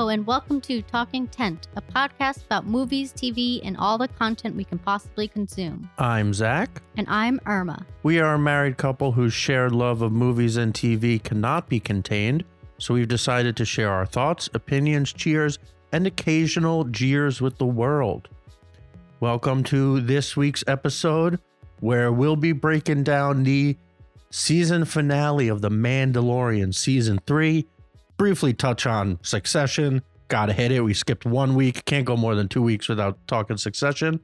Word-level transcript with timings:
Hello, 0.00 0.08
and 0.08 0.26
welcome 0.26 0.62
to 0.62 0.80
Talking 0.80 1.28
Tent, 1.28 1.68
a 1.76 1.82
podcast 1.82 2.46
about 2.46 2.64
movies, 2.66 3.12
TV, 3.12 3.60
and 3.62 3.76
all 3.76 3.98
the 3.98 4.08
content 4.08 4.56
we 4.56 4.64
can 4.64 4.78
possibly 4.78 5.28
consume. 5.28 5.90
I'm 5.98 6.32
Zach. 6.32 6.80
And 6.96 7.06
I'm 7.10 7.38
Irma. 7.44 7.84
We 8.02 8.18
are 8.18 8.32
a 8.32 8.38
married 8.38 8.78
couple 8.78 9.12
whose 9.12 9.34
shared 9.34 9.72
love 9.72 10.00
of 10.00 10.10
movies 10.10 10.56
and 10.56 10.72
TV 10.72 11.22
cannot 11.22 11.68
be 11.68 11.80
contained, 11.80 12.44
so 12.78 12.94
we've 12.94 13.08
decided 13.08 13.58
to 13.58 13.66
share 13.66 13.92
our 13.92 14.06
thoughts, 14.06 14.48
opinions, 14.54 15.12
cheers, 15.12 15.58
and 15.92 16.06
occasional 16.06 16.84
jeers 16.84 17.42
with 17.42 17.58
the 17.58 17.66
world. 17.66 18.30
Welcome 19.20 19.62
to 19.64 20.00
this 20.00 20.34
week's 20.34 20.64
episode, 20.66 21.38
where 21.80 22.10
we'll 22.10 22.36
be 22.36 22.52
breaking 22.52 23.04
down 23.04 23.42
the 23.42 23.76
season 24.30 24.86
finale 24.86 25.48
of 25.48 25.60
The 25.60 25.68
Mandalorian 25.68 26.74
Season 26.74 27.20
3 27.26 27.66
briefly 28.20 28.52
touch 28.52 28.84
on 28.84 29.18
Succession. 29.22 30.02
Gotta 30.28 30.52
hit 30.52 30.70
it. 30.70 30.82
We 30.82 30.92
skipped 30.92 31.24
one 31.24 31.54
week. 31.54 31.86
Can't 31.86 32.04
go 32.04 32.18
more 32.18 32.34
than 32.34 32.48
two 32.48 32.60
weeks 32.60 32.86
without 32.86 33.16
talking 33.26 33.56
Succession. 33.56 34.20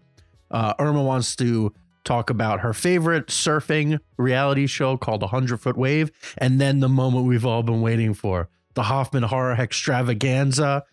Uh, 0.51 0.75
Irma 0.79 1.03
wants 1.03 1.35
to 1.37 1.73
talk 2.05 2.29
about 2.29 2.61
her 2.61 2.75
favorite 2.75 3.29
surfing 3.29 3.99
reality 4.19 4.67
show 4.67 4.99
called 4.99 5.23
100 5.23 5.57
Foot 5.63 5.79
Wave. 5.79 6.11
And 6.37 6.61
then 6.61 6.81
the 6.81 6.91
moment 6.91 7.25
we've 7.25 7.47
all 7.47 7.63
been 7.63 7.81
waiting 7.81 8.13
for 8.13 8.51
the 8.75 8.83
Hoffman 8.83 9.23
Horror 9.23 9.55
Extravaganza. 9.55 10.85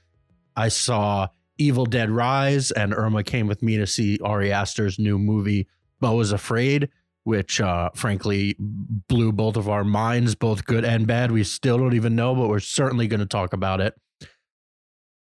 I 0.56 0.70
saw 0.70 1.28
Evil 1.58 1.86
Dead 1.86 2.10
Rise, 2.10 2.72
and 2.72 2.94
Irma 2.94 3.26
came 3.26 3.48
with 3.48 3.62
me 3.62 3.76
to 3.76 3.86
see 3.86 4.18
Ari 4.24 4.54
Aster's 4.54 4.98
new 4.98 5.20
movie, 5.20 5.68
Beau 6.00 6.22
is 6.22 6.32
Afraid 6.32 6.88
which 7.24 7.62
uh, 7.62 7.90
frankly 7.96 8.56
blew 8.60 9.32
both 9.32 9.56
of 9.56 9.70
our 9.70 9.84
minds, 9.84 10.36
both 10.36 10.66
good 10.66 10.84
and 10.84 11.08
bad. 11.08 11.32
We 11.32 11.44
still 11.44 11.78
don't 11.78 11.94
even 11.94 12.16
know, 12.16 12.36
but 12.36 12.50
we're 12.50 12.60
certainly 12.60 13.08
going 13.08 13.22
to 13.22 13.26
talk 13.26 13.54
about 13.54 13.80
it. 13.80 13.96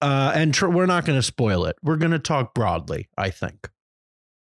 Uh, 0.01 0.33
and 0.35 0.55
tr- 0.55 0.69
we're 0.69 0.87
not 0.87 1.05
going 1.05 1.19
to 1.19 1.23
spoil 1.23 1.65
it. 1.67 1.77
We're 1.83 1.97
going 1.97 2.13
to 2.13 2.19
talk 2.19 2.55
broadly, 2.55 3.09
I 3.19 3.31
think. 3.31 3.69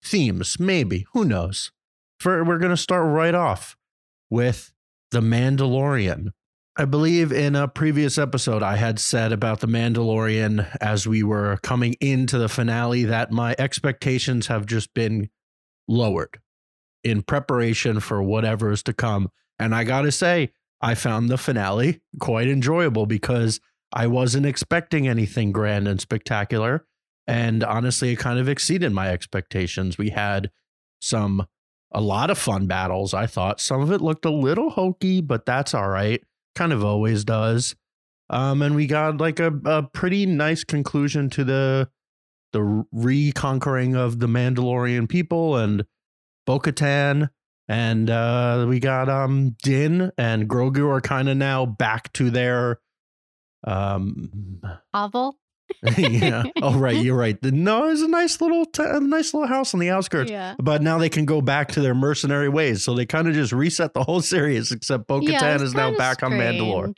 Themes, 0.03 0.59
maybe. 0.59 1.05
Who 1.13 1.23
knows? 1.23 1.71
For 2.19 2.43
we're 2.43 2.57
going 2.57 2.71
to 2.71 2.77
start 2.77 3.05
right 3.07 3.35
off 3.35 3.77
with 4.29 4.73
the 5.11 5.21
Mandalorian. 5.21 6.31
I 6.77 6.83
believe 6.85 7.31
in 7.31 7.55
a 7.55 7.69
previous 7.69 8.17
episode 8.17 8.61
I 8.61 8.75
had 8.75 8.99
said 8.99 9.31
about 9.31 9.61
the 9.61 9.67
Mandalorian 9.67 10.75
as 10.81 11.07
we 11.07 11.23
were 11.23 11.57
coming 11.63 11.95
into 12.01 12.38
the 12.38 12.49
finale 12.49 13.05
that 13.05 13.31
my 13.31 13.55
expectations 13.57 14.47
have 14.47 14.66
just 14.66 14.93
been 14.93 15.29
lowered 15.88 16.39
in 17.05 17.21
preparation 17.21 17.99
for 17.99 18.21
whatever 18.21 18.71
is 18.71 18.83
to 18.83 18.93
come. 18.93 19.29
And 19.59 19.73
I 19.73 19.83
got 19.83 20.01
to 20.01 20.11
say, 20.11 20.51
I 20.81 20.95
found 20.95 21.29
the 21.29 21.37
finale 21.37 22.01
quite 22.19 22.47
enjoyable 22.47 23.05
because 23.05 23.61
I 23.93 24.07
wasn't 24.07 24.47
expecting 24.47 25.07
anything 25.07 25.51
grand 25.51 25.87
and 25.87 26.01
spectacular. 26.01 26.85
And 27.27 27.63
honestly, 27.63 28.11
it 28.11 28.17
kind 28.17 28.39
of 28.39 28.49
exceeded 28.49 28.91
my 28.91 29.09
expectations. 29.09 29.97
We 29.97 30.09
had 30.09 30.51
some, 30.99 31.45
a 31.93 32.01
lot 32.01 32.29
of 32.29 32.37
fun 32.37 32.65
battles, 32.67 33.13
I 33.13 33.27
thought. 33.27 33.61
Some 33.61 33.81
of 33.81 33.91
it 33.91 34.01
looked 34.01 34.25
a 34.25 34.31
little 34.31 34.71
hokey, 34.71 35.21
but 35.21 35.45
that's 35.45 35.73
all 35.73 35.87
right. 35.87 36.21
Kind 36.55 36.73
of 36.73 36.83
always 36.83 37.23
does. 37.23 37.75
Um, 38.29 38.63
and 38.63 38.75
we 38.75 38.87
got 38.87 39.17
like 39.17 39.39
a, 39.39 39.53
a 39.65 39.83
pretty 39.83 40.25
nice 40.25 40.63
conclusion 40.63 41.29
to 41.31 41.43
the 41.43 41.89
the 42.53 42.85
reconquering 42.93 43.95
of 43.95 44.19
the 44.19 44.27
Mandalorian 44.27 45.09
people 45.09 45.57
and 45.57 45.85
Bo 46.45 46.59
Katan, 46.59 47.29
and 47.67 48.09
uh, 48.09 48.65
we 48.67 48.79
got 48.79 49.09
um 49.09 49.55
Din 49.63 50.11
and 50.17 50.49
Grogu 50.49 50.89
are 50.89 51.01
kind 51.01 51.29
of 51.29 51.38
now 51.38 51.65
back 51.65 52.13
to 52.13 52.29
their 52.29 52.79
um 53.63 54.61
hovel. 54.93 55.38
yeah. 55.97 56.44
Oh, 56.61 56.78
right. 56.78 57.03
You're 57.03 57.17
right. 57.17 57.41
No, 57.44 57.89
it's 57.89 58.01
a 58.01 58.07
nice 58.07 58.39
little, 58.39 58.66
t- 58.66 58.83
a 58.83 59.00
nice 59.00 59.33
little 59.33 59.47
house 59.47 59.73
on 59.73 59.79
the 59.79 59.89
outskirts. 59.89 60.29
Yeah. 60.29 60.53
But 60.59 60.83
now 60.83 61.00
they 61.00 61.09
can 61.09 61.25
go 61.25 61.41
back 61.41 61.69
to 61.69 61.81
their 61.81 61.95
mercenary 61.95 62.50
ways. 62.50 62.83
So 62.83 62.94
they 62.94 63.06
kind 63.06 63.27
of 63.27 63.33
just 63.33 63.51
reset 63.51 63.95
the 63.95 64.03
whole 64.03 64.22
series, 64.22 64.72
except 64.72 65.07
Bo 65.07 65.22
Katan 65.22 65.31
Yeah, 65.41 65.62
is 65.62 65.73
now 65.73 65.95
back 65.97 66.22
on 66.22 66.33
Mandalore. 66.33 66.94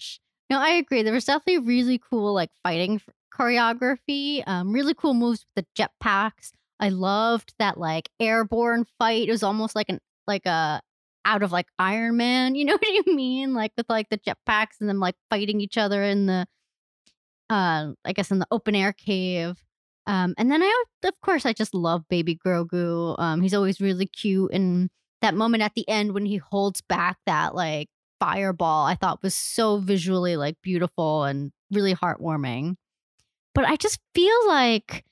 No, 0.50 0.60
I 0.60 0.72
agree. 0.72 1.02
There 1.04 1.14
was 1.14 1.26
definitely 1.26 1.66
really 1.66 1.98
cool 1.98 2.34
like 2.34 2.50
fighting 2.64 3.02
choreography. 3.34 4.44
Um, 4.48 4.74
really 4.74 4.94
cool 4.94 5.14
moves 5.14 5.46
with 5.56 5.66
the 5.66 5.84
jetpacks. 5.84 6.52
I 6.80 6.90
loved 6.90 7.54
that 7.60 7.78
like 7.78 8.10
airborne 8.20 8.86
fight. 9.00 9.28
It 9.28 9.32
was 9.32 9.44
almost 9.44 9.76
like 9.76 9.90
an 9.90 10.00
like 10.28 10.46
a 10.46 10.82
out 11.26 11.44
of 11.44 11.52
like 11.52 11.68
Iron 11.80 12.18
Man. 12.18 12.56
You 12.58 12.66
know 12.66 12.74
what 12.74 13.06
I 13.08 13.14
mean? 13.14 13.54
Like 13.54 13.72
with 13.78 13.90
like 13.90 14.10
the 14.10 14.18
jetpacks 14.18 14.80
and 14.80 14.90
them 14.90 15.00
like 15.00 15.16
fighting 15.30 15.62
each 15.62 15.78
other 15.78 16.04
in 16.04 16.26
the 16.28 16.48
uh 17.50 17.92
I 18.06 18.14
guess 18.14 18.32
in 18.32 18.40
the 18.40 18.48
open 18.52 18.76
air 18.76 18.94
cave. 18.94 19.58
Um 20.06 20.34
and 20.38 20.52
then 20.52 20.64
I 20.64 20.84
of 21.04 21.14
course 21.22 21.46
I 21.46 21.54
just 21.54 21.74
love 21.74 22.04
baby 22.10 22.38
Grogu. 22.46 23.20
Um 23.20 23.42
he's 23.42 23.54
always 23.54 23.82
really 23.82 24.08
cute 24.08 24.52
and 24.54 24.90
that 25.22 25.36
moment 25.36 25.64
at 25.64 25.74
the 25.76 25.88
end 25.90 26.14
when 26.14 26.26
he 26.26 26.38
holds 26.38 26.82
back 26.82 27.18
that 27.26 27.56
like 27.56 27.90
fireball 28.20 28.86
I 28.86 28.96
thought 28.96 29.24
was 29.24 29.36
so 29.36 29.78
visually 29.78 30.38
like 30.38 30.56
beautiful 30.62 31.24
and 31.24 31.52
really 31.72 31.94
heartwarming. 31.96 32.76
But 33.54 33.66
I 33.66 33.76
just 33.76 34.00
feel 34.14 34.48
like 34.48 35.04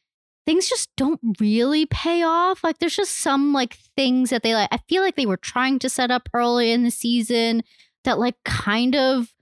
things 0.46 0.70
just 0.70 0.96
don't 0.96 1.20
really 1.40 1.86
pay 1.88 2.24
off. 2.24 2.64
Like 2.64 2.80
there's 2.80 2.96
just 2.96 3.16
some 3.16 3.54
like 3.54 3.74
things 3.96 4.30
that 4.30 4.44
they 4.44 4.54
like 4.54 4.70
I 4.72 4.78
feel 4.90 5.02
like 5.02 5.16
they 5.16 5.26
were 5.26 5.38
trying 5.38 5.80
to 5.80 5.90
set 5.90 6.12
up 6.12 6.30
early 6.34 6.72
in 6.72 6.84
the 6.84 6.92
season 6.92 7.64
that 8.04 8.20
like 8.20 8.36
kind 8.44 8.96
of 8.96 9.34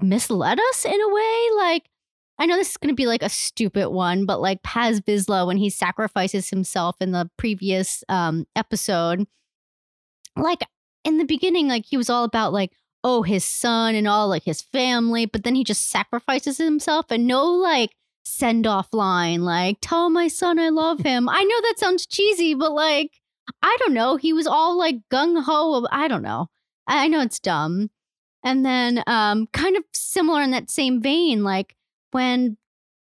misled 0.00 0.58
us 0.60 0.84
in 0.84 1.00
a 1.00 1.08
way. 1.08 1.48
Like 1.56 1.90
I 2.38 2.46
know 2.46 2.56
this 2.56 2.70
is 2.70 2.76
going 2.76 2.94
to 2.94 2.96
be 2.96 3.06
like 3.06 3.22
a 3.22 3.28
stupid 3.28 3.90
one, 3.90 4.24
but 4.24 4.40
like 4.40 4.62
Paz 4.62 5.00
Vizsla 5.00 5.46
when 5.46 5.58
he 5.58 5.68
sacrifices 5.68 6.48
himself 6.48 6.96
in 7.00 7.12
the 7.12 7.28
previous 7.36 8.04
um 8.08 8.46
episode, 8.54 9.26
like 10.36 10.60
in 11.04 11.18
the 11.18 11.24
beginning, 11.24 11.68
like 11.68 11.86
he 11.86 11.96
was 11.96 12.08
all 12.10 12.24
about 12.24 12.52
like 12.52 12.72
oh 13.02 13.22
his 13.22 13.44
son 13.44 13.94
and 13.94 14.06
all 14.06 14.28
like 14.28 14.44
his 14.44 14.62
family, 14.62 15.26
but 15.26 15.42
then 15.42 15.54
he 15.54 15.64
just 15.64 15.90
sacrifices 15.90 16.58
himself 16.58 17.06
and 17.10 17.26
no 17.26 17.44
like 17.46 17.90
send 18.30 18.66
off 18.66 18.92
line 18.92 19.42
like 19.42 19.78
tell 19.80 20.08
my 20.10 20.28
son 20.28 20.58
I 20.58 20.68
love 20.68 21.00
him. 21.00 21.28
I 21.28 21.42
know 21.42 21.60
that 21.62 21.78
sounds 21.78 22.06
cheesy, 22.06 22.54
but 22.54 22.72
like 22.72 23.20
I 23.62 23.76
don't 23.80 23.94
know. 23.94 24.16
He 24.16 24.32
was 24.32 24.46
all 24.46 24.78
like 24.78 24.96
gung 25.10 25.42
ho. 25.42 25.86
I 25.90 26.08
don't 26.08 26.22
know. 26.22 26.48
I 26.86 27.08
know 27.08 27.20
it's 27.20 27.40
dumb. 27.40 27.90
And 28.44 28.64
then 28.64 29.02
um 29.06 29.48
kind 29.52 29.76
of 29.76 29.84
similar 29.92 30.42
in 30.42 30.52
that 30.52 30.70
same 30.70 31.02
vein, 31.02 31.42
like 31.42 31.76
when 32.12 32.56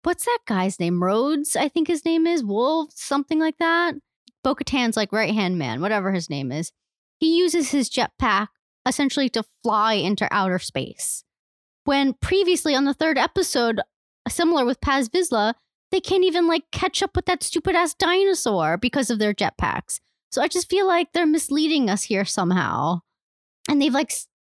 what's 0.03 0.25
that 0.25 0.41
guy's 0.47 0.81
name? 0.81 1.03
Rhodes, 1.03 1.57
I 1.57 1.69
think 1.69 1.89
his 1.89 2.05
name 2.05 2.27
is 2.27 2.45
Wolf, 2.45 2.91
something 2.95 3.39
like 3.39 3.59
that. 3.59 3.95
Bo 4.43 4.55
Katan's 4.55 4.97
like 4.97 5.13
right 5.13 5.33
hand 5.33 5.59
man, 5.59 5.81
whatever 5.81 6.13
his 6.13 6.29
name 6.29 6.51
is. 6.51 6.73
He 7.19 7.39
uses 7.39 7.71
his 7.71 7.89
jetpack 7.89 8.49
essentially 8.87 9.29
to 9.31 9.45
fly 9.63 9.95
into 9.95 10.27
outer 10.33 10.59
space. 10.59 11.25
When 11.85 12.15
previously 12.15 12.75
on 12.75 12.85
the 12.85 12.95
third 12.95 13.19
episode, 13.19 13.81
similar 14.29 14.65
with 14.65 14.81
Paz 14.81 15.09
Vizsla, 15.09 15.55
they 15.91 16.01
can't 16.01 16.25
even 16.25 16.49
like 16.49 16.65
catch 16.73 17.03
up 17.03 17.15
with 17.15 17.27
that 17.27 17.43
stupid 17.43 17.75
ass 17.75 17.95
dinosaur 17.95 18.77
because 18.77 19.11
of 19.11 19.19
their 19.19 19.35
jetpacks. 19.35 20.01
So 20.31 20.41
I 20.41 20.49
just 20.49 20.71
feel 20.71 20.87
like 20.87 21.13
they're 21.13 21.27
misleading 21.27 21.91
us 21.91 22.05
here 22.05 22.25
somehow. 22.25 23.01
And 23.69 23.81
they've 23.81 23.93
like 23.93 24.13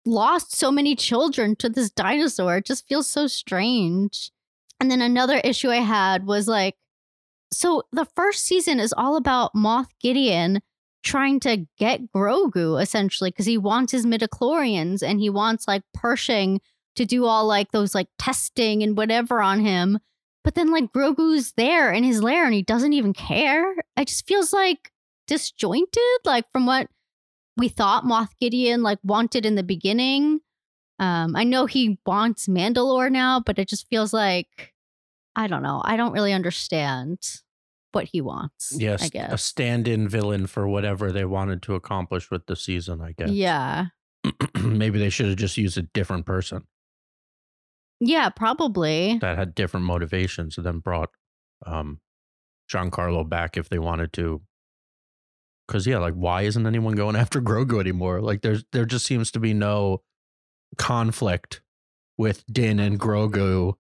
lost 0.07 0.57
so 0.57 0.71
many 0.71 0.97
children 0.97 1.55
to 1.57 1.69
this 1.69 1.91
dinosaur. 1.91 2.59
It 2.59 2.67
just 2.67 2.89
feels 2.89 3.09
so 3.09 3.27
strange. 3.27 4.31
And 4.81 4.91
then 4.91 5.03
another 5.03 5.41
issue 5.45 5.69
I 5.69 5.77
had 5.77 6.27
was 6.27 6.49
like, 6.49 6.77
so 7.53 7.83
the 7.93 8.07
first 8.17 8.45
season 8.45 8.81
is 8.81 8.95
all 8.97 9.17
about 9.17 9.55
Moff 9.55 9.87
Gideon 10.01 10.61
trying 11.03 11.39
to 11.41 11.67
get 11.79 12.13
Grogu 12.13 12.81
essentially 12.81 13.31
because 13.31 13.47
he 13.47 13.59
wants 13.59 13.93
his 13.93 14.05
midichlorians 14.05 15.03
and 15.03 15.21
he 15.21 15.31
wants 15.31 15.69
like 15.69 15.83
Pershing 15.95 16.61
to 16.97 17.05
do 17.05 17.25
all 17.25 17.47
like 17.47 17.73
those 17.73 17.95
like 17.95 18.09
testing 18.19 18.83
and 18.83 18.97
whatever 18.97 19.41
on 19.41 19.61
him. 19.61 19.99
But 20.45 20.55
then 20.55 20.71
like 20.71 20.93
Grogu's 20.93 21.53
there 21.57 21.93
in 21.93 22.05
his 22.05 22.23
lair 22.23 22.45
and 22.45 22.55
he 22.55 22.63
doesn't 22.63 22.93
even 22.93 23.13
care. 23.13 23.75
It 23.97 24.09
just 24.09 24.27
feels 24.27 24.53
like 24.53 24.93
disjointed, 25.27 26.21
like 26.25 26.45
from 26.53 26.67
what 26.67 26.89
we 27.57 27.69
thought 27.69 28.05
Moff 28.05 28.29
Gideon 28.41 28.83
like 28.83 28.99
wanted 29.03 29.47
in 29.47 29.55
the 29.55 29.63
beginning. 29.63 30.41
Um, 30.99 31.37
I 31.37 31.45
know 31.45 31.67
he 31.67 31.99
wants 32.07 32.47
Mandalore 32.47 33.11
now, 33.11 33.41
but 33.41 33.59
it 33.59 33.69
just 33.69 33.89
feels 33.89 34.13
like 34.13 34.73
I 35.35 35.49
don't 35.49 35.63
know. 35.63 35.83
I 35.85 35.97
don't 35.97 36.13
really 36.13 36.33
understand 36.33 37.19
what 37.93 38.05
he 38.05 38.21
wants. 38.21 38.73
Yes, 38.77 39.03
I 39.03 39.09
guess. 39.09 39.33
A 39.33 39.39
stand-in 39.39 40.09
villain 40.09 40.47
for 40.47 40.67
whatever 40.67 41.13
they 41.13 41.25
wanted 41.25 41.61
to 41.63 41.75
accomplish 41.75 42.31
with 42.31 42.47
the 42.47 42.57
season. 42.57 43.01
I 43.03 43.13
guess. 43.13 43.31
Yeah. 43.31 43.87
Maybe 44.63 44.99
they 44.99 45.11
should 45.11 45.27
have 45.27 45.37
just 45.37 45.57
used 45.57 45.77
a 45.77 45.83
different 45.83 46.25
person 46.25 46.67
Yeah, 48.01 48.29
probably. 48.29 49.19
that 49.21 49.39
had 49.39 49.55
different 49.55 49.87
motivations, 49.87 50.57
and 50.57 50.67
then 50.67 50.79
brought 50.81 51.11
um, 51.65 52.01
Giancarlo 52.71 53.29
back 53.29 53.57
if 53.57 53.69
they 53.69 53.79
wanted 53.79 54.13
to. 54.15 54.43
Because 55.67 55.87
yeah, 55.87 55.99
like 55.99 56.15
why 56.15 56.43
isn't 56.43 56.67
anyone 56.67 56.95
going 56.95 57.17
after 57.17 57.41
Grogu 57.41 57.81
anymore? 57.81 58.21
Like 58.21 58.43
there's 58.43 58.65
there 58.73 58.85
just 58.85 59.07
seems 59.07 59.31
to 59.33 59.41
be 59.41 59.55
no 59.55 60.03
conflict 60.77 61.63
with 62.19 62.45
Din 62.47 62.79
and 62.79 62.99
Grogu 62.99 63.75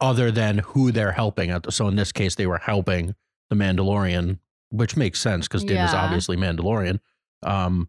other 0.00 0.30
than 0.30 0.58
who 0.58 0.92
they're 0.92 1.12
helping. 1.12 1.50
At 1.50 1.64
the, 1.64 1.72
so 1.72 1.88
in 1.88 1.96
this 1.96 2.12
case, 2.12 2.34
they 2.34 2.46
were 2.46 2.58
helping 2.58 3.14
the 3.50 3.56
Mandalorian, 3.56 4.38
which 4.70 4.96
makes 4.96 5.20
sense 5.20 5.48
because 5.48 5.64
Din 5.64 5.78
is 5.78 5.94
obviously 5.94 6.36
Mandalorian. 6.36 7.00
Um, 7.42 7.88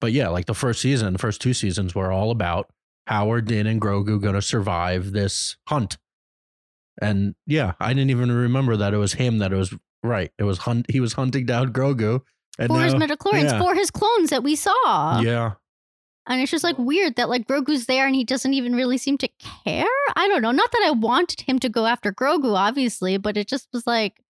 but 0.00 0.12
yeah, 0.12 0.28
like 0.28 0.46
the 0.46 0.54
first 0.54 0.80
season, 0.80 1.12
the 1.12 1.18
first 1.18 1.40
two 1.40 1.54
seasons 1.54 1.94
were 1.94 2.10
all 2.10 2.30
about 2.30 2.70
how 3.08 3.30
are 3.32 3.40
Din 3.40 3.66
and 3.66 3.80
Grogu 3.80 4.20
going 4.20 4.34
to 4.34 4.42
survive 4.42 5.12
this 5.12 5.56
hunt. 5.66 5.96
And 7.00 7.34
yeah, 7.46 7.72
I 7.80 7.94
didn't 7.94 8.10
even 8.10 8.30
remember 8.30 8.76
that 8.76 8.92
it 8.92 8.98
was 8.98 9.14
him 9.14 9.38
that 9.38 9.50
it 9.50 9.56
was 9.56 9.74
right. 10.02 10.30
It 10.38 10.44
was 10.44 10.58
hunt. 10.58 10.90
He 10.90 11.00
was 11.00 11.14
hunting 11.14 11.46
down 11.46 11.72
Grogu. 11.72 12.20
And 12.58 12.68
for 12.68 12.82
his 12.82 12.92
now- 12.92 13.06
midichlorians, 13.06 13.44
yeah. 13.52 13.58
for 13.58 13.74
his 13.74 13.90
clones 13.90 14.28
that 14.28 14.42
we 14.42 14.56
saw. 14.56 15.20
yeah, 15.20 15.52
And 16.26 16.42
it's 16.42 16.50
just 16.50 16.64
like 16.64 16.76
weird 16.76 17.16
that 17.16 17.30
like 17.30 17.46
Grogu's 17.46 17.86
there 17.86 18.06
and 18.06 18.14
he 18.14 18.24
doesn't 18.24 18.52
even 18.52 18.74
really 18.74 18.98
seem 18.98 19.16
to 19.18 19.28
care. 19.64 19.86
I 20.14 20.28
don't 20.28 20.42
know. 20.42 20.50
Not 20.50 20.70
that 20.72 20.82
I 20.84 20.90
wanted 20.90 21.40
him 21.42 21.58
to 21.60 21.68
go 21.70 21.86
after 21.86 22.12
Grogu, 22.12 22.54
obviously, 22.54 23.16
but 23.16 23.36
it 23.38 23.48
just 23.48 23.68
was 23.72 23.86
like 23.86 24.20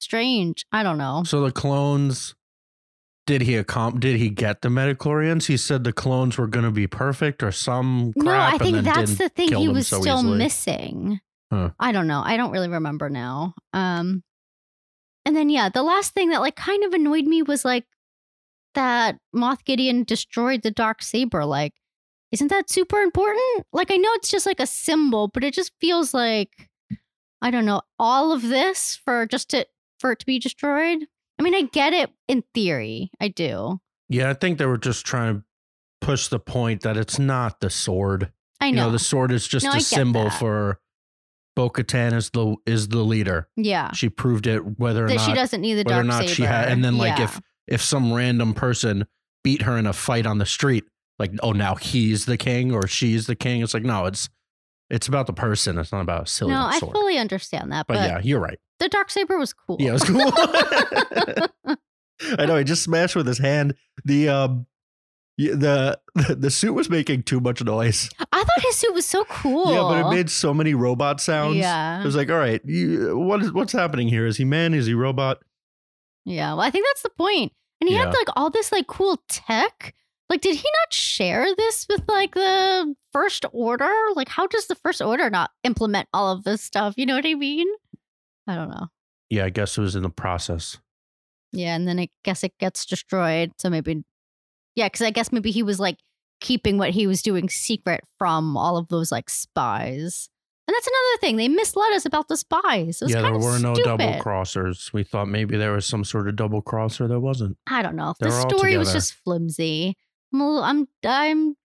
strange. 0.00 0.66
I 0.72 0.82
don't 0.82 0.98
know. 0.98 1.22
So 1.24 1.42
the 1.42 1.52
clones, 1.52 2.34
did 3.26 3.42
he 3.42 3.52
accom- 3.54 4.00
Did 4.00 4.16
he 4.16 4.30
get 4.30 4.62
the 4.62 4.68
metachlorians? 4.68 5.46
He 5.46 5.56
said 5.56 5.84
the 5.84 5.92
clones 5.92 6.38
were 6.38 6.46
going 6.46 6.64
to 6.64 6.70
be 6.70 6.86
perfect 6.86 7.42
or 7.42 7.50
some 7.52 8.12
crap. 8.18 8.24
no, 8.24 8.32
I 8.32 8.58
think 8.58 8.84
that's 8.84 9.16
the 9.16 9.28
thing. 9.28 9.52
He 9.52 9.68
was 9.68 9.88
so 9.88 10.00
still 10.00 10.18
easily. 10.18 10.38
missing. 10.38 11.20
Huh. 11.52 11.70
I 11.78 11.92
don't 11.92 12.06
know. 12.06 12.22
I 12.24 12.36
don't 12.36 12.50
really 12.50 12.68
remember 12.68 13.10
now. 13.10 13.54
Um, 13.72 14.22
and 15.24 15.34
then 15.36 15.50
yeah, 15.50 15.68
the 15.68 15.82
last 15.82 16.14
thing 16.14 16.30
that 16.30 16.40
like 16.40 16.56
kind 16.56 16.84
of 16.84 16.92
annoyed 16.92 17.24
me 17.24 17.42
was 17.42 17.64
like 17.64 17.84
that 18.74 19.18
Moff 19.34 19.64
Gideon 19.64 20.04
destroyed 20.04 20.62
the 20.62 20.70
dark 20.70 21.02
saber. 21.02 21.44
Like, 21.44 21.74
isn't 22.30 22.48
that 22.48 22.70
super 22.70 23.00
important? 23.00 23.66
Like, 23.72 23.90
I 23.90 23.96
know 23.96 24.10
it's 24.14 24.30
just 24.30 24.46
like 24.46 24.60
a 24.60 24.66
symbol, 24.66 25.28
but 25.28 25.42
it 25.42 25.52
just 25.54 25.72
feels 25.80 26.14
like 26.14 26.50
I 27.42 27.50
don't 27.50 27.66
know 27.66 27.82
all 27.98 28.30
of 28.32 28.42
this 28.42 29.00
for 29.04 29.26
just 29.26 29.50
to 29.50 29.66
for 29.98 30.12
it 30.12 30.20
to 30.20 30.26
be 30.26 30.38
destroyed. 30.38 31.06
I 31.38 31.42
mean, 31.42 31.54
I 31.54 31.62
get 31.62 31.92
it 31.92 32.10
in 32.28 32.42
theory. 32.54 33.10
I 33.20 33.28
do. 33.28 33.80
Yeah, 34.08 34.30
I 34.30 34.34
think 34.34 34.58
they 34.58 34.66
were 34.66 34.78
just 34.78 35.04
trying 35.04 35.36
to 35.38 35.44
push 36.00 36.28
the 36.28 36.38
point 36.38 36.82
that 36.82 36.96
it's 36.96 37.18
not 37.18 37.60
the 37.60 37.70
sword. 37.70 38.32
I 38.60 38.68
You 38.68 38.72
know. 38.76 38.86
know, 38.86 38.92
the 38.92 38.98
sword 38.98 39.32
is 39.32 39.46
just 39.46 39.64
No, 39.64 39.72
a 39.72 39.80
symbol 39.80 40.24
that. 40.24 40.38
for 40.38 40.80
Bo-Katan 41.54 42.12
is 42.12 42.30
the 42.30 42.56
is 42.66 42.88
the 42.88 43.02
leader. 43.02 43.48
yeah. 43.56 43.92
She 43.92 44.08
proved 44.08 44.46
it 44.46 44.78
whether 44.78 45.04
or 45.06 45.08
That 45.08 45.16
not 45.16 45.26
she 45.26 45.32
doesn't 45.34 45.60
need 45.60 45.74
the 45.74 45.84
whether 45.84 46.00
or 46.00 46.04
not 46.04 46.22
saber. 46.24 46.34
she 46.34 46.42
had 46.42 46.68
and 46.68 46.84
then 46.84 46.98
like 46.98 47.18
Yeah. 47.18 47.24
if 47.24 47.40
if 47.66 47.82
some 47.82 48.12
random 48.12 48.52
person 48.54 49.06
beat 49.42 49.62
her 49.62 49.76
in 49.78 49.86
a 49.86 49.92
fight 49.92 50.26
on 50.26 50.38
the 50.38 50.46
street, 50.46 50.84
like 51.18 51.32
oh 51.42 51.52
now 51.52 51.74
he's 51.76 52.26
the 52.26 52.36
king 52.36 52.72
or 52.72 52.86
she's 52.86 53.26
the 53.26 53.34
king. 53.36 53.62
It's 53.62 53.72
like 53.74 53.84
no, 53.84 54.04
it's 54.06 54.28
it's 54.90 55.08
about 55.08 55.26
the 55.26 55.32
person. 55.32 55.78
It's 55.78 55.92
not 55.92 56.00
about 56.00 56.24
a 56.24 56.26
silly 56.26 56.52
no, 56.52 56.60
I 56.60 56.78
sword. 56.78 56.92
fully 56.92 57.18
understand 57.18 57.72
that, 57.72 57.86
but, 57.86 57.94
but, 57.94 58.08
yeah, 58.08 58.20
you're 58.22 58.40
right. 58.40 58.58
the 58.78 58.88
dark 58.88 59.10
saber 59.10 59.38
was 59.38 59.52
cool. 59.52 59.76
Yeah, 59.80 59.90
it 59.90 59.92
was 59.92 60.04
cool. 60.04 61.76
I 62.38 62.46
know 62.46 62.56
he 62.56 62.64
just 62.64 62.82
smashed 62.82 63.16
with 63.16 63.26
his 63.26 63.38
hand. 63.38 63.74
The 64.04 64.28
um 64.28 64.66
the 65.38 65.98
the 66.14 66.50
suit 66.50 66.72
was 66.72 66.88
making 66.88 67.24
too 67.24 67.40
much 67.40 67.62
noise. 67.62 68.08
I 68.32 68.42
thought 68.42 68.62
his 68.62 68.76
suit 68.76 68.94
was 68.94 69.04
so 69.04 69.24
cool. 69.24 69.70
Yeah, 69.72 69.82
but 69.82 70.06
it 70.06 70.16
made 70.16 70.30
so 70.30 70.54
many 70.54 70.72
robot 70.74 71.20
sounds. 71.20 71.56
Yeah. 71.56 72.00
It 72.00 72.04
was 72.04 72.16
like, 72.16 72.30
all 72.30 72.38
right, 72.38 72.60
you, 72.64 73.18
what 73.18 73.42
is 73.42 73.52
what's 73.52 73.72
happening 73.72 74.08
here? 74.08 74.26
Is 74.26 74.38
he 74.38 74.44
man? 74.44 74.72
Is 74.72 74.86
he 74.86 74.94
robot? 74.94 75.38
Yeah, 76.24 76.52
well, 76.54 76.62
I 76.62 76.70
think 76.70 76.86
that's 76.86 77.02
the 77.02 77.10
point. 77.10 77.52
And 77.80 77.88
he 77.88 77.94
Yeah. 77.96 78.06
had 78.06 78.14
like 78.14 78.28
all 78.34 78.48
this 78.50 78.72
like 78.72 78.86
cool 78.86 79.20
tech. 79.28 79.94
Like, 80.28 80.40
did 80.40 80.56
he 80.56 80.68
not 80.82 80.92
share 80.92 81.46
this 81.56 81.86
with 81.88 82.02
like 82.08 82.34
the 82.34 82.94
First 83.12 83.44
Order? 83.52 83.92
Like, 84.14 84.28
how 84.28 84.46
does 84.46 84.66
the 84.66 84.74
First 84.74 85.00
Order 85.00 85.30
not 85.30 85.50
implement 85.62 86.08
all 86.12 86.32
of 86.32 86.44
this 86.44 86.62
stuff? 86.62 86.94
You 86.96 87.06
know 87.06 87.14
what 87.14 87.26
I 87.26 87.34
mean? 87.34 87.68
I 88.46 88.54
don't 88.56 88.70
know. 88.70 88.88
Yeah, 89.30 89.44
I 89.44 89.50
guess 89.50 89.78
it 89.78 89.80
was 89.80 89.96
in 89.96 90.02
the 90.02 90.10
process. 90.10 90.78
Yeah, 91.52 91.74
and 91.74 91.86
then 91.86 91.98
I 91.98 92.08
guess 92.24 92.44
it 92.44 92.58
gets 92.58 92.84
destroyed. 92.86 93.52
So 93.58 93.70
maybe, 93.70 94.04
yeah, 94.74 94.86
because 94.86 95.02
I 95.02 95.10
guess 95.10 95.32
maybe 95.32 95.50
he 95.50 95.62
was 95.62 95.78
like 95.78 95.98
keeping 96.40 96.76
what 96.76 96.90
he 96.90 97.06
was 97.06 97.22
doing 97.22 97.48
secret 97.48 98.02
from 98.18 98.56
all 98.56 98.76
of 98.76 98.88
those 98.88 99.10
like 99.12 99.30
spies. 99.30 100.28
And 100.68 100.74
that's 100.74 100.86
another 100.86 101.20
thing. 101.20 101.36
They 101.36 101.48
misled 101.48 101.92
us 101.92 102.06
about 102.06 102.26
the 102.26 102.36
spies. 102.36 103.00
It 103.00 103.04
was 103.04 103.14
yeah, 103.14 103.22
there 103.22 103.38
were 103.38 103.58
no 103.60 103.74
double 103.74 104.04
stupid. 104.04 104.20
crossers. 104.20 104.92
We 104.92 105.04
thought 105.04 105.28
maybe 105.28 105.56
there 105.56 105.72
was 105.72 105.86
some 105.86 106.02
sort 106.02 106.28
of 106.28 106.34
double 106.34 106.60
crosser. 106.60 107.06
There 107.06 107.20
wasn't. 107.20 107.56
I 107.68 107.82
don't 107.82 107.94
know. 107.94 108.14
They 108.18 108.28
The 108.28 108.40
story 108.40 108.76
was 108.76 108.92
just 108.92 109.14
flimsy. 109.14 109.96
Little, 110.32 110.62
I'm, 110.62 110.88
I'm, 111.04 111.56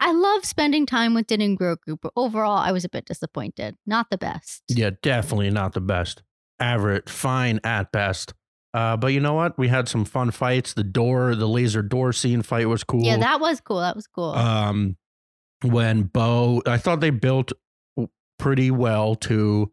I 0.00 0.12
love 0.12 0.44
spending 0.44 0.86
time 0.86 1.14
with 1.14 1.26
Din 1.26 1.40
and 1.40 1.58
Grogu, 1.58 1.96
but 2.00 2.12
overall, 2.16 2.58
I 2.58 2.72
was 2.72 2.84
a 2.84 2.88
bit 2.88 3.06
disappointed. 3.06 3.76
Not 3.86 4.06
the 4.10 4.18
best. 4.18 4.62
Yeah, 4.68 4.90
definitely 5.02 5.50
not 5.50 5.72
the 5.72 5.80
best. 5.80 6.22
Average, 6.60 7.08
fine 7.08 7.60
at 7.64 7.92
best. 7.92 8.34
Uh, 8.74 8.96
but 8.96 9.08
you 9.08 9.20
know 9.20 9.32
what? 9.34 9.58
We 9.58 9.68
had 9.68 9.88
some 9.88 10.04
fun 10.04 10.30
fights. 10.30 10.74
The 10.74 10.84
door, 10.84 11.34
the 11.34 11.48
laser 11.48 11.82
door 11.82 12.12
scene 12.12 12.42
fight 12.42 12.68
was 12.68 12.84
cool. 12.84 13.02
Yeah, 13.02 13.16
that 13.16 13.40
was 13.40 13.60
cool. 13.60 13.80
That 13.80 13.96
was 13.96 14.06
cool. 14.06 14.32
um 14.32 14.96
when 15.62 16.02
Bo 16.02 16.62
I 16.66 16.76
thought 16.76 17.00
they 17.00 17.08
built 17.10 17.52
pretty 18.38 18.70
well 18.70 19.14
to 19.14 19.72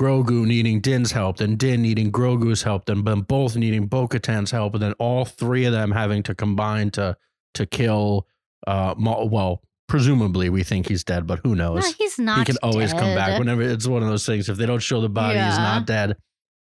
Grogu 0.00 0.46
needing 0.46 0.80
Din's 0.80 1.12
help, 1.12 1.36
then 1.36 1.56
Din 1.56 1.82
needing 1.82 2.10
Grogu's 2.10 2.62
help, 2.62 2.86
then 2.86 3.04
them 3.04 3.20
both 3.20 3.54
needing 3.54 3.86
Bo-Katan's 3.86 4.50
help, 4.50 4.72
and 4.72 4.82
then 4.82 4.94
all 4.94 5.26
three 5.26 5.66
of 5.66 5.72
them 5.72 5.90
having 5.92 6.22
to 6.22 6.34
combine 6.34 6.90
to 6.92 7.16
to 7.54 7.66
kill 7.66 8.26
uh 8.66 8.94
Maul. 8.96 9.28
well, 9.28 9.62
presumably 9.88 10.48
we 10.48 10.62
think 10.62 10.88
he's 10.88 11.04
dead, 11.04 11.26
but 11.26 11.40
who 11.44 11.54
knows? 11.54 11.84
no, 11.84 11.92
he's 11.98 12.18
not. 12.18 12.38
he 12.38 12.44
can 12.46 12.56
always 12.62 12.92
come 12.92 13.14
back 13.14 13.38
whenever 13.38 13.60
it's 13.60 13.86
one 13.86 14.02
of 14.02 14.08
those 14.08 14.24
things. 14.24 14.48
If 14.48 14.56
they 14.56 14.66
don't 14.66 14.80
show 14.80 15.02
the 15.02 15.10
body, 15.10 15.38
he's 15.38 15.58
not 15.58 15.86
dead. 15.86 16.16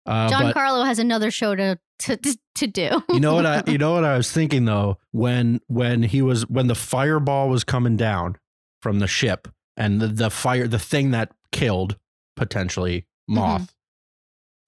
Uh, 0.07 0.29
John 0.31 0.43
but 0.45 0.55
Carlo 0.55 0.85
has 0.85 1.01
another 1.01 1.33
show 1.33 1.57
to 1.57 1.79
to 1.99 2.39
to 2.55 2.67
do. 2.69 3.03
you 3.11 3.19
know 3.19 3.35
what 3.35 3.45
I 3.45 3.65
you 3.67 3.79
know 3.79 3.93
what 3.93 4.05
I 4.05 4.17
was 4.17 4.31
thinking 4.31 4.67
though 4.67 4.99
when 5.11 5.61
when 5.67 6.05
he 6.05 6.23
was 6.23 6.49
when 6.49 6.69
the 6.69 6.77
fireball 6.77 7.49
was 7.49 7.65
coming 7.65 7.97
down 7.97 8.37
from 8.83 9.01
the 9.01 9.09
ship 9.09 9.49
and 9.77 10.01
the, 10.01 10.07
the 10.07 10.31
fire 10.31 10.69
the 10.69 10.79
thing 10.79 11.11
that 11.11 11.33
killed 11.51 11.97
potentially 12.37 13.05
Mm-hmm. 13.31 13.39
Moff 13.39 13.69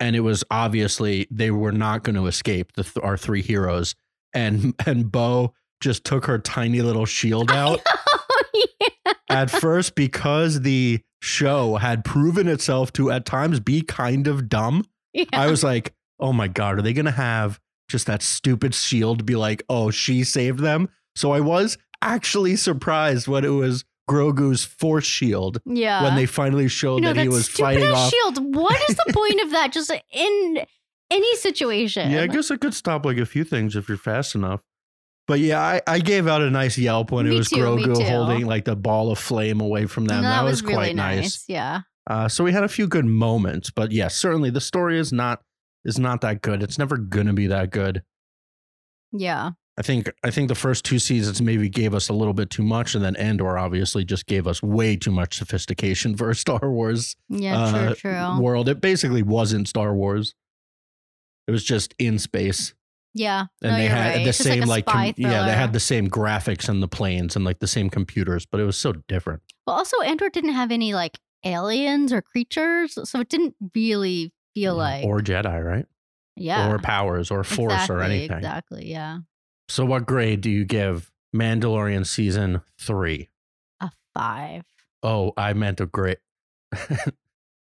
and 0.01 0.15
it 0.15 0.21
was 0.21 0.45
obviously 0.51 1.27
they 1.31 1.51
were 1.51 1.73
not 1.73 2.03
going 2.03 2.17
to 2.17 2.27
escape 2.27 2.73
the 2.75 2.85
th- 2.85 3.05
our 3.05 3.17
three 3.17 3.43
heroes 3.43 3.95
and 4.33 4.75
and 4.87 5.11
Bo 5.11 5.55
just 5.81 6.05
took 6.05 6.27
her 6.27 6.39
tiny 6.39 6.83
little 6.83 7.07
shield 7.07 7.51
out 7.51 7.81
yeah. 8.55 9.13
at 9.31 9.51
first 9.51 9.95
because 9.95 10.63
the 10.63 11.01
show 11.23 11.77
had 11.77 12.05
proven 12.05 12.49
itself 12.49 12.93
to 12.95 13.11
at 13.11 13.25
times 13.25 13.61
be 13.61 13.83
kind 13.83 14.27
of 14.27 14.49
dumb 14.49 14.85
Yeah. 15.13 15.25
I 15.33 15.51
was 15.51 15.63
like, 15.65 15.95
oh 16.21 16.33
my 16.33 16.49
God, 16.49 16.79
are 16.79 16.83
they 16.83 16.93
going 16.93 17.07
to 17.07 17.11
have 17.13 17.61
just 17.89 18.07
that 18.07 18.23
stupid 18.23 18.75
shield 18.75 19.25
be 19.25 19.37
like, 19.37 19.63
oh, 19.69 19.91
she 19.91 20.25
saved 20.25 20.61
them? 20.61 20.89
So 21.17 21.33
I 21.33 21.41
was 21.41 21.79
actually 22.03 22.57
surprised 22.57 23.27
when 23.27 23.45
it 23.45 23.49
was 23.49 23.85
Grogu's 24.09 24.65
force 24.65 25.05
shield 25.05 25.61
yeah. 25.67 26.03
when 26.03 26.17
they 26.17 26.27
finally 26.27 26.69
showed 26.69 26.97
you 26.97 27.01
know, 27.03 27.13
that 27.13 27.23
he 27.23 27.29
was 27.29 27.49
fighting 27.49 27.91
off. 27.91 28.11
shield. 28.11 28.55
What 28.55 28.81
is 28.89 28.97
the 28.97 29.13
point 29.13 29.41
of 29.43 29.51
that? 29.51 29.73
Just 29.73 29.93
in 30.13 30.67
any 31.11 31.37
situation. 31.37 32.11
Yeah, 32.11 32.23
I 32.23 32.27
guess 32.27 32.51
it 32.51 32.61
could 32.61 32.75
stop 32.75 33.05
like 33.05 33.19
a 33.19 33.27
few 33.27 33.45
things 33.45 33.77
if 33.77 33.89
you're 33.89 33.99
fast 33.99 34.35
enough. 34.35 34.61
But 35.27 35.41
yeah, 35.41 35.61
I, 35.61 35.83
I 35.87 35.99
gave 35.99 36.27
out 36.27 36.41
a 36.41 36.51
nice 36.51 36.79
yelp 36.79 37.13
when 37.13 37.29
Me 37.29 37.35
it 37.35 37.39
was 37.39 37.51
too, 37.51 37.57
Grogu 37.57 38.03
holding 38.03 38.47
like 38.47 38.65
the 38.65 38.75
ball 38.75 39.13
of 39.13 39.19
flame 39.19 39.61
away 39.61 39.85
from 39.85 40.07
them. 40.07 40.23
No, 40.23 40.31
that, 40.31 40.43
was, 40.43 40.63
really 40.63 40.75
quite 40.75 40.97
nice. 40.97 41.45
Yeah. 41.47 41.83
Uh, 42.07 42.29
so 42.29 42.43
we 42.43 42.53
had 42.53 42.65
a 42.65 42.69
few 42.69 42.87
good 42.89 43.05
moments, 43.05 43.71
but 43.71 43.93
yeah, 43.93 44.09
certainly 44.09 44.49
the 44.49 44.63
story 44.63 44.99
is 44.99 45.13
not 45.13 45.43
is 45.85 45.99
not 45.99 46.23
that 46.23 46.41
good. 46.41 46.63
It's 46.63 46.79
never 46.79 46.97
gonna 46.97 47.35
be 47.35 47.47
that 47.49 47.71
good. 47.71 48.03
Yeah. 49.13 49.51
I 49.79 49.83
think 49.83 50.11
I 50.25 50.31
think 50.33 50.49
the 50.49 50.57
first 50.57 50.85
two 50.85 50.99
seasons 50.99 51.41
maybe 51.41 51.69
gave 51.69 51.95
us 51.95 52.09
a 52.09 52.13
little 52.13 52.35
bit 52.35 52.51
too 52.51 52.65
much, 52.65 52.97
and 52.97 53.05
then 53.05 53.15
Andor 53.15 53.57
obviously 53.57 54.05
just 54.05 54.27
gave 54.27 54.49
us 54.49 54.61
way 54.61 54.97
too 54.97 55.13
much 55.13 55.39
sophistication 55.39 56.17
for 56.19 56.31
a 56.31 56.35
Star 56.35 56.69
Wars 56.71 57.15
Yeah, 57.29 57.57
uh, 57.63 57.95
true, 57.95 58.11
true. 58.11 58.41
world. 58.41 58.69
It 58.69 58.81
basically 58.81 59.23
wasn't 59.23 59.69
Star 59.69 59.95
Wars. 59.95 60.35
It 61.47 61.53
was 61.53 61.63
just 61.63 61.95
in 61.99 62.19
space, 62.19 62.75
yeah. 63.15 63.47
and 63.63 63.73
no, 63.73 63.79
they 63.79 63.87
had 63.87 64.17
right. 64.17 64.23
the 64.25 64.29
It's 64.31 64.39
same 64.39 64.65
like, 64.65 64.87
like, 64.87 65.15
com- 65.17 65.25
yeah, 65.31 65.47
they 65.47 65.53
had 65.53 65.73
the 65.73 65.81
same 65.81 66.11
graphics 66.11 66.69
and 66.69 66.83
the 66.83 66.89
planes 66.89 67.37
and 67.37 67.45
like 67.45 67.61
the 67.61 67.67
same 67.69 67.89
computers, 67.89 68.45
but 68.45 68.61
it 68.61 68.65
was 68.65 68.77
so 68.77 68.93
different. 69.07 69.43
Well, 69.67 69.77
also 69.77 69.99
Andor 70.03 70.29
didn't 70.29 70.55
have 70.55 70.73
any 70.73 70.93
like 70.93 71.19
aliens 71.45 72.13
or 72.13 72.21
creatures, 72.21 72.99
so 73.09 73.21
it 73.21 73.29
didn't 73.29 73.55
really 73.75 74.33
feel 74.55 74.75
like 74.75 75.05
or 75.05 75.21
Jedi, 75.21 75.65
right? 75.65 75.87
yeah, 76.37 76.71
Or 76.71 76.79
powers, 76.79 77.31
or 77.31 77.45
Force, 77.45 77.73
exactly, 77.73 77.97
or 77.97 78.01
anything. 78.03 78.37
Exactly. 78.39 78.91
Yeah. 78.91 79.19
So, 79.69 79.85
what 79.85 80.07
grade 80.07 80.41
do 80.41 80.51
you 80.51 80.65
give 80.65 81.11
Mandalorian 81.35 82.07
season 82.07 82.63
three? 82.81 83.29
A 83.81 83.91
five. 84.15 84.65
Oh, 85.03 85.33
I 85.37 85.53
meant 85.53 85.81
a 85.81 85.87
grade. 85.87 86.19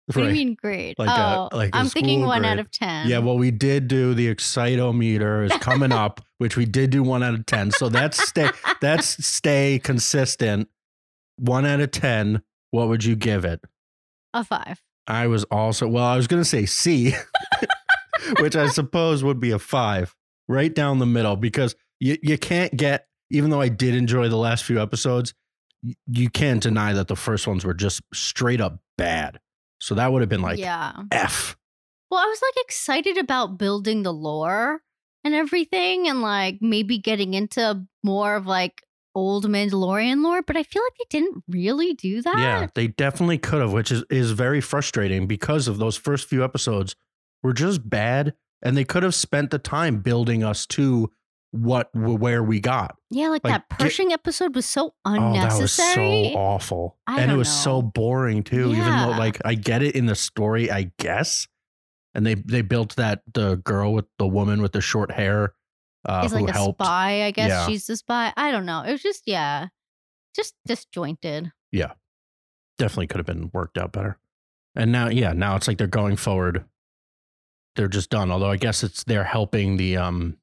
What 0.08 0.16
do 0.16 0.24
you 0.28 0.34
mean 0.34 0.56
grade? 0.56 0.96
Like 1.00 1.08
a- 1.08 1.38
oh, 1.38 1.50
like 1.56 1.74
a 1.74 1.78
I'm 1.78 1.88
thinking 1.88 2.26
one 2.26 2.42
grade. 2.42 2.52
out 2.52 2.60
of 2.60 2.70
ten. 2.72 3.08
Yeah, 3.08 3.20
well, 3.20 3.38
we 3.38 3.52
did 3.52 3.88
do 3.88 4.14
the 4.14 4.28
excitometer 4.36 5.46
is 5.46 5.54
coming 5.60 5.94
up, 5.94 6.20
which 6.40 6.58
we 6.58 6.66
did 6.66 6.90
do 6.90 7.02
one 7.04 7.24
out 7.24 7.34
of 7.36 7.46
ten. 7.46 7.72
So 7.72 7.88
that's 7.88 8.22
stay 8.28 8.50
that's 8.82 9.26
stay 9.26 9.80
consistent. 9.82 10.68
One 11.38 11.66
out 11.66 11.80
of 11.80 11.92
ten. 11.92 12.42
What 12.72 12.90
would 12.90 13.06
you 13.06 13.16
give 13.16 13.46
it? 13.46 13.62
A 14.34 14.44
five. 14.44 14.82
I 15.08 15.28
was 15.28 15.46
also 15.46 15.88
well, 15.88 16.04
I 16.04 16.18
was 16.18 16.28
gonna 16.28 16.44
say 16.44 16.66
C, 16.66 17.14
which 18.42 18.58
I 18.58 18.68
suppose 18.68 19.24
would 19.24 19.40
be 19.40 19.52
a 19.52 19.60
five, 19.60 20.14
right 20.50 20.74
down 20.76 21.00
the 21.00 21.06
middle, 21.06 21.38
because 21.38 21.76
you, 22.04 22.18
you 22.22 22.38
can't 22.38 22.76
get, 22.76 23.08
even 23.32 23.50
though 23.50 23.62
I 23.62 23.70
did 23.70 23.96
enjoy 23.96 24.28
the 24.28 24.38
last 24.38 24.66
few 24.66 24.82
episodes, 24.82 25.34
you 26.06 26.30
can't 26.30 26.62
deny 26.62 26.92
that 26.92 27.08
the 27.08 27.16
first 27.16 27.48
ones 27.48 27.64
were 27.64 27.74
just 27.74 28.02
straight 28.14 28.60
up 28.60 28.80
bad. 28.98 29.40
So 29.80 29.96
that 29.96 30.12
would 30.12 30.22
have 30.22 30.28
been 30.28 30.42
like 30.42 30.60
yeah. 30.60 30.92
F. 31.12 31.56
Well, 32.12 32.20
I 32.20 32.26
was 32.26 32.42
like 32.42 32.66
excited 32.66 33.18
about 33.18 33.58
building 33.58 34.04
the 34.04 34.12
lore 34.12 34.82
and 35.24 35.34
everything 35.34 36.10
and 36.10 36.22
like 36.22 36.58
maybe 36.60 36.98
getting 36.98 37.36
into 37.36 37.86
more 38.04 38.36
of 38.36 38.46
like 38.46 38.82
old 39.16 39.46
Mandalorian 39.46 40.24
lore, 40.24 40.42
but 40.42 40.58
I 40.58 40.64
feel 40.64 40.84
like 40.84 40.94
they 41.00 41.20
didn't 41.20 41.42
really 41.48 41.94
do 41.94 42.22
that. 42.22 42.38
Yeah, 42.38 42.68
they 42.76 42.88
definitely 42.88 43.38
could 43.38 43.62
have, 43.62 43.72
which 43.72 43.92
is, 43.94 44.04
is 44.10 44.32
very 44.32 44.60
frustrating 44.60 45.26
because 45.26 45.70
of 45.70 45.78
those 45.78 45.96
first 45.96 46.28
few 46.28 46.44
episodes 46.44 46.98
were 47.42 47.54
just 47.54 47.90
bad. 47.90 48.34
And 48.62 48.76
they 48.76 48.84
could 48.86 49.04
have 49.04 49.16
spent 49.16 49.52
the 49.52 49.60
time 49.60 50.02
building 50.02 50.44
us 50.44 50.66
to 50.68 51.10
what 51.54 51.90
where 51.96 52.44
we 52.44 52.60
got. 52.60 52.98
Yeah, 53.10 53.30
like, 53.30 53.44
Like, 53.44 53.54
that 53.54 53.70
get- 53.70 53.80
Pershing 53.80 54.12
episode 54.12 54.56
was 54.56 54.66
so 54.66 54.96
unnecessary. 55.06 55.24
Oh, 55.46 55.48
that 55.48 55.62
was 55.62 55.72
so 56.34 56.40
awful. 56.40 56.98
I 57.08 57.22
and 57.22 57.32
it 57.32 57.36
was 57.36 57.48
so 57.52 57.82
boring 57.82 58.44
too, 58.44 58.72
even 58.72 58.86
though 58.86 59.12
like 59.18 59.40
I 59.46 59.54
get 59.56 59.82
it 59.84 59.96
in 59.96 60.06
the 60.08 60.16
story, 60.16 60.70
I 60.72 60.92
guess. 61.00 61.48
And 62.16 62.26
they 62.26 62.34
they 62.36 62.62
built 62.62 62.96
that 62.98 63.22
the 63.34 63.56
girl 63.58 63.94
with 63.94 64.06
the 64.20 64.28
woman 64.28 64.62
with 64.62 64.72
the 64.72 64.82
short 64.82 65.12
hair 65.12 65.54
uh 66.08 66.24
Is 66.26 66.32
who 66.32 66.40
like 66.40 66.50
a 66.50 66.54
helped. 66.54 66.82
spy, 66.84 67.24
I 67.24 67.32
guess 67.32 67.50
Yeah. 67.50 67.68
she's 67.68 67.86
the 67.88 67.96
spy. 67.98 68.34
I 68.36 68.52
don't 68.52 68.66
know. 68.66 68.82
It 68.82 68.92
was 68.92 69.02
just 69.04 69.24
yeah. 69.28 69.68
Just 70.36 70.56
disjointed. 70.66 71.52
Yeah. 71.72 71.94
Definitely 72.80 73.08
could 73.08 73.18
have 73.20 73.26
been 73.28 73.52
worked 73.54 73.78
out 73.78 73.92
better. 73.94 74.18
And 74.76 74.92
now 74.92 75.08
yeah, 75.10 75.34
now 75.34 75.56
it's 75.56 75.68
like 75.68 75.78
they're 75.78 75.86
going 75.88 76.16
forward. 76.18 76.66
They're 77.76 77.88
just 77.88 78.10
done. 78.10 78.32
Although 78.32 78.50
I 78.52 78.58
guess 78.58 78.84
it's 78.84 79.04
they're 79.04 79.24
helping 79.24 79.78
the 79.78 79.98
um 79.98 80.38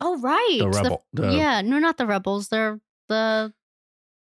Oh 0.00 0.18
right. 0.20 0.56
the 0.60 0.68
rebel 0.68 1.04
the, 1.12 1.30
yeah, 1.32 1.60
no, 1.62 1.78
not 1.78 1.96
the 1.96 2.06
rebels. 2.06 2.48
They're 2.48 2.80
the 3.08 3.52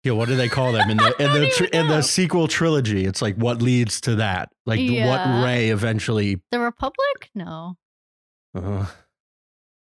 Yeah, 0.03 0.13
what 0.13 0.27
do 0.29 0.35
they 0.35 0.47
call 0.47 0.71
them 0.71 0.89
in 0.89 0.97
the 0.97 1.13
in 1.19 1.33
the 1.33 1.49
tr- 1.49 1.63
in 1.65 1.87
the 1.87 2.01
sequel 2.01 2.47
trilogy? 2.47 3.05
It's 3.05 3.21
like 3.21 3.35
what 3.35 3.61
leads 3.61 3.99
to 4.01 4.15
that, 4.15 4.49
like 4.65 4.79
Yeah. 4.79 5.07
what 5.07 5.43
Rey 5.45 5.69
eventually. 5.69 6.41
the 6.51 6.59
Republic. 6.59 7.29
No, 7.35 7.75
Uh, 8.55 8.85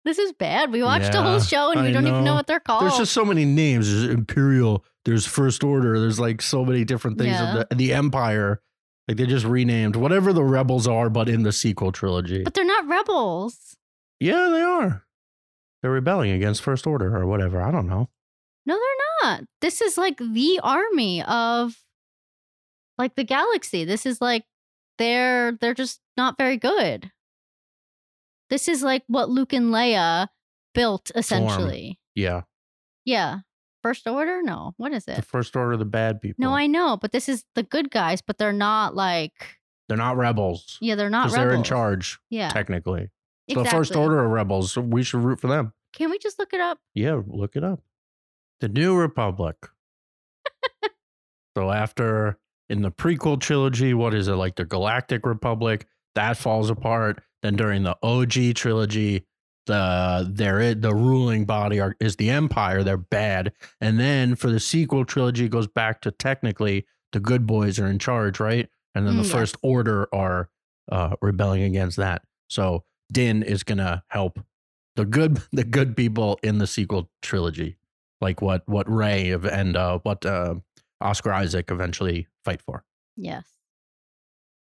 this 0.05 0.17
is 0.19 0.33
bad. 0.33 0.71
We 0.71 0.81
watched 0.83 1.13
a 1.13 1.21
whole 1.21 1.39
show 1.39 1.71
and 1.71 1.79
I 1.79 1.83
we 1.87 1.91
don't 1.91 2.07
even 2.07 2.19
know 2.19 2.31
know. 2.31 2.33
what 2.35 2.47
they're 2.47 2.59
called. 2.59 2.83
there's 2.83 2.97
just 2.97 3.13
so 3.13 3.23
many 3.25 3.45
names. 3.45 3.87
There's 3.89 4.11
Imperial. 4.11 4.83
There's 5.05 5.25
First 5.25 5.63
Order. 5.63 5.99
There's 5.99 6.19
like 6.19 6.41
so 6.41 6.63
many 6.65 6.83
different 6.85 7.17
things. 7.17 7.31
Yeah. 7.31 7.57
Of 7.61 7.69
the, 7.69 7.75
the 7.75 7.93
Empire. 7.93 8.61
Like 9.07 9.17
they 9.17 9.25
just 9.25 9.45
renamed 9.45 9.95
whatever 9.95 10.31
the 10.31 10.43
rebels 10.43 10.87
are, 10.87 11.09
but 11.09 11.27
in 11.27 11.41
the 11.43 11.51
sequel 11.51 11.91
trilogy. 11.91 12.43
but 12.43 12.53
they're 12.53 12.63
not 12.65 12.87
rebels. 12.87 13.75
yeah, 14.19 14.47
they 14.51 14.61
are. 14.61 15.03
They're 15.81 15.91
rebelling 15.91 16.31
against 16.31 16.61
First 16.61 16.85
Order 16.85 17.15
or 17.17 17.25
whatever. 17.25 17.61
I 17.61 17.71
don't 17.71 17.87
know. 17.87 18.09
No, 18.65 18.75
they're 18.75 19.29
not. 19.31 19.43
This 19.61 19.81
is 19.81 19.97
like 19.97 20.17
the 20.17 20.59
army 20.63 21.23
of 21.23 21.75
like 22.97 23.15
the 23.15 23.23
galaxy. 23.23 23.83
This 23.85 24.05
is 24.05 24.21
like 24.21 24.45
they're 24.97 25.53
they're 25.53 25.73
just 25.73 25.99
not 26.17 26.37
very 26.37 26.57
good. 26.57 27.11
This 28.49 28.67
is 28.67 28.83
like 28.83 29.03
what 29.07 29.29
Luke 29.29 29.53
and 29.53 29.73
Leia 29.73 30.27
built 30.73 31.11
essentially. 31.15 31.99
Yeah, 32.15 32.41
Yeah. 33.05 33.39
First 33.81 34.05
order? 34.07 34.43
No. 34.43 34.73
What 34.77 34.91
is 34.93 35.07
it? 35.07 35.15
the? 35.15 35.21
First 35.23 35.55
Order, 35.55 35.75
the 35.75 35.85
bad 35.85 36.21
people. 36.21 36.35
No, 36.43 36.53
I 36.53 36.67
know, 36.67 36.97
but 36.97 37.11
this 37.11 37.27
is 37.27 37.43
the 37.55 37.63
good 37.63 37.89
guys, 37.89 38.21
but 38.21 38.37
they're 38.37 38.53
not 38.53 38.93
like 38.95 39.57
they're 39.87 39.97
not 39.97 40.17
rebels. 40.17 40.77
yeah, 40.81 40.93
they're 40.93 41.09
not 41.09 41.23
Because 41.27 41.37
rebels. 41.37 41.49
they're 41.49 41.57
in 41.57 41.63
charge, 41.63 42.19
Yeah. 42.29 42.49
technically. 42.49 43.09
Exactly. 43.51 43.63
the 43.63 43.69
First 43.69 43.95
Order 43.95 44.23
of 44.23 44.31
rebels. 44.31 44.77
We 44.77 45.03
should 45.03 45.23
root 45.23 45.39
for 45.39 45.47
them. 45.47 45.73
Can 45.93 46.09
we 46.09 46.17
just 46.19 46.39
look 46.39 46.53
it 46.53 46.59
up? 46.61 46.79
Yeah, 46.93 47.21
look 47.27 47.55
it 47.55 47.63
up. 47.63 47.81
The 48.61 48.69
New 48.69 48.95
Republic. 48.95 49.55
so 51.57 51.71
after 51.71 52.37
in 52.69 52.81
the 52.81 52.91
prequel 52.91 53.39
trilogy, 53.39 53.93
what 53.93 54.13
is 54.13 54.27
it 54.27 54.33
like 54.35 54.55
the 54.55 54.65
Galactic 54.65 55.25
Republic? 55.25 55.85
That 56.15 56.37
falls 56.37 56.69
apart. 56.69 57.21
Then 57.43 57.55
during 57.55 57.83
the 57.83 57.97
OG 58.03 58.55
trilogy, 58.55 59.25
the 59.65 60.27
there 60.31 60.73
the 60.73 60.93
ruling 60.93 61.45
body 61.45 61.79
are, 61.79 61.95
is 61.99 62.15
the 62.15 62.29
Empire. 62.29 62.83
They're 62.83 62.97
bad. 62.97 63.53
And 63.79 63.99
then 63.99 64.35
for 64.35 64.49
the 64.51 64.59
sequel 64.59 65.05
trilogy, 65.05 65.45
it 65.45 65.51
goes 65.51 65.67
back 65.67 66.01
to 66.01 66.11
technically 66.11 66.85
the 67.11 67.19
good 67.19 67.45
boys 67.45 67.79
are 67.79 67.87
in 67.87 67.99
charge, 67.99 68.39
right? 68.39 68.69
And 68.95 69.05
then 69.07 69.15
the 69.17 69.21
Mm, 69.23 69.25
yes. 69.25 69.31
First 69.33 69.57
Order 69.61 70.07
are 70.13 70.49
uh, 70.91 71.15
rebelling 71.21 71.63
against 71.63 71.97
that. 71.97 72.23
So 72.49 72.83
Din 73.11 73.43
is 73.43 73.63
gonna 73.63 74.03
help 74.07 74.39
the 74.95 75.05
good 75.05 75.41
the 75.51 75.63
good 75.63 75.95
people 75.95 76.39
in 76.43 76.57
the 76.57 76.67
sequel 76.67 77.09
trilogy, 77.21 77.77
like 78.19 78.41
what 78.41 78.63
what 78.67 78.89
Rey 78.89 79.31
and 79.31 79.75
uh, 79.75 79.99
what 80.03 80.25
uh, 80.25 80.55
Oscar 80.99 81.33
Isaac 81.33 81.71
eventually 81.71 82.27
fight 82.43 82.61
for. 82.61 82.83
Yes. 83.15 83.45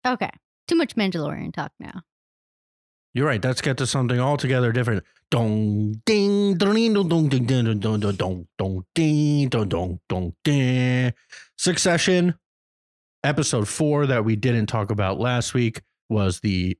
Okay. 0.05 0.31
Too 0.67 0.75
much 0.75 0.95
Mandalorian 0.95 1.53
talk 1.53 1.71
now. 1.79 2.01
You're 3.13 3.27
right. 3.27 3.43
Let's 3.43 3.61
get 3.61 3.77
to 3.77 3.87
something 3.87 4.19
altogether 4.19 4.71
different. 4.71 5.03
Dong 5.29 6.01
ding 6.05 6.57
ding 6.57 6.93
dong 6.93 7.09
dong 7.09 7.29
ding 7.29 7.45
ding 7.45 7.79
dong 7.79 7.99
dong 7.99 8.15
dong 8.15 8.47
dong 8.57 8.85
ding 8.95 9.49
dong 9.49 9.67
dong 9.67 9.99
dong 10.07 10.33
ding. 10.43 11.13
Succession 11.57 12.35
episode 13.23 13.67
four 13.67 14.05
that 14.07 14.25
we 14.25 14.35
didn't 14.35 14.67
talk 14.67 14.91
about 14.91 15.19
last 15.19 15.53
week 15.53 15.81
was 16.09 16.39
the 16.39 16.77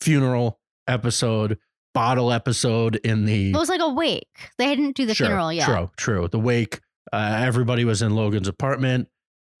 funeral 0.00 0.58
episode, 0.88 1.58
bottle 1.94 2.32
episode 2.32 2.96
in 2.96 3.24
the 3.24 3.50
It 3.50 3.56
was 3.56 3.68
like 3.68 3.80
a 3.80 3.88
wake. 3.92 4.50
They 4.58 4.74
didn't 4.74 4.96
do 4.96 5.06
the 5.06 5.14
Sure, 5.14 5.26
funeral 5.28 5.52
yet. 5.52 5.66
True, 5.66 5.90
true. 5.96 6.28
The 6.28 6.38
wake. 6.40 6.80
Uh, 7.12 7.38
everybody 7.40 7.84
was 7.84 8.02
in 8.02 8.14
Logan's 8.14 8.48
apartment. 8.48 9.08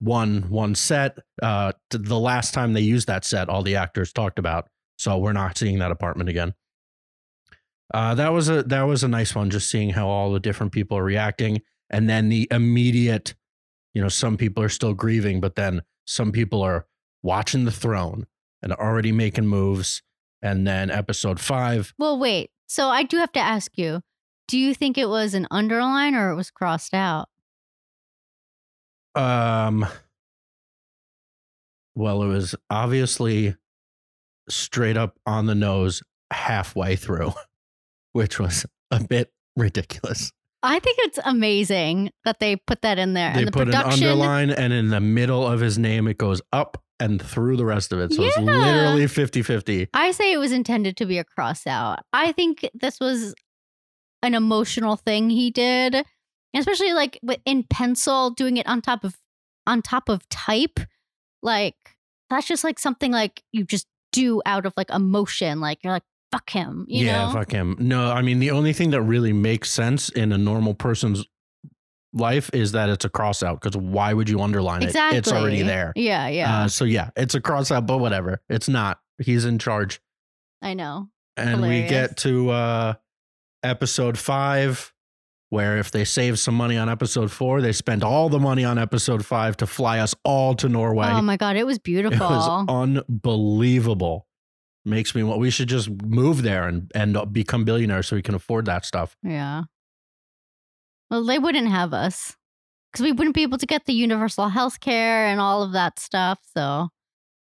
One 0.00 0.42
one 0.48 0.74
set. 0.74 1.18
Uh, 1.42 1.72
the 1.90 2.18
last 2.18 2.54
time 2.54 2.72
they 2.72 2.80
used 2.80 3.08
that 3.08 3.24
set, 3.24 3.48
all 3.48 3.62
the 3.62 3.76
actors 3.76 4.12
talked 4.12 4.38
about. 4.38 4.68
So 4.96 5.18
we're 5.18 5.32
not 5.32 5.58
seeing 5.58 5.78
that 5.80 5.90
apartment 5.90 6.28
again. 6.28 6.54
Uh, 7.92 8.14
that 8.14 8.32
was 8.32 8.48
a 8.48 8.62
that 8.64 8.82
was 8.82 9.02
a 9.02 9.08
nice 9.08 9.34
one. 9.34 9.50
Just 9.50 9.70
seeing 9.70 9.90
how 9.90 10.08
all 10.08 10.32
the 10.32 10.40
different 10.40 10.72
people 10.72 10.96
are 10.98 11.04
reacting, 11.04 11.62
and 11.90 12.08
then 12.08 12.28
the 12.28 12.46
immediate. 12.50 13.34
You 13.94 14.02
know, 14.02 14.08
some 14.08 14.36
people 14.36 14.62
are 14.62 14.68
still 14.68 14.94
grieving, 14.94 15.40
but 15.40 15.56
then 15.56 15.82
some 16.06 16.30
people 16.30 16.62
are 16.62 16.86
watching 17.22 17.64
the 17.64 17.72
throne 17.72 18.26
and 18.62 18.72
already 18.72 19.10
making 19.10 19.46
moves. 19.46 20.02
And 20.40 20.66
then 20.66 20.90
episode 20.90 21.40
five, 21.40 21.92
Well, 21.98 22.18
wait. 22.18 22.50
So 22.66 22.88
I 22.88 23.02
do 23.02 23.16
have 23.18 23.32
to 23.32 23.40
ask 23.40 23.76
you 23.76 24.02
do 24.46 24.58
you 24.58 24.74
think 24.74 24.96
it 24.96 25.08
was 25.08 25.34
an 25.34 25.46
underline 25.50 26.14
or 26.14 26.30
it 26.30 26.34
was 26.36 26.50
crossed 26.50 26.94
out? 26.94 27.28
Um. 29.14 29.86
Well, 31.94 32.22
it 32.22 32.28
was 32.28 32.54
obviously 32.70 33.56
straight 34.48 34.96
up 34.96 35.18
on 35.26 35.46
the 35.46 35.54
nose 35.54 36.02
halfway 36.30 36.96
through, 36.96 37.32
which 38.12 38.38
was 38.38 38.64
a 38.90 39.02
bit 39.02 39.32
ridiculous. 39.56 40.32
I 40.62 40.78
think 40.80 40.98
it's 41.02 41.18
amazing 41.24 42.10
that 42.24 42.40
they 42.40 42.56
put 42.56 42.82
that 42.82 42.98
in 42.98 43.14
there. 43.14 43.32
They 43.32 43.40
and 43.40 43.48
the 43.48 43.52
put 43.52 43.68
an 43.68 43.74
production. 43.74 44.08
underline, 44.08 44.50
and 44.50 44.72
in 44.72 44.88
the 44.88 45.00
middle 45.00 45.46
of 45.46 45.60
his 45.60 45.78
name, 45.78 46.08
it 46.08 46.18
goes 46.18 46.40
up 46.52 46.82
and 47.00 47.20
through 47.20 47.56
the 47.56 47.64
rest 47.64 47.92
of 47.92 48.00
it. 48.00 48.12
So 48.12 48.22
it's 48.22 48.38
literally 48.38 49.06
50 49.06 49.42
50. 49.42 49.88
I 49.94 50.10
say 50.10 50.32
it 50.32 50.38
was 50.38 50.52
intended 50.52 50.96
to 50.98 51.06
be 51.06 51.18
a 51.18 51.24
cross 51.24 51.66
out. 51.66 52.00
I 52.12 52.32
think 52.32 52.68
this 52.74 52.98
was 53.00 53.34
an 54.22 54.34
emotional 54.34 54.96
thing 54.96 55.30
he 55.30 55.50
did, 55.50 56.04
especially 56.54 56.92
like 56.92 57.18
with- 57.22 57.40
in 57.44 57.62
pencil, 57.62 58.30
doing 58.30 58.56
it 58.56 58.66
on 58.66 58.82
top 58.82 59.04
of 59.04 59.16
on 59.66 59.82
top 59.82 60.08
of 60.08 60.28
type. 60.28 60.80
Like 61.42 61.76
that's 62.30 62.46
just 62.46 62.64
like 62.64 62.78
something 62.78 63.12
like 63.12 63.42
you 63.52 63.64
just 63.64 63.86
do 64.12 64.42
out 64.46 64.66
of 64.66 64.72
like 64.76 64.90
emotion. 64.90 65.60
Like 65.60 65.84
you're 65.84 65.92
like 65.92 66.02
fuck 66.32 66.50
him, 66.50 66.84
you 66.88 67.06
yeah, 67.06 67.26
know? 67.26 67.32
fuck 67.32 67.50
him. 67.50 67.76
No, 67.78 68.10
I 68.10 68.22
mean, 68.22 68.38
the 68.38 68.50
only 68.50 68.72
thing 68.72 68.90
that 68.90 69.02
really 69.02 69.32
makes 69.32 69.70
sense 69.70 70.08
in 70.10 70.32
a 70.32 70.38
normal 70.38 70.74
person's 70.74 71.24
life 72.12 72.50
is 72.52 72.72
that 72.72 72.88
it's 72.88 73.04
a 73.04 73.08
cross 73.08 73.42
out 73.42 73.60
because 73.60 73.76
why 73.76 74.12
would 74.12 74.28
you 74.28 74.40
underline 74.40 74.82
exactly. 74.82 75.16
it? 75.16 75.20
It's 75.20 75.32
already 75.32 75.62
there. 75.62 75.92
Yeah, 75.96 76.28
yeah. 76.28 76.60
Uh, 76.60 76.68
so 76.68 76.84
yeah, 76.84 77.10
it's 77.16 77.34
a 77.34 77.40
cross 77.40 77.70
out, 77.70 77.86
but 77.86 77.98
whatever. 77.98 78.40
It's 78.48 78.68
not. 78.68 79.00
He's 79.18 79.44
in 79.44 79.58
charge. 79.58 80.00
I 80.62 80.74
know. 80.74 81.08
And 81.36 81.62
we 81.62 81.82
get 81.86 82.16
to 82.18 82.50
uh 82.50 82.94
episode 83.62 84.18
five, 84.18 84.92
where 85.50 85.78
if 85.78 85.90
they 85.90 86.04
save 86.04 86.38
some 86.38 86.54
money 86.54 86.76
on 86.76 86.88
episode 86.88 87.30
four, 87.30 87.60
they 87.60 87.72
spent 87.72 88.02
all 88.02 88.28
the 88.28 88.40
money 88.40 88.64
on 88.64 88.78
episode 88.78 89.24
five 89.24 89.56
to 89.58 89.66
fly 89.66 89.98
us 89.98 90.14
all 90.24 90.54
to 90.54 90.68
Norway. 90.68 91.08
Oh 91.10 91.22
my 91.22 91.36
god, 91.36 91.56
it 91.56 91.64
was 91.64 91.78
beautiful. 91.78 92.26
it 92.26 92.30
was 92.30 92.66
unbelievable. 92.68 94.26
Makes 94.84 95.14
me 95.14 95.22
want 95.22 95.38
we 95.38 95.50
should 95.50 95.68
just 95.68 95.90
move 96.02 96.42
there 96.42 96.66
and 96.66 96.90
and 96.94 97.16
become 97.32 97.64
billionaires 97.64 98.08
so 98.08 98.16
we 98.16 98.22
can 98.22 98.34
afford 98.34 98.64
that 98.66 98.84
stuff. 98.84 99.16
yeah. 99.22 99.64
Well, 101.10 101.24
they 101.24 101.38
wouldn't 101.38 101.68
have 101.68 101.92
us. 101.94 102.36
because 102.92 103.04
we 103.04 103.12
wouldn't 103.12 103.34
be 103.34 103.42
able 103.42 103.58
to 103.58 103.66
get 103.66 103.84
the 103.86 103.92
universal 103.94 104.48
health 104.48 104.80
care 104.80 105.26
and 105.26 105.40
all 105.40 105.62
of 105.62 105.72
that 105.72 105.98
stuff. 105.98 106.38
So 106.56 106.88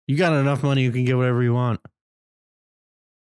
You 0.08 0.18
got 0.18 0.34
enough 0.34 0.64
money, 0.64 0.84
you 0.84 0.92
can 0.92 1.06
get 1.06 1.18
whatever 1.18 1.42
you 1.44 1.54
want. 1.54 1.80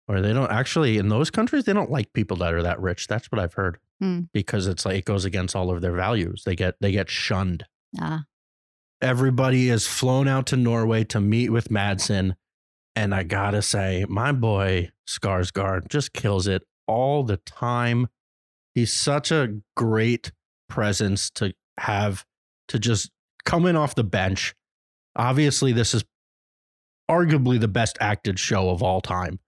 Or 0.07 0.21
they 0.21 0.33
don't 0.33 0.51
actually 0.51 0.97
in 0.97 1.09
those 1.09 1.29
countries 1.29 1.65
they 1.65 1.73
don't 1.73 1.91
like 1.91 2.13
people 2.13 2.37
that 2.37 2.53
are 2.53 2.63
that 2.63 2.79
rich. 2.81 3.07
That's 3.07 3.31
what 3.31 3.39
I've 3.39 3.53
heard. 3.53 3.77
Hmm. 4.01 4.21
Because 4.33 4.65
it's 4.67 4.85
like 4.85 4.95
it 4.97 5.05
goes 5.05 5.23
against 5.25 5.55
all 5.55 5.69
of 5.71 5.81
their 5.81 5.91
values. 5.93 6.43
They 6.45 6.55
get 6.55 6.75
they 6.81 6.91
get 6.91 7.09
shunned. 7.09 7.65
uh, 8.01 8.19
Everybody 9.01 9.69
is 9.69 9.87
flown 9.87 10.27
out 10.27 10.45
to 10.47 10.57
Norway 10.57 11.03
to 11.05 11.21
meet 11.21 11.51
with 11.51 11.69
Madsen. 11.69 12.35
And 12.95 13.13
I 13.15 13.23
gotta 13.23 13.61
say, 13.61 14.05
my 14.09 14.31
boy 14.31 14.89
Skarsgård 15.07 15.87
just 15.89 16.11
kills 16.11 16.47
it 16.47 16.63
all 16.87 17.23
the 17.23 17.37
time. 17.37 18.07
He's 18.79 18.93
such 18.93 19.29
a 19.29 19.59
great 19.75 20.31
presence 20.69 21.29
to 21.31 21.53
have 21.77 22.25
to 22.69 22.79
just 22.79 23.11
come 23.43 23.65
in 23.65 23.75
off 23.75 23.93
the 23.93 24.05
bench. 24.05 24.55
Obviously, 25.17 25.73
this 25.73 25.93
is 25.93 26.05
arguably 27.11 27.59
the 27.59 27.67
best 27.67 27.97
acted 27.99 28.39
show 28.39 28.69
of 28.69 28.81
all 28.81 29.01
time. 29.01 29.39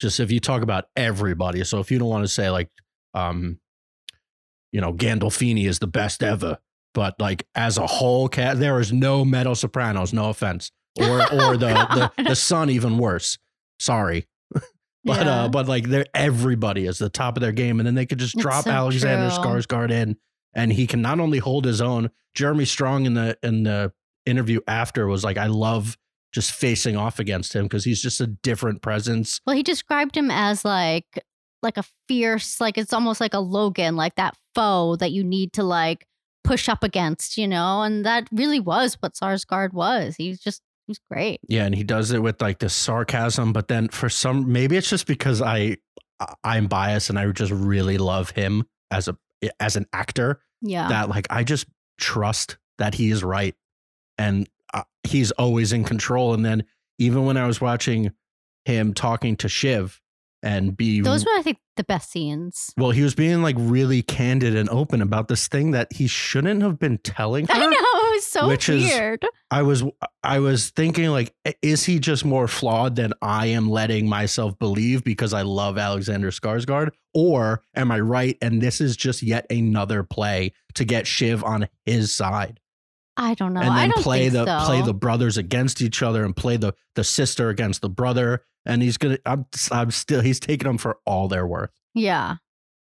Just 0.00 0.18
if 0.18 0.32
you 0.32 0.40
talk 0.40 0.62
about 0.62 0.86
everybody. 0.96 1.62
So 1.62 1.78
if 1.78 1.92
you 1.92 2.00
don't 2.00 2.08
want 2.08 2.24
to 2.24 2.28
say 2.28 2.50
like 2.50 2.68
um 3.14 3.60
you 4.72 4.80
know, 4.80 4.92
Gandolfini 4.92 5.66
is 5.66 5.78
the 5.78 5.86
best 5.86 6.22
ever, 6.24 6.58
but 6.94 7.14
like 7.20 7.46
as 7.54 7.78
a 7.78 7.86
whole 7.86 8.28
cat, 8.28 8.58
there 8.58 8.80
is 8.80 8.92
no 8.92 9.24
Meadow 9.24 9.54
Sopranos, 9.54 10.12
no 10.12 10.30
offense. 10.30 10.72
Or 11.00 11.22
or 11.32 11.56
the 11.56 11.68
the, 11.68 12.12
God. 12.16 12.26
the 12.28 12.34
son 12.34 12.70
even 12.70 12.98
worse. 12.98 13.38
Sorry. 13.78 14.26
But 15.04 15.26
yeah. 15.26 15.44
uh, 15.44 15.48
but 15.48 15.66
like 15.66 15.88
they're 15.88 16.06
everybody 16.14 16.86
is 16.86 16.98
the 16.98 17.08
top 17.08 17.36
of 17.36 17.40
their 17.40 17.52
game, 17.52 17.80
and 17.80 17.86
then 17.86 17.94
they 17.94 18.06
could 18.06 18.18
just 18.18 18.36
drop 18.36 18.64
so 18.64 18.70
Alexander 18.70 19.34
true. 19.34 19.44
Skarsgård 19.44 19.90
in, 19.90 20.16
and 20.54 20.72
he 20.72 20.86
can 20.86 21.00
not 21.00 21.20
only 21.20 21.38
hold 21.38 21.64
his 21.64 21.80
own. 21.80 22.10
Jeremy 22.34 22.64
Strong 22.64 23.06
in 23.06 23.14
the 23.14 23.38
in 23.42 23.62
the 23.62 23.92
interview 24.26 24.60
after 24.68 25.06
was 25.06 25.24
like, 25.24 25.38
I 25.38 25.46
love 25.46 25.96
just 26.32 26.52
facing 26.52 26.96
off 26.96 27.18
against 27.18 27.54
him 27.54 27.64
because 27.64 27.84
he's 27.84 28.00
just 28.00 28.20
a 28.20 28.26
different 28.26 28.82
presence. 28.82 29.40
well, 29.46 29.56
he 29.56 29.62
described 29.62 30.16
him 30.16 30.30
as 30.30 30.64
like 30.64 31.24
like 31.62 31.76
a 31.76 31.84
fierce, 32.08 32.60
like 32.60 32.78
it's 32.78 32.92
almost 32.92 33.20
like 33.20 33.34
a 33.34 33.40
Logan, 33.40 33.96
like 33.96 34.14
that 34.16 34.36
foe 34.54 34.96
that 34.96 35.12
you 35.12 35.24
need 35.24 35.52
to 35.54 35.62
like 35.62 36.06
push 36.44 36.68
up 36.68 36.82
against, 36.82 37.36
you 37.36 37.48
know. 37.48 37.82
And 37.82 38.04
that 38.04 38.28
really 38.32 38.60
was 38.60 38.96
what 39.00 39.14
Skarsgård 39.14 39.72
was. 39.72 40.16
He's 40.16 40.40
just 40.40 40.62
he's 40.90 41.00
great. 41.10 41.40
Yeah, 41.48 41.64
and 41.66 41.74
he 41.74 41.84
does 41.84 42.10
it 42.10 42.20
with 42.22 42.42
like 42.42 42.58
this 42.58 42.74
sarcasm, 42.74 43.52
but 43.52 43.68
then 43.68 43.88
for 43.88 44.08
some 44.08 44.50
maybe 44.52 44.76
it's 44.76 44.90
just 44.90 45.06
because 45.06 45.40
I 45.40 45.76
I- 46.20 46.34
I'm 46.44 46.66
biased 46.66 47.08
and 47.10 47.18
I 47.18 47.30
just 47.30 47.52
really 47.52 47.96
love 47.98 48.30
him 48.30 48.64
as 48.90 49.08
a 49.08 49.16
as 49.58 49.76
an 49.76 49.86
actor 49.92 50.40
Yeah. 50.60 50.88
that 50.88 51.08
like 51.08 51.26
I 51.30 51.44
just 51.44 51.66
trust 51.98 52.58
that 52.78 52.94
he 52.94 53.10
is 53.10 53.22
right 53.24 53.54
and 54.18 54.48
uh, 54.74 54.82
he's 55.04 55.30
always 55.32 55.72
in 55.72 55.84
control. 55.84 56.34
And 56.34 56.44
then 56.44 56.64
even 56.98 57.24
when 57.24 57.36
I 57.36 57.46
was 57.46 57.60
watching 57.60 58.10
him 58.66 58.92
talking 58.94 59.36
to 59.36 59.48
Shiv 59.48 60.00
and 60.42 60.76
be 60.76 61.00
Those 61.00 61.24
were, 61.24 61.32
I 61.38 61.42
think, 61.42 61.58
the 61.76 61.84
best 61.84 62.10
scenes. 62.10 62.72
well, 62.78 62.90
he 62.90 63.02
was 63.02 63.14
being 63.14 63.42
like 63.42 63.56
really 63.58 64.02
candid 64.02 64.56
and 64.56 64.68
open 64.70 65.00
about 65.02 65.28
this 65.28 65.48
thing 65.48 65.70
that 65.72 65.92
he 65.92 66.06
shouldn't 66.06 66.62
have 66.62 66.78
been 66.78 66.98
telling 66.98 67.46
her. 67.48 67.54
I 67.54 67.66
know 67.66 67.89
so 68.26 68.48
Which 68.48 68.68
is- 68.68 68.84
weird. 68.84 69.24
I 69.50 69.62
was 69.62 69.82
I 70.22 70.38
was 70.38 70.70
thinking 70.70 71.08
like 71.10 71.34
is 71.62 71.84
he 71.84 71.98
just 71.98 72.24
more 72.24 72.46
flawed 72.48 72.96
than 72.96 73.12
I 73.20 73.46
am 73.46 73.68
letting 73.68 74.08
myself 74.08 74.58
believe 74.58 75.02
because 75.04 75.32
I 75.34 75.42
love 75.42 75.76
Alexander 75.78 76.30
Skarsgård 76.30 76.90
or 77.14 77.62
am 77.74 77.90
I 77.90 78.00
right 78.00 78.38
and 78.40 78.60
this 78.62 78.80
is 78.80 78.96
just 78.96 79.22
yet 79.22 79.46
another 79.50 80.02
play 80.02 80.52
to 80.74 80.84
get 80.84 81.06
Shiv 81.06 81.42
on 81.42 81.68
his 81.84 82.14
side 82.14 82.60
I 83.16 83.34
don't 83.34 83.52
know. 83.52 83.60
and 83.60 83.70
I 83.70 83.80
then 83.80 83.90
don't 83.90 84.02
play 84.02 84.28
the 84.28 84.44
so. 84.60 84.66
play 84.66 84.82
the 84.82 84.94
brothers 84.94 85.36
against 85.36 85.82
each 85.82 86.02
other 86.02 86.24
and 86.24 86.34
play 86.36 86.56
the 86.56 86.72
the 86.94 87.04
sister 87.04 87.48
against 87.48 87.80
the 87.82 87.88
brother 87.90 88.44
and 88.64 88.82
he's 88.82 88.98
to 88.98 89.18
I'm 89.26 89.46
I'm 89.72 89.90
still 89.90 90.20
he's 90.20 90.38
taking 90.38 90.68
them 90.68 90.78
for 90.78 90.98
all 91.06 91.26
they're 91.28 91.46
worth. 91.46 91.70
Yeah. 91.94 92.36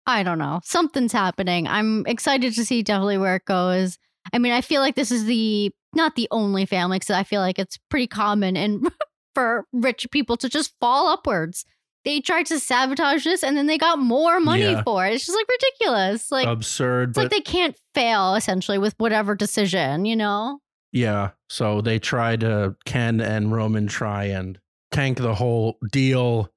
I 0.05 0.23
don't 0.23 0.37
know. 0.37 0.59
Something's 0.63 1.13
happening. 1.13 1.65
I'm 1.67 2.05
excited 2.07 2.53
to 2.55 2.65
see 2.65 2.83
definitely 2.83 3.17
where 3.17 3.35
it 3.37 3.45
goes. 3.45 3.97
I 4.31 4.39
mean, 4.39 4.53
I 4.53 4.61
feel 4.61 4.81
like 4.81 4.95
this 4.95 5.11
is 5.11 5.25
the 5.25 5.71
not 5.95 6.15
the 6.15 6.27
only 6.31 6.65
family 6.65 6.97
because 6.97 7.11
I 7.11 7.23
feel 7.23 7.41
like 7.41 7.59
it's 7.59 7.77
pretty 7.89 8.07
common 8.07 8.55
and 8.57 8.91
for 9.35 9.65
rich 9.73 10.07
people 10.11 10.37
to 10.37 10.49
just 10.49 10.73
fall 10.79 11.07
upwards. 11.07 11.65
They 12.05 12.19
tried 12.19 12.47
to 12.47 12.59
sabotage 12.59 13.23
this 13.23 13.43
and 13.43 13.55
then 13.55 13.67
they 13.67 13.77
got 13.77 13.97
more 13.99 14.39
money 14.39 14.63
Yeah. 14.63 14.83
for 14.83 15.05
it. 15.05 15.13
It's 15.13 15.25
just 15.25 15.37
like 15.37 15.47
ridiculous. 15.49 16.31
Like 16.31 16.47
Absurd 16.47 17.15
like 17.15 17.29
they 17.29 17.39
can't 17.41 17.77
fail 17.95 18.35
essentially 18.35 18.77
with 18.77 18.93
whatever 18.97 19.35
decision, 19.35 20.05
you 20.05 20.15
know? 20.15 20.59
Yeah. 20.91 21.31
So 21.49 21.81
they 21.81 21.99
try 21.99 22.35
to 22.37 22.75
Ken 22.85 23.21
and 23.21 23.51
Roman 23.53 23.87
try 23.87 24.25
and 24.25 24.59
tank 24.91 25.17
the 25.19 25.33
whole 25.35 25.77
deal. 25.91 26.49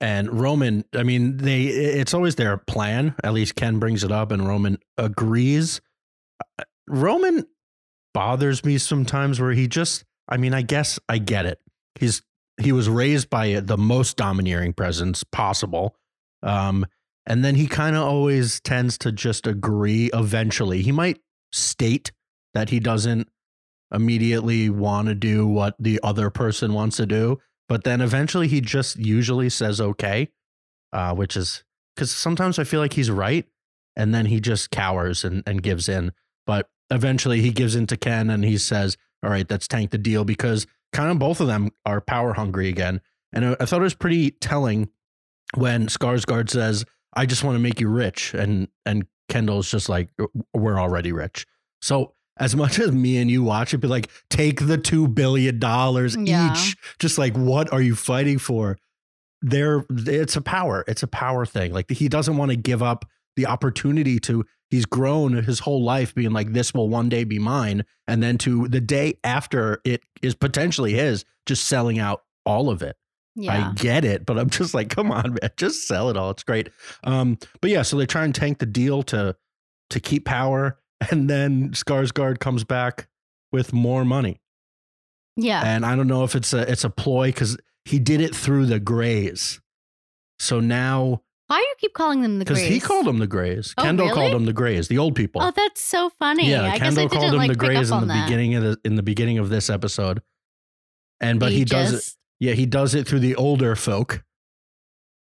And 0.00 0.40
Roman, 0.40 0.84
I 0.94 1.02
mean, 1.04 1.36
they 1.38 1.64
it's 1.64 2.12
always 2.14 2.34
their 2.36 2.56
plan. 2.56 3.14
At 3.22 3.32
least 3.34 3.54
Ken 3.56 3.78
brings 3.78 4.02
it 4.04 4.10
up 4.12 4.32
and 4.32 4.46
Roman 4.48 4.78
agrees. 4.96 5.80
Uh, 6.58 6.64
Roman 6.88 7.46
bothers 8.14 8.64
me 8.64 8.78
sometimes 8.78 9.40
where 9.40 9.52
he 9.52 9.68
just 9.68 10.04
I 10.28 10.36
mean, 10.36 10.52
I 10.52 10.62
guess 10.62 10.98
I 11.08 11.18
get 11.18 11.46
it. 11.46 11.60
He's 11.98 12.22
he 12.60 12.72
was 12.72 12.88
raised 12.88 13.30
by 13.30 13.60
the 13.60 13.78
most 13.78 14.16
domineering 14.16 14.72
presence 14.72 15.24
possible. 15.24 15.96
Um 16.42 16.86
and 17.26 17.44
then 17.44 17.54
he 17.56 17.66
kind 17.66 17.94
of 17.94 18.02
always 18.02 18.60
tends 18.60 18.96
to 18.98 19.12
just 19.12 19.46
agree 19.46 20.10
eventually. 20.14 20.82
He 20.82 20.92
might 20.92 21.20
state 21.52 22.10
that 22.54 22.70
he 22.70 22.80
doesn't 22.80 23.28
immediately 23.92 24.70
want 24.70 25.08
to 25.08 25.14
do 25.14 25.46
what 25.46 25.74
the 25.78 26.00
other 26.02 26.30
person 26.30 26.72
wants 26.72 26.96
to 26.96 27.06
do, 27.06 27.38
but 27.68 27.84
then 27.84 28.00
eventually 28.00 28.48
he 28.48 28.60
just 28.60 28.96
usually 28.96 29.48
says 29.48 29.80
okay, 29.80 30.28
uh, 30.92 31.14
which 31.14 31.36
is 31.36 31.64
because 31.94 32.10
sometimes 32.10 32.58
I 32.58 32.64
feel 32.64 32.80
like 32.80 32.92
he's 32.94 33.10
right, 33.10 33.46
and 33.96 34.14
then 34.14 34.26
he 34.26 34.40
just 34.40 34.70
cowers 34.70 35.24
and, 35.24 35.42
and 35.46 35.62
gives 35.62 35.88
in. 35.88 36.12
But 36.46 36.68
eventually 36.90 37.40
he 37.40 37.50
gives 37.50 37.74
in 37.74 37.86
to 37.88 37.96
Ken 37.96 38.30
and 38.30 38.44
he 38.44 38.58
says, 38.58 38.96
"All 39.22 39.30
right, 39.30 39.48
let's 39.50 39.68
tank 39.68 39.90
the 39.90 39.98
deal," 39.98 40.24
because 40.24 40.66
kind 40.92 41.10
of 41.10 41.18
both 41.18 41.40
of 41.40 41.46
them 41.46 41.70
are 41.84 42.00
power 42.00 42.32
hungry 42.34 42.68
again. 42.68 43.00
And 43.32 43.44
I, 43.44 43.56
I 43.60 43.64
thought 43.66 43.80
it 43.80 43.84
was 43.84 43.94
pretty 43.94 44.30
telling 44.32 44.88
when 45.54 45.86
Skarsgård 45.88 46.50
says, 46.50 46.84
"I 47.14 47.26
just 47.26 47.44
want 47.44 47.56
to 47.56 47.60
make 47.62 47.80
you 47.80 47.88
rich," 47.88 48.34
and 48.34 48.68
and 48.86 49.06
Kendall's 49.28 49.70
just 49.70 49.88
like, 49.88 50.08
"We're 50.54 50.78
already 50.80 51.12
rich." 51.12 51.46
So 51.82 52.14
as 52.40 52.54
much 52.54 52.78
as 52.78 52.92
me 52.92 53.18
and 53.18 53.28
you 53.30 53.42
watch 53.42 53.74
it, 53.74 53.78
be 53.78 53.88
like, 53.88 54.08
take 54.30 54.64
the 54.68 54.78
two 54.78 55.08
billion 55.08 55.58
dollars 55.58 56.16
Yeah. 56.16 56.52
each. 56.52 56.76
Just 57.00 57.18
like, 57.18 57.36
what 57.36 57.72
are 57.72 57.82
you 57.82 57.96
fighting 57.96 58.38
for? 58.38 58.78
There, 59.42 59.84
it's 59.90 60.36
a 60.36 60.40
power. 60.40 60.84
It's 60.86 61.02
a 61.02 61.08
power 61.08 61.44
thing. 61.44 61.72
Like 61.72 61.90
he 61.90 62.08
doesn't 62.08 62.36
want 62.36 62.52
to 62.52 62.56
give 62.56 62.80
up 62.82 63.04
the 63.36 63.46
opportunity 63.46 64.20
to. 64.20 64.44
He's 64.70 64.84
grown 64.84 65.32
his 65.32 65.60
whole 65.60 65.82
life 65.82 66.14
being 66.14 66.32
like, 66.32 66.52
this 66.52 66.74
will 66.74 66.88
one 66.88 67.08
day 67.08 67.24
be 67.24 67.38
mine, 67.38 67.84
and 68.06 68.22
then 68.22 68.36
to 68.38 68.68
the 68.68 68.80
day 68.80 69.18
after 69.24 69.80
it 69.84 70.02
is 70.20 70.34
potentially 70.34 70.92
his, 70.92 71.24
just 71.46 71.64
selling 71.64 71.98
out 71.98 72.22
all 72.44 72.68
of 72.68 72.82
it. 72.82 72.96
Yeah. 73.34 73.70
I 73.70 73.72
get 73.74 74.04
it, 74.04 74.26
but 74.26 74.38
I'm 74.38 74.50
just 74.50 74.74
like, 74.74 74.90
come 74.90 75.10
on, 75.12 75.38
man, 75.40 75.50
just 75.56 75.86
sell 75.86 76.10
it 76.10 76.16
all. 76.16 76.30
It's 76.30 76.42
great. 76.42 76.70
Um, 77.04 77.38
but 77.60 77.70
yeah, 77.70 77.82
so 77.82 77.96
they 77.96 78.04
try 78.04 78.24
and 78.24 78.34
tank 78.34 78.58
the 78.58 78.66
deal 78.66 79.02
to 79.04 79.36
to 79.90 80.00
keep 80.00 80.24
power, 80.24 80.78
and 81.10 81.30
then 81.30 81.70
Skarsgård 81.70 82.40
comes 82.40 82.64
back 82.64 83.08
with 83.52 83.72
more 83.72 84.04
money. 84.04 84.40
yeah. 85.36 85.62
And 85.64 85.86
I 85.86 85.96
don't 85.96 86.08
know 86.08 86.24
if 86.24 86.34
it's 86.34 86.52
a 86.52 86.70
it's 86.70 86.84
a 86.84 86.90
ploy 86.90 87.28
because 87.28 87.56
he 87.84 87.98
did 87.98 88.20
it 88.20 88.34
through 88.34 88.66
the 88.66 88.80
Greys. 88.80 89.60
So 90.38 90.60
now, 90.60 91.22
Why 91.48 91.58
do 91.58 91.62
you 91.66 91.74
keep 91.78 91.94
calling 91.94 92.22
them 92.22 92.38
the 92.38 92.44
Grays? 92.44 92.58
because 92.60 92.72
he 92.74 92.78
called 92.80 93.06
them 93.06 93.18
the 93.18 93.26
Greys, 93.26 93.74
Oh, 93.76 93.82
Kendall 93.82 94.06
really? 94.06 94.16
called 94.18 94.32
them 94.34 94.44
the 94.44 94.52
Greys, 94.52 94.88
the 94.88 94.98
old 94.98 95.14
people. 95.16 95.42
Oh, 95.42 95.50
that's 95.50 95.80
so 95.80 96.10
funny. 96.18 96.48
yeah, 96.50 96.62
I 96.70 96.78
Kendall 96.78 97.08
called 97.08 97.32
them 97.32 97.36
like 97.38 97.50
the 97.50 97.56
Greys 97.56 97.90
in 97.90 98.00
the 98.00 98.06
that. 98.06 98.26
beginning 98.26 98.54
of 98.54 98.62
the 98.62 98.78
in 98.84 98.94
the 98.96 99.02
beginning 99.02 99.38
of 99.38 99.48
this 99.48 99.68
episode. 99.70 100.22
And 101.20 101.40
but 101.40 101.50
he 101.52 101.64
does 101.64 101.92
it. 101.92 102.14
Yeah, 102.38 102.52
he 102.52 102.66
does 102.66 102.94
it 102.94 103.08
through 103.08 103.18
the 103.20 103.34
older 103.34 103.74
folk, 103.74 104.22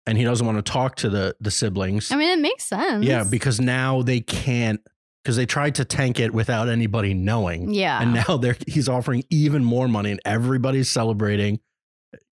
and 0.07 0.19
he 0.19 0.25
doesn't 0.25 0.45
want 0.47 0.59
to 0.59 0.73
talk 0.73 0.97
to 0.97 1.09
the 1.09 1.35
the 1.41 1.51
siblings. 1.51 2.11
I 2.13 2.17
mean, 2.17 2.29
it 2.31 2.43
makes 2.43 2.65
sense. 2.65 3.05
yeah, 3.05 3.25
because 3.25 3.61
now 3.61 4.03
they 4.03 4.21
can't 4.21 4.81
because 5.25 5.37
they 5.37 5.47
tried 5.47 5.77
to 5.77 5.85
tank 5.85 6.19
it 6.21 6.35
without 6.35 6.69
anybody 6.69 7.15
knowing, 7.15 7.73
yeah. 7.73 8.03
and 8.03 8.13
now 8.15 8.37
they're 8.37 8.57
he's 8.67 8.89
offering 8.89 9.23
even 9.31 9.65
more 9.65 9.87
money, 9.89 10.11
and 10.11 10.21
everybody's 10.25 10.91
celebrating. 10.91 11.61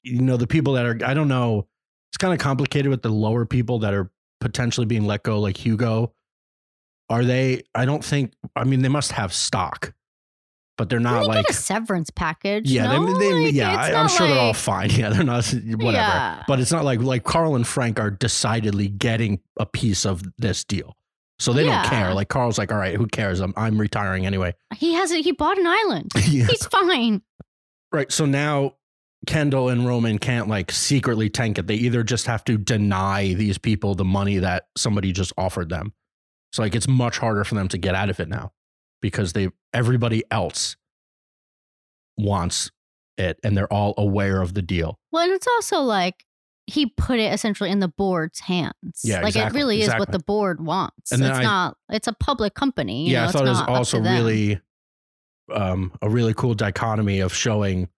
You 0.03 0.23
know, 0.23 0.37
the 0.37 0.47
people 0.47 0.75
that 0.75 0.85
are 0.87 0.99
I 1.07 1.15
don't 1.15 1.29
know. 1.29 1.69
It's 2.11 2.17
kind 2.19 2.33
of 2.33 2.39
complicated 2.39 2.91
with 2.91 3.03
the 3.03 3.11
lower 3.11 3.45
people 3.47 3.81
that 3.81 3.93
are 3.95 4.11
potentially 4.41 4.87
being 4.87 5.05
let 5.07 5.23
go, 5.23 5.39
like 5.41 5.57
Hugo. 5.57 6.13
Are 7.09 7.25
they? 7.25 7.63
I 7.75 7.85
don't 7.85 8.05
think. 8.05 8.33
I 8.57 8.65
mean, 8.65 8.83
they 8.83 8.89
must 8.89 9.13
have 9.13 9.33
stock, 9.33 9.93
but 10.77 10.89
they're 10.89 10.99
Didn't 10.99 11.21
they 11.21 11.27
like. 11.27 11.49
a 11.49 11.53
severance 11.53 12.11
package. 12.11 12.69
Yeah, 12.71 12.87
no? 12.93 13.07
they, 13.07 13.19
they, 13.29 13.45
Like, 13.45 13.55
yeah, 13.55 13.77
I, 13.77 13.87
I'm 13.89 13.93
not 13.93 14.11
sure 14.11 14.27
they're 14.27 14.39
all 14.39 14.53
fine. 14.55 14.91
Yeah, 14.93 15.11
they're 15.11 15.23
not 15.23 15.47
whatever. 15.47 15.93
Yeah. 15.93 16.43
But 16.49 16.59
it's 16.59 16.73
not 16.73 16.85
like 16.85 17.01
like 17.01 17.23
Carl 17.23 17.55
and 17.55 17.67
Frank 17.67 18.01
are 18.01 18.11
decidedly 18.11 18.89
getting 18.89 19.41
a 19.59 19.67
piece 19.67 20.05
of 20.05 20.23
this 20.39 20.65
deal. 20.65 20.97
So 21.39 21.53
they 21.53 21.67
Yeah. 21.67 21.83
don't 21.83 21.91
care. 21.91 22.15
Like 22.15 22.29
Carl's 22.29 22.59
like, 22.59 22.73
all 22.73 22.79
right, 22.79 22.97
who 22.97 23.07
cares? 23.07 23.39
I'm 23.41 23.53
I'm 23.57 23.79
retiring 23.79 24.27
anyway. 24.27 24.55
He 24.75 24.95
has 24.95 25.13
it. 25.13 25.23
He 25.23 25.31
bought 25.33 25.59
an 25.59 25.67
island. 25.67 26.11
yeah. 26.27 26.47
He's 26.47 26.67
fine. 26.67 27.23
Right. 27.93 28.11
So 28.11 28.27
now 28.27 28.75
Kendall 29.27 29.69
and 29.69 29.87
Roman 29.87 30.19
can't 30.19 30.49
like 30.49 30.71
secretly 30.71 31.29
tank 31.31 31.59
it. 31.59 31.67
They 31.67 31.75
either 31.75 32.03
just 32.03 32.27
have 32.27 32.45
to 32.45 32.57
deny 32.59 33.35
these 33.35 33.59
people 33.59 33.95
the 33.95 34.05
money 34.05 34.39
that 34.39 34.69
somebody 34.77 35.13
just 35.13 35.33
offered 35.37 35.69
them. 35.69 35.93
So 36.53 36.63
like 36.63 36.75
it's 36.75 36.89
much 36.89 37.19
harder 37.19 37.45
for 37.45 37.55
them 37.55 37.69
to 37.69 37.79
get 37.79 37.95
out 37.95 38.09
of 38.11 38.21
it 38.21 38.29
now 38.29 38.53
because 39.03 39.33
they 39.33 39.49
everybody 39.75 40.23
else 40.31 40.77
wants 42.17 42.71
it 43.19 43.39
and 43.43 43.57
they're 43.57 43.73
all 43.73 43.95
aware 43.99 44.41
of 44.43 44.55
the 44.55 44.63
deal. 44.63 44.99
Well, 45.13 45.25
and 45.25 45.33
it's 45.33 45.47
also 45.47 45.81
like 45.81 46.25
he 46.67 46.87
put 46.87 47.19
it 47.19 47.33
essentially 47.33 47.71
in 47.71 47.81
the 47.81 47.89
board's 47.89 48.41
hands. 48.41 49.01
Yeah, 49.05 49.21
like 49.21 49.29
exactly, 49.29 49.59
it 49.61 49.63
really 49.63 49.83
is 49.83 49.89
what 49.95 50.13
the 50.13 50.19
board 50.19 50.65
wants. 50.65 51.13
And 51.13 51.23
it's 51.23 51.39
I- 51.39 51.43
not. 51.43 51.77
It's 51.91 52.09
a 52.09 52.13
public 52.13 52.55
company. 52.55 53.07
you 53.07 53.13
yeah, 53.13 53.19
know, 53.19 53.23
I 53.23 53.25
it's 53.27 53.33
thought 53.33 53.47
it 53.47 53.51
was 53.51 53.63
also 53.63 54.01
really 54.01 54.61
um 55.53 55.93
a 56.03 56.09
really 56.09 56.35
cool 56.35 56.55
dichotomy 56.55 57.21
of 57.21 57.33
showing 57.33 57.89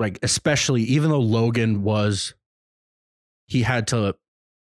like 0.00 0.18
especially 0.22 0.82
even 0.82 1.10
though 1.10 1.20
Logan 1.20 1.82
was 1.82 2.34
he 3.46 3.62
had 3.62 3.86
to 3.88 4.16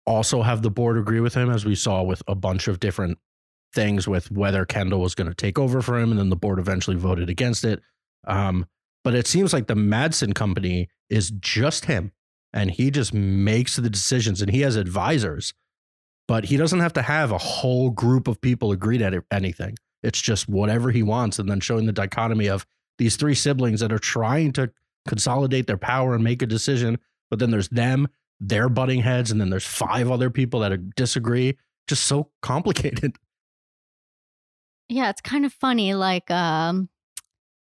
also 0.06 0.42
have 0.42 0.62
the 0.62 0.70
board 0.70 0.98
agree 0.98 1.20
with 1.20 1.34
him 1.34 1.50
as 1.50 1.66
we 1.66 1.76
saw 1.76 2.04
with 2.04 2.22
a 2.28 2.36
bunch 2.36 2.68
of 2.68 2.80
different 2.80 3.18
things 3.74 4.08
with 4.08 4.30
whether 4.32 4.66
Kendall 4.66 5.02
was 5.02 5.16
going 5.16 5.30
to 5.30 5.34
take 5.34 5.58
over 5.58 5.82
for 5.82 5.98
him 5.98 6.12
and 6.12 6.20
then 6.20 6.30
the 6.30 6.36
board 6.36 6.60
eventually 6.60 6.98
voted 6.98 7.30
against 7.30 7.64
it. 7.64 7.82
Um 8.28 8.68
but 9.04 9.16
it 9.16 9.26
seems 9.26 9.52
like 9.52 9.66
the 9.66 9.74
Madsen 9.74 10.36
company 10.36 10.90
is 11.10 11.32
just 11.40 11.86
him 11.86 12.12
and 12.54 12.70
he 12.70 12.92
just 12.92 13.16
makes 13.16 13.76
the 13.76 13.90
decisions 13.90 14.42
and 14.42 14.52
he 14.52 14.62
has 14.62 14.76
advisors 14.76 15.56
but 16.32 16.46
he 16.46 16.56
doesn't 16.56 16.80
have 16.80 16.94
to 16.94 17.02
have 17.02 17.32
a 17.32 17.38
whole 17.38 17.90
group 17.90 18.28
of 18.28 18.40
people 18.40 18.72
agree 18.72 18.98
to 18.98 19.22
anything. 19.32 19.78
It's 20.02 20.22
just 20.22 20.48
whatever 20.48 20.90
he 20.90 21.04
wants, 21.04 21.40
and 21.40 21.50
then 21.50 21.60
showing 21.60 21.88
the 21.88 21.92
dichotomy 21.92 22.48
of 22.48 22.66
these 22.98 23.18
three 23.18 23.36
siblings 23.36 23.82
that 23.82 23.92
are 23.92 24.00
trying 24.00 24.54
to 24.54 24.72
consolidate 25.08 25.68
their 25.68 25.78
power 25.78 26.14
and 26.16 26.24
make 26.24 26.42
a 26.42 26.46
decision, 26.46 26.98
but 27.30 27.40
then 27.40 27.52
there's 27.52 27.70
them, 27.70 28.08
their 28.40 28.70
butting 28.70 29.02
heads, 29.02 29.32
and 29.32 29.40
then 29.42 29.50
there's 29.50 29.66
five 29.66 30.10
other 30.12 30.30
people 30.30 30.60
that 30.62 30.72
are- 30.72 30.78
disagree. 30.78 31.58
Just 31.88 32.04
so 32.08 32.30
complicated. 32.42 33.16
Yeah, 34.90 35.10
it's 35.10 35.22
kind 35.22 35.46
of 35.46 35.54
funny. 35.54 35.94
Like 35.94 36.30
um, 36.30 36.90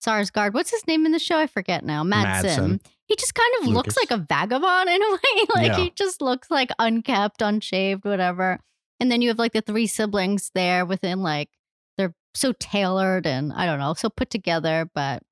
Skarsgård. 0.04 0.52
What's 0.54 0.70
his 0.70 0.86
name 0.86 1.06
in 1.06 1.12
the 1.12 1.18
show? 1.18 1.38
I 1.38 1.46
forget 1.46 1.84
now. 1.84 2.02
Madsen. 2.02 2.42
Madsen. 2.44 2.80
He 3.06 3.16
just 3.16 3.34
kind 3.34 3.52
of 3.60 3.66
looks 3.68 3.96
like 3.96 4.10
a 4.12 4.18
vagabond 4.18 4.88
in 4.88 5.02
a 5.02 5.10
way. 5.12 5.46
like 5.54 5.66
Yeah. 5.68 5.76
he 5.76 5.90
just 5.96 6.22
looks 6.22 6.50
like 6.50 6.70
unkept, 6.78 7.40
unshaved, 7.40 8.04
whatever. 8.04 8.60
And 9.00 9.10
then 9.10 9.20
you 9.22 9.28
have 9.28 9.38
like 9.38 9.52
the 9.52 9.62
three 9.62 9.86
siblings 9.86 10.50
there 10.54 10.84
within 10.84 11.20
like 11.22 11.48
they're 11.98 12.14
so 12.34 12.52
tailored 12.60 13.26
and 13.26 13.52
I 13.52 13.66
don't 13.66 13.78
know, 13.80 13.94
so 13.94 14.10
put 14.10 14.30
together, 14.30 14.88
but 14.94 15.22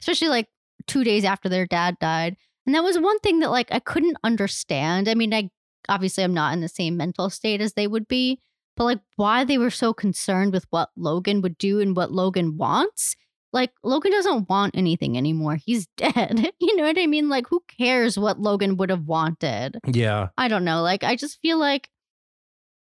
especially 0.00 0.28
like 0.28 0.48
two 0.88 1.04
days 1.04 1.24
after 1.24 1.48
their 1.48 1.66
dad 1.66 1.96
died. 2.00 2.36
And 2.66 2.74
that 2.74 2.84
was 2.84 2.98
one 2.98 3.18
thing 3.20 3.38
that 3.40 3.50
like 3.50 3.68
I 3.70 3.78
couldn't 3.78 4.18
understand. 4.24 5.08
I 5.08 5.14
mean, 5.14 5.32
I 5.32 5.50
obviously 5.88 6.24
I'm 6.24 6.34
not 6.34 6.52
in 6.52 6.60
the 6.60 6.68
same 6.68 6.96
mental 6.96 7.30
state 7.30 7.60
as 7.60 7.74
they 7.74 7.86
would 7.86 8.08
be, 8.08 8.40
but 8.76 8.84
like 8.84 9.00
why 9.16 9.44
they 9.44 9.58
were 9.58 9.70
so 9.70 9.92
concerned 9.92 10.52
with 10.52 10.66
what 10.70 10.90
Logan 10.96 11.40
would 11.42 11.56
do 11.58 11.80
and 11.80 11.96
what 11.96 12.12
Logan 12.12 12.56
wants. 12.56 13.16
Like 13.52 13.70
Logan 13.82 14.12
doesn't 14.12 14.48
want 14.48 14.76
anything 14.76 15.16
anymore. 15.16 15.56
He's 15.56 15.86
dead. 15.96 16.52
you 16.60 16.76
know 16.76 16.84
what 16.84 16.98
I 16.98 17.06
mean? 17.06 17.28
Like 17.28 17.46
who 17.48 17.62
cares 17.68 18.18
what 18.18 18.40
Logan 18.40 18.76
would 18.76 18.90
have 18.90 19.06
wanted? 19.06 19.78
Yeah. 19.86 20.28
I 20.36 20.48
don't 20.48 20.64
know. 20.64 20.82
Like 20.82 21.04
I 21.04 21.16
just 21.16 21.40
feel 21.40 21.58
like 21.58 21.88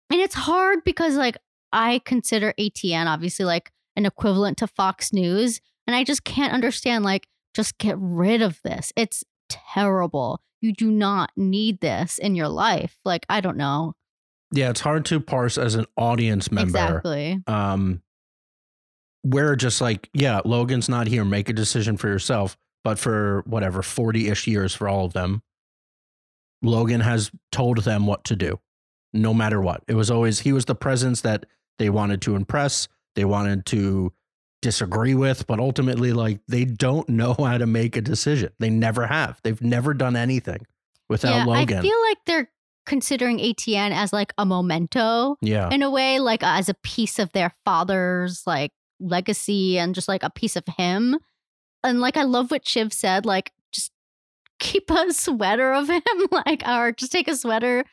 and 0.09 0.21
it's 0.21 0.35
hard 0.35 0.83
because 0.85 1.15
like 1.15 1.37
I 1.71 1.99
consider 2.05 2.53
ATN 2.59 3.07
obviously 3.07 3.45
like 3.45 3.71
an 3.95 4.05
equivalent 4.05 4.57
to 4.59 4.67
Fox 4.67 5.11
News 5.11 5.59
and 5.87 5.95
I 5.95 6.03
just 6.03 6.23
can't 6.23 6.53
understand 6.53 7.03
like 7.03 7.27
just 7.53 7.77
get 7.77 7.95
rid 7.97 8.41
of 8.41 8.59
this. 8.63 8.91
It's 8.95 9.23
terrible. 9.49 10.41
You 10.61 10.73
do 10.73 10.89
not 10.91 11.31
need 11.35 11.79
this 11.81 12.17
in 12.17 12.35
your 12.35 12.47
life. 12.49 12.97
Like 13.03 13.25
I 13.29 13.41
don't 13.41 13.57
know. 13.57 13.93
Yeah. 14.51 14.69
It's 14.69 14.81
hard 14.81 15.05
to 15.05 15.19
parse 15.19 15.57
as 15.57 15.75
an 15.75 15.85
audience 15.97 16.51
member. 16.51 16.77
Exactly. 16.77 17.41
um 17.47 18.01
we're 19.23 19.55
just 19.55 19.79
like 19.79 20.09
yeah 20.13 20.41
logan's 20.43 20.89
not 20.89 21.07
here 21.07 21.23
make 21.23 21.47
a 21.47 21.53
decision 21.53 21.95
for 21.95 22.09
yourself 22.09 22.57
but 22.83 22.99
for 22.99 23.41
whatever 23.45 23.81
40-ish 23.81 24.47
years 24.47 24.75
for 24.75 24.89
all 24.89 25.05
of 25.05 25.13
them 25.13 25.41
logan 26.61 26.99
has 26.99 27.31
told 27.49 27.77
them 27.79 28.05
what 28.05 28.25
to 28.25 28.35
do 28.35 28.59
no 29.13 29.33
matter 29.33 29.61
what 29.61 29.81
it 29.87 29.93
was 29.93 30.11
always 30.11 30.41
he 30.41 30.51
was 30.51 30.65
the 30.65 30.75
presence 30.75 31.21
that 31.21 31.45
they 31.79 31.89
wanted 31.89 32.21
to 32.23 32.35
impress 32.35 32.89
they 33.15 33.23
wanted 33.23 33.65
to 33.67 34.11
disagree 34.63 35.13
with 35.13 35.45
but 35.45 35.60
ultimately 35.60 36.13
like 36.13 36.39
they 36.47 36.65
don't 36.65 37.08
know 37.08 37.34
how 37.39 37.58
to 37.58 37.67
make 37.67 37.95
a 37.95 38.02
decision 38.02 38.49
they 38.60 38.69
never 38.69 39.06
have 39.06 39.39
they've 39.43 39.62
never 39.62 39.93
done 39.93 40.15
anything 40.15 40.65
without 41.10 41.36
yeah, 41.36 41.45
logan 41.45 41.78
I 41.78 41.82
feel 41.82 42.02
like 42.10 42.17
they're 42.26 42.49
considering 42.86 43.38
ATN 43.38 43.91
as 43.91 44.12
like 44.12 44.34
a 44.38 44.45
memento 44.45 45.38
yeah 45.41 45.69
in 45.71 45.84
a 45.84 45.89
way, 45.89 46.19
like 46.19 46.43
as 46.43 46.69
a 46.69 46.73
piece 46.73 47.19
of 47.19 47.32
their 47.32 47.54
father's 47.65 48.43
like 48.45 48.71
legacy 48.99 49.78
and 49.78 49.95
just 49.95 50.08
like 50.08 50.23
a 50.23 50.30
piece 50.30 50.56
of 50.56 50.63
him. 50.78 51.17
And 51.84 51.99
like 51.99 52.17
I 52.17 52.23
love 52.23 52.52
what 52.52 52.67
Shiv 52.67 52.93
said, 52.93 53.26
like 53.26 53.52
just 53.71 53.91
keep 54.60 54.89
a 54.89 55.12
sweater 55.13 55.73
of 55.73 55.89
him, 55.89 56.02
like 56.32 56.63
or 56.67 56.91
just 56.91 57.12
take 57.12 57.28
a 57.28 57.36
sweater. 57.36 57.84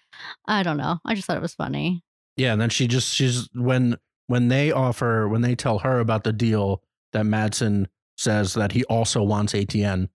I 0.47 0.63
don't 0.63 0.77
know. 0.77 0.99
I 1.05 1.15
just 1.15 1.27
thought 1.27 1.37
it 1.37 1.43
was 1.43 1.55
funny. 1.55 2.03
Yeah, 2.37 2.53
and 2.53 2.61
then 2.61 2.71
she 2.71 2.87
just 2.87 3.15
she's 3.15 3.49
when 3.55 3.97
when 4.31 4.47
they 4.47 4.71
offer 4.71 5.27
when 5.29 5.41
they 5.41 5.57
tell 5.57 5.81
her 5.81 5.99
about 5.99 6.23
the 6.23 6.33
deal 6.33 6.85
that 7.13 7.25
Madsen 7.25 7.87
says 8.17 8.55
that 8.55 8.71
he 8.71 8.85
also 8.85 9.25
wants 9.25 9.55
ATN. 9.55 10.09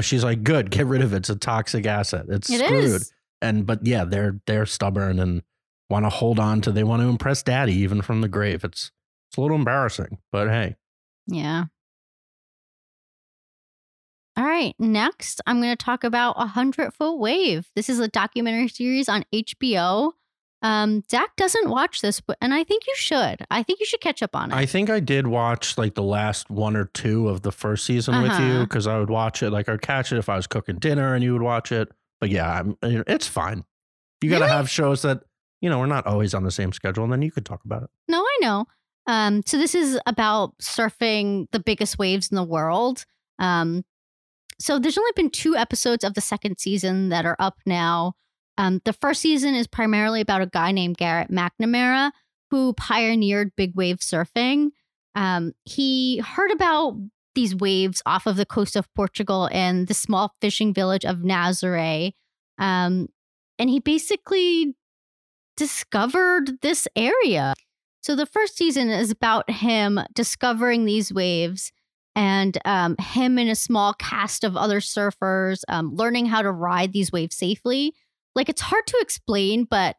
She's 0.00 0.22
like, 0.22 0.44
"Good, 0.44 0.70
get 0.70 0.86
rid 0.86 1.02
of 1.02 1.12
it. 1.12 1.16
It's 1.16 1.28
a 1.28 1.34
toxic 1.34 1.84
asset. 1.84 2.26
It's 2.28 2.48
It 2.48 2.64
screwed." 2.64 2.84
is. 2.84 3.12
And 3.42 3.66
but 3.66 3.84
yeah, 3.84 4.04
they're 4.04 4.38
they're 4.46 4.66
stubborn 4.66 5.18
and 5.18 5.42
want 5.90 6.04
to 6.04 6.10
hold 6.10 6.38
on 6.38 6.60
to. 6.60 6.70
They 6.70 6.84
want 6.84 7.02
to 7.02 7.08
impress 7.08 7.42
Daddy 7.42 7.74
even 7.74 8.02
from 8.02 8.20
the 8.20 8.28
grave. 8.28 8.62
It's 8.62 8.92
it's 9.30 9.36
a 9.36 9.40
little 9.40 9.56
embarrassing, 9.56 10.18
but 10.30 10.48
hey, 10.48 10.76
Yeah. 11.26 11.64
All 14.36 14.44
right. 14.44 14.76
Next, 14.78 15.40
I'm 15.44 15.60
going 15.60 15.76
to 15.76 15.84
talk 15.84 16.04
about 16.04 16.36
A 16.38 16.46
Hundred 16.46 16.94
Foot 16.94 17.18
Wave. 17.18 17.68
This 17.74 17.88
is 17.88 17.98
a 17.98 18.06
documentary 18.06 18.68
series 18.68 19.08
on 19.08 19.24
HBO. 19.34 20.12
Um, 20.60 21.02
Zach 21.10 21.36
doesn't 21.36 21.70
watch 21.70 22.00
this, 22.00 22.20
but 22.20 22.36
and 22.40 22.52
I 22.52 22.64
think 22.64 22.86
you 22.86 22.94
should. 22.96 23.46
I 23.50 23.62
think 23.62 23.78
you 23.80 23.86
should 23.86 24.00
catch 24.00 24.22
up 24.22 24.34
on 24.34 24.50
it. 24.50 24.54
I 24.56 24.66
think 24.66 24.90
I 24.90 24.98
did 25.00 25.26
watch 25.28 25.78
like 25.78 25.94
the 25.94 26.02
last 26.02 26.50
one 26.50 26.74
or 26.76 26.86
two 26.86 27.28
of 27.28 27.42
the 27.42 27.52
first 27.52 27.84
season 27.86 28.20
with 28.22 28.32
you 28.32 28.36
Uh-huh. 28.46 28.64
because 28.64 28.86
I 28.88 28.98
would 28.98 29.10
watch 29.10 29.42
it. 29.42 29.50
Like 29.50 29.68
I'd 29.68 29.82
catch 29.82 30.12
it 30.12 30.18
if 30.18 30.28
I 30.28 30.34
was 30.36 30.46
cooking 30.48 30.76
dinner 30.78 31.14
and 31.14 31.22
you 31.22 31.32
would 31.32 31.42
watch 31.42 31.70
it. 31.70 31.88
But 32.20 32.30
yeah, 32.30 32.58
I'm, 32.60 32.76
it's 32.82 33.28
fine. 33.28 33.64
You 34.20 34.30
got 34.30 34.38
to 34.40 34.44
Really? 34.46 34.56
have 34.56 34.68
shows 34.68 35.02
that 35.02 35.20
you 35.60 35.70
know 35.70 35.78
we're 35.78 35.86
not 35.86 36.06
always 36.06 36.34
on 36.34 36.42
the 36.42 36.50
same 36.50 36.72
schedule, 36.72 37.04
and 37.04 37.12
then 37.12 37.22
you 37.22 37.30
could 37.30 37.46
talk 37.46 37.64
about 37.64 37.84
it. 37.84 37.90
No, 38.08 38.20
I 38.20 38.38
know. 38.40 38.66
Um, 39.06 39.42
so 39.46 39.56
this 39.58 39.74
is 39.76 39.98
about 40.06 40.58
surfing 40.60 41.46
the 41.52 41.60
biggest 41.60 41.98
waves 41.98 42.30
in 42.30 42.34
the 42.34 42.42
world. 42.44 43.04
Um, 43.38 43.84
so 44.60 44.80
there's 44.80 44.98
only 44.98 45.12
been 45.14 45.30
two 45.30 45.54
episodes 45.54 46.02
of 46.02 46.14
the 46.14 46.20
second 46.20 46.58
season 46.58 47.10
that 47.10 47.24
are 47.24 47.36
up 47.38 47.58
now. 47.64 48.14
Um, 48.58 48.82
the 48.84 48.92
first 48.92 49.22
season 49.22 49.54
is 49.54 49.66
primarily 49.66 50.20
about 50.20 50.42
a 50.42 50.46
guy 50.46 50.72
named 50.72 50.96
Garrett 50.96 51.30
McNamara 51.30 52.10
who 52.50 52.72
pioneered 52.74 53.56
big 53.56 53.74
wave 53.74 53.98
surfing. 53.98 54.70
Um, 55.14 55.52
he 55.64 56.18
heard 56.18 56.50
about 56.50 56.96
these 57.34 57.54
waves 57.54 58.02
off 58.04 58.26
of 58.26 58.36
the 58.36 58.44
coast 58.44 58.74
of 58.74 58.92
Portugal 58.94 59.46
in 59.46 59.84
the 59.84 59.94
small 59.94 60.34
fishing 60.40 60.74
village 60.74 61.04
of 61.04 61.18
Nazaré. 61.18 62.12
Um, 62.58 63.08
and 63.58 63.70
he 63.70 63.78
basically 63.78 64.74
discovered 65.56 66.60
this 66.60 66.88
area. 66.96 67.54
So 68.02 68.16
the 68.16 68.26
first 68.26 68.56
season 68.56 68.90
is 68.90 69.10
about 69.10 69.50
him 69.50 70.00
discovering 70.14 70.84
these 70.84 71.12
waves 71.12 71.72
and 72.16 72.58
um, 72.64 72.96
him 72.98 73.38
and 73.38 73.50
a 73.50 73.54
small 73.54 73.92
cast 73.94 74.42
of 74.42 74.56
other 74.56 74.80
surfers 74.80 75.60
um, 75.68 75.94
learning 75.94 76.26
how 76.26 76.42
to 76.42 76.50
ride 76.50 76.92
these 76.92 77.12
waves 77.12 77.36
safely. 77.36 77.94
Like 78.38 78.48
it's 78.48 78.60
hard 78.60 78.86
to 78.86 78.98
explain, 79.00 79.64
but 79.64 79.96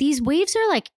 these 0.00 0.20
waves 0.20 0.56
are 0.56 0.68
like 0.68 0.90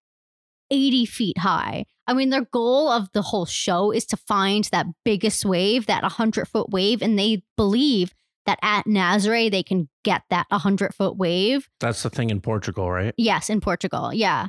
80 0.71 1.06
feet 1.06 1.38
high. 1.38 1.86
I 2.08 2.13
mean, 2.15 2.32
their 2.32 2.45
goal 2.45 2.89
of 2.89 3.12
the 3.13 3.21
whole 3.21 3.45
show 3.45 3.91
is 3.91 4.08
to 4.08 4.17
find 4.17 4.67
that 4.71 4.88
biggest 5.06 5.45
wave, 5.45 5.86
that 5.86 6.02
100 6.02 6.47
foot 6.47 6.71
wave, 6.71 7.04
and 7.04 7.17
they 7.17 7.43
believe 7.56 8.15
that 8.47 8.58
at 8.63 8.86
Nazare 8.86 9.52
they 9.52 9.62
can 9.62 9.88
get 10.04 10.23
that 10.32 10.47
100 10.49 10.95
foot 10.95 11.15
wave. 11.15 11.69
That's 11.80 12.02
the 12.02 12.10
thing 12.10 12.32
in 12.32 12.41
Portugal, 12.41 12.89
right? 12.89 13.13
Yes, 13.17 13.52
in 13.52 13.62
Portugal. 13.62 14.12
Yeah. 14.12 14.47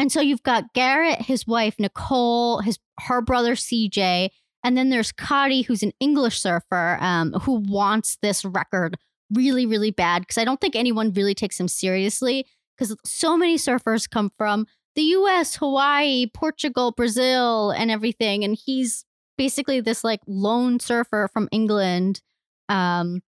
And 0.00 0.10
so 0.10 0.20
you've 0.20 0.42
got 0.42 0.72
Garrett, 0.74 1.22
his 1.22 1.46
wife 1.46 1.76
Nicole, 1.78 2.62
his 2.62 2.80
her 3.02 3.22
brother 3.22 3.54
CJ, 3.54 4.30
and 4.64 4.76
then 4.76 4.90
there's 4.90 5.12
Cody, 5.12 5.62
who's 5.62 5.84
an 5.84 5.92
English 6.00 6.40
surfer, 6.40 6.98
um, 7.00 7.32
who 7.42 7.62
wants 7.68 8.18
this 8.20 8.44
record 8.44 8.96
really, 9.32 9.66
really 9.66 9.90
bad 9.90 10.22
because 10.22 10.38
I 10.38 10.44
don't 10.44 10.60
think 10.60 10.76
anyone 10.76 11.12
really 11.12 11.34
takes 11.34 11.58
him 11.58 11.68
seriously 11.68 12.46
because 12.76 12.96
so 13.04 13.36
many 13.36 13.56
surfers 13.56 14.08
come 14.08 14.30
from 14.36 14.66
the 14.94 15.02
US, 15.02 15.56
Hawaii, 15.56 16.26
Portugal, 16.32 16.92
Brazil, 16.92 17.70
and 17.70 17.90
everything. 17.90 18.44
And 18.44 18.56
he's 18.56 19.04
basically 19.36 19.80
this 19.80 20.02
like 20.02 20.20
lone 20.26 20.80
surfer 20.80 21.28
from 21.32 21.48
England. 21.52 22.20
Um, 22.68 23.20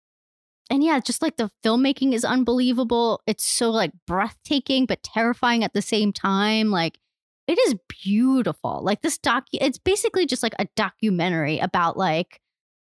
and 0.70 0.82
yeah, 0.82 1.00
just 1.00 1.22
like 1.22 1.36
the 1.36 1.50
filmmaking 1.64 2.12
is 2.12 2.24
unbelievable. 2.24 3.20
It's 3.26 3.44
so 3.44 3.70
like 3.70 3.92
breathtaking 4.06 4.86
but 4.86 5.02
terrifying 5.02 5.64
at 5.64 5.72
the 5.72 5.82
same 5.82 6.12
time. 6.12 6.70
Like 6.70 6.98
it 7.46 7.58
is 7.58 7.74
beautiful. 8.02 8.80
Like 8.82 9.02
this 9.02 9.18
doc, 9.18 9.44
it's 9.52 9.78
basically 9.78 10.26
just 10.26 10.42
like 10.42 10.54
a 10.58 10.66
documentary 10.76 11.58
about 11.58 11.96
like 11.96 12.40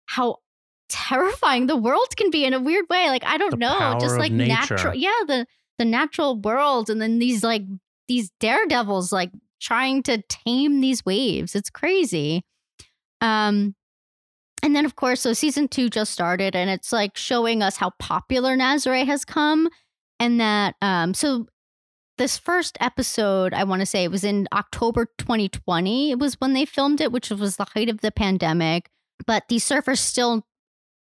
how 0.07 0.39
terrifying 0.95 1.67
the 1.67 1.77
world 1.77 2.17
can 2.17 2.31
be 2.31 2.45
in 2.45 2.55
a 2.55 2.61
weird 2.61 2.85
way. 2.89 3.09
Like 3.09 3.25
I 3.25 3.37
don't 3.37 3.51
The 3.51 3.57
know, 3.57 3.99
just 4.01 4.17
like 4.17 4.31
nature. 4.33 4.49
natural. 4.75 4.95
Yeah, 4.95 5.11
the 5.27 5.47
the 5.79 5.85
natural 5.85 6.39
world, 6.41 6.89
and 6.89 7.01
then 7.03 7.19
these 7.19 7.43
like 7.43 7.63
these 8.07 8.31
daredevils 8.41 9.13
like 9.13 9.31
trying 9.61 10.03
to 10.05 10.23
tame 10.29 10.81
these 10.81 11.05
waves. 11.05 11.55
It's 11.57 11.71
crazy. 11.71 12.45
Um, 13.21 13.75
and 14.63 14.75
then 14.77 14.85
of 14.85 14.95
course, 14.97 15.21
so 15.21 15.33
season 15.33 15.69
two 15.69 15.91
just 15.91 16.13
started, 16.13 16.55
and 16.55 16.71
it's 16.71 16.93
like 16.93 17.17
showing 17.17 17.63
us 17.63 17.77
how 17.77 17.91
popular 17.99 18.57
Nazare 18.57 19.05
has 19.05 19.25
come, 19.25 19.69
and 20.21 20.41
that 20.41 20.77
um, 20.81 21.13
so 21.15 21.47
this 22.17 22.39
first 22.39 22.79
episode, 22.81 23.53
I 23.53 23.65
want 23.65 23.81
to 23.81 23.87
say, 23.87 24.05
it 24.05 24.11
was 24.13 24.23
in 24.23 24.47
October 24.53 25.07
2020. 25.19 26.13
It 26.13 26.19
was 26.21 26.35
when 26.41 26.53
they 26.53 26.65
filmed 26.65 27.01
it, 27.01 27.11
which 27.11 27.31
was 27.31 27.57
the 27.57 27.67
height 27.75 27.89
of 27.89 28.03
the 28.03 28.13
pandemic. 28.13 28.89
But 29.27 29.45
these 29.49 29.65
surfers 29.69 29.99
still 29.99 30.47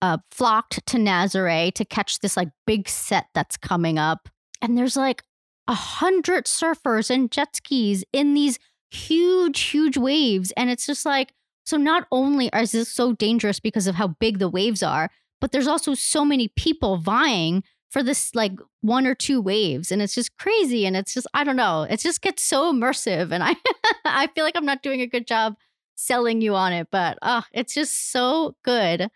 uh, 0.03 0.19
flocked 0.31 0.85
to 0.87 0.97
Nazare 0.97 1.73
to 1.73 1.85
catch 1.85 2.21
this 2.21 2.37
like 2.37 2.51
big 2.67 2.89
set 2.89 3.27
that's 3.35 3.57
coming 3.57 3.99
up. 3.99 4.29
And 4.61 4.77
there's 4.77 4.97
like 4.97 5.23
a 5.69 5.75
hundred 5.75 6.47
surfers 6.47 7.11
and 7.11 7.31
jet 7.31 7.57
skis 7.57 8.05
in 8.13 8.35
these 8.35 8.59
huge, 8.91 9.61
huge 9.61 9.97
waves. 9.97 10.53
And 10.57 10.71
it's 10.71 10.87
just 10.87 11.05
like, 11.05 11.33
so 11.65 11.77
not 11.77 12.07
only 12.13 12.49
is 12.55 12.73
this 12.73 12.89
so 12.89 13.13
dangerous 13.13 13.59
because 13.59 13.87
of 13.87 13.97
how 13.97 14.09
big 14.09 14.39
the 14.39 14.49
waves 14.49 14.83
are, 14.83 15.11
but 15.41 15.53
there's 15.53 15.67
also 15.67 15.95
so 15.95 16.25
many 16.25 16.49
people 16.49 16.97
vying 16.99 17.65
for 17.91 18.03
this 18.03 18.35
like 18.35 18.53
one 18.81 19.07
or 19.07 19.15
two 19.15 19.41
waves. 19.41 19.91
And 19.91 20.01
it's 20.01 20.15
just 20.15 20.37
crazy. 20.37 20.87
And 20.87 20.97
it's 20.97 21.15
just 21.15 21.27
i 21.35 21.45
don't 21.45 21.57
know. 21.57 21.83
It 21.89 22.01
just 22.01 22.21
gets 22.21 22.43
so 22.43 22.73
immersive. 22.73 23.33
And 23.33 23.43
i 23.43 23.57
i 24.05 24.29
feel 24.29 24.45
like 24.45 24.57
i'm 24.57 24.67
not 24.67 24.83
doing 24.83 25.01
a 25.01 25.07
good 25.07 25.27
job 25.27 25.57
selling 25.95 26.41
you 26.41 26.55
on 26.55 26.73
it. 26.73 26.89
But 26.91 27.19
uh 27.23 27.43
it's 27.53 27.75
just 27.75 28.13
so 28.13 28.57
good 28.65 29.09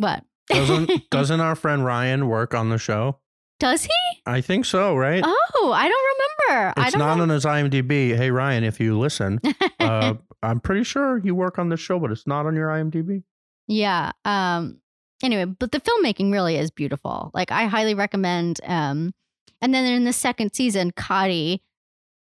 what 0.00 0.24
Doesn't 0.48 0.90
doesn't 1.10 1.40
our 1.40 1.54
friend 1.54 1.84
Ryan 1.84 2.28
work 2.28 2.54
on 2.54 2.70
the 2.70 2.78
show? 2.78 3.18
does 3.60 3.84
he 3.84 3.90
I 4.26 4.40
think 4.40 4.64
so, 4.64 4.96
right? 4.96 5.22
oh 5.24 5.72
i 5.74 5.88
don't 5.88 6.48
remember 6.48 6.72
i 6.80 6.84
it's 6.84 6.92
don't 6.92 6.98
not 7.00 7.16
know. 7.16 7.22
on 7.24 7.28
his 7.28 7.44
IMDb. 7.44 8.16
Hey 8.16 8.30
Ryan, 8.30 8.64
if 8.64 8.80
you 8.80 8.98
listen, 8.98 9.40
uh, 9.80 10.14
I'm 10.42 10.60
pretty 10.60 10.84
sure 10.84 11.18
you 11.18 11.34
work 11.34 11.58
on 11.58 11.68
the 11.68 11.76
show, 11.76 11.98
but 11.98 12.10
it's 12.10 12.26
not 12.26 12.46
on 12.46 12.56
your 12.56 12.68
IMDb. 12.68 13.22
yeah 13.68 14.12
um 14.24 14.78
anyway 15.22 15.44
but 15.44 15.70
the 15.72 15.80
filmmaking 15.80 16.32
really 16.32 16.56
is 16.56 16.70
beautiful 16.70 17.30
like 17.34 17.52
i 17.52 17.64
highly 17.66 17.92
recommend 17.94 18.58
um 18.64 19.12
and 19.60 19.74
then 19.74 19.84
in 19.84 20.04
the 20.04 20.12
second 20.14 20.54
season 20.54 20.90
Kadi 20.92 21.62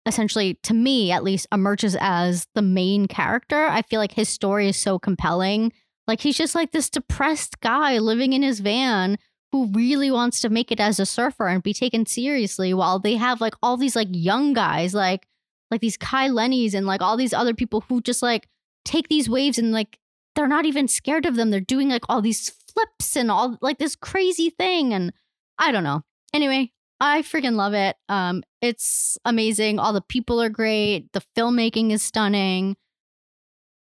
essentially 0.06 0.54
to 0.64 0.74
me 0.74 1.12
at 1.12 1.24
least 1.24 1.48
emerges 1.52 1.98
as 2.00 2.48
the 2.56 2.62
main 2.62 3.08
character 3.08 3.66
i 3.66 3.82
feel 3.82 4.00
like 4.00 4.14
his 4.14 4.30
story 4.30 4.70
is 4.70 4.78
so 4.78 4.98
compelling 5.00 5.74
like 6.08 6.22
he's 6.22 6.38
just 6.38 6.56
like 6.56 6.72
this 6.72 6.90
depressed 6.90 7.60
guy 7.62 7.98
living 7.98 8.34
in 8.34 8.44
his 8.44 8.60
van 8.60 9.18
who 9.52 9.68
really 9.68 10.12
wants 10.12 10.42
to 10.42 10.50
make 10.50 10.72
it 10.72 10.80
as 10.80 11.00
a 11.00 11.06
surfer 11.06 11.48
and 11.48 11.64
be 11.64 11.74
taken 11.74 12.06
seriously 12.06 12.74
while 12.74 13.00
they 13.00 13.16
have 13.16 13.42
like 13.42 13.56
all 13.64 13.78
these 13.78 13.96
like 13.96 14.10
young 14.12 14.54
guys 14.54 14.94
like 14.94 15.28
like 15.72 15.82
these 15.82 15.98
kai 15.98 16.28
lennys 16.28 16.74
and 16.74 16.86
like 16.86 17.02
all 17.02 17.18
these 17.18 17.34
other 17.34 17.54
people 17.54 17.82
who 17.88 18.02
just 18.02 18.22
like 18.22 18.48
take 18.84 19.08
these 19.08 19.30
waves 19.30 19.58
and 19.58 19.72
like 19.72 19.98
they're 20.36 20.48
not 20.48 20.66
even 20.66 20.88
scared 20.90 21.26
of 21.26 21.38
them. 21.38 21.50
They're 21.50 21.62
doing 21.62 21.88
like 21.90 22.04
all 22.10 22.22
these 22.22 22.50
flips 22.50 23.16
and 23.16 23.32
all 23.32 23.58
like 23.62 23.78
this 23.78 23.96
crazy 23.96 24.50
thing 24.50 24.94
and 24.94 25.14
i 25.58 25.72
don't 25.72 25.84
know. 25.84 26.04
Anyway 26.34 26.72
i 27.00 27.22
freaking 27.22 27.56
love 27.56 27.74
it. 27.74 27.96
Um 28.10 28.44
it's 28.62 29.18
amazing. 29.26 29.80
All 29.80 29.94
the 29.94 30.02
people 30.02 30.42
are 30.42 30.50
great. 30.50 31.12
The 31.14 31.22
filmmaking 31.36 31.92
is 31.92 32.02
stunning. 32.02 32.76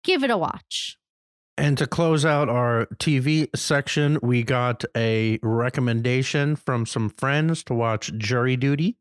Give 0.03 0.23
it 0.23 0.31
a 0.31 0.37
watch 0.37 0.97
And 1.57 1.77
to 1.77 1.85
close 1.85 2.25
out 2.25 2.49
our 2.49 2.87
TV 2.95 3.49
section, 3.55 4.17
we 4.21 4.43
got 4.43 4.83
a 4.95 5.37
recommendation 5.43 6.55
from 6.55 6.85
some 6.85 7.09
friends 7.09 7.63
to 7.65 7.73
watch 7.73 8.11
Jury 8.17 8.55
Duty, 8.55 8.97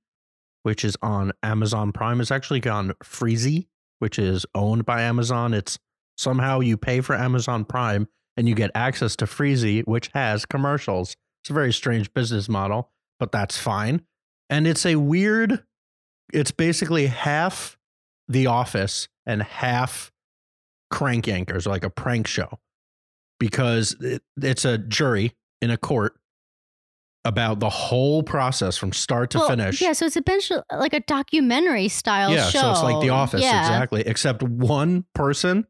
which 0.62 0.84
is 0.84 0.96
on 1.00 1.32
Amazon 1.42 1.92
Prime. 1.92 2.20
It's 2.20 2.30
actually 2.30 2.68
on 2.68 2.92
Freevee, 3.02 3.68
which 3.98 4.18
is 4.18 4.44
owned 4.54 4.84
by 4.84 5.02
Amazon. 5.02 5.54
It's 5.54 5.78
somehow 6.18 6.60
you 6.60 6.76
pay 6.76 7.00
for 7.00 7.14
Amazon 7.14 7.64
Prime 7.64 8.08
and 8.36 8.48
you 8.48 8.54
get 8.54 8.70
access 8.74 9.16
to 9.16 9.26
Freevee, 9.26 9.86
which 9.86 10.10
has 10.14 10.44
commercials. 10.44 11.16
It's 11.42 11.50
a 11.50 11.54
very 11.54 11.72
strange 11.72 12.12
business 12.12 12.48
model, 12.48 12.90
but 13.18 13.32
that's 13.32 13.56
fine. 13.56 14.02
And 14.50 14.66
it's 14.66 14.84
a 14.84 14.96
weird, 14.96 15.62
it's 16.32 16.50
basically 16.50 17.06
half 17.06 17.78
The 18.28 18.46
Office 18.46 19.08
and 19.24 19.42
half 19.42 20.12
Crank 20.90 21.26
Yankers, 21.26 21.66
like 21.66 21.84
a 21.84 21.90
prank 21.90 22.26
show, 22.26 22.58
because 23.38 23.96
it, 24.00 24.22
it's 24.40 24.64
a 24.64 24.78
jury 24.78 25.32
in 25.62 25.70
a 25.70 25.76
court 25.76 26.14
about 27.24 27.60
the 27.60 27.68
whole 27.68 28.22
process 28.22 28.76
from 28.78 28.92
start 28.92 29.30
to 29.30 29.38
Well, 29.38 29.48
finish. 29.48 29.82
yeah 29.82 29.92
so 29.92 30.06
it's 30.06 30.16
eventually 30.16 30.62
uh, 30.72 30.78
like 30.78 30.94
a 30.94 31.00
documentary 31.00 31.88
style 31.88 32.30
yeah, 32.30 32.48
show 32.48 32.60
so 32.60 32.70
it's 32.70 32.82
like 32.82 33.02
The 33.02 33.10
Office, 33.10 33.42
yeah. 33.42 33.60
exactly. 33.60 34.02
Except 34.06 34.42
one 34.42 35.04
person 35.14 35.66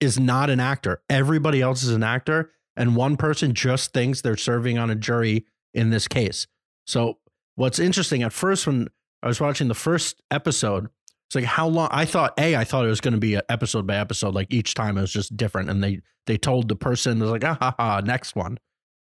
is 0.00 0.20
not 0.20 0.50
an 0.50 0.60
actor. 0.60 1.00
Everybody 1.08 1.62
else 1.62 1.82
is 1.82 1.88
an 1.90 2.02
actor, 2.02 2.50
and 2.76 2.94
one 2.94 3.16
person 3.16 3.54
just 3.54 3.94
thinks 3.94 4.20
they're 4.20 4.36
serving 4.36 4.76
on 4.76 4.90
a 4.90 4.94
jury 4.94 5.46
in 5.72 5.88
this 5.88 6.06
case. 6.06 6.46
So 6.86 7.18
what's 7.54 7.78
interesting 7.78 8.22
at 8.22 8.34
first 8.34 8.66
when 8.66 8.88
I 9.22 9.28
was 9.28 9.40
watching 9.40 9.68
the 9.68 9.74
first 9.74 10.20
episode, 10.30 10.88
it's 11.28 11.34
like 11.34 11.44
how 11.44 11.66
long 11.66 11.88
I 11.90 12.04
thought 12.04 12.34
a 12.38 12.56
I 12.56 12.64
thought 12.64 12.84
it 12.84 12.88
was 12.88 13.00
going 13.00 13.14
to 13.14 13.20
be 13.20 13.38
episode 13.48 13.86
by 13.86 13.96
episode, 13.96 14.34
like 14.34 14.52
each 14.52 14.74
time 14.74 14.96
it 14.96 15.00
was 15.00 15.12
just 15.12 15.36
different, 15.36 15.70
and 15.70 15.82
they 15.82 16.00
they 16.26 16.38
told 16.38 16.68
the 16.68 16.76
person 16.76 17.18
they're 17.18 17.28
like 17.28 17.44
ah 17.44 17.56
ha 17.60 17.74
ha 17.78 18.00
next 18.00 18.36
one, 18.36 18.58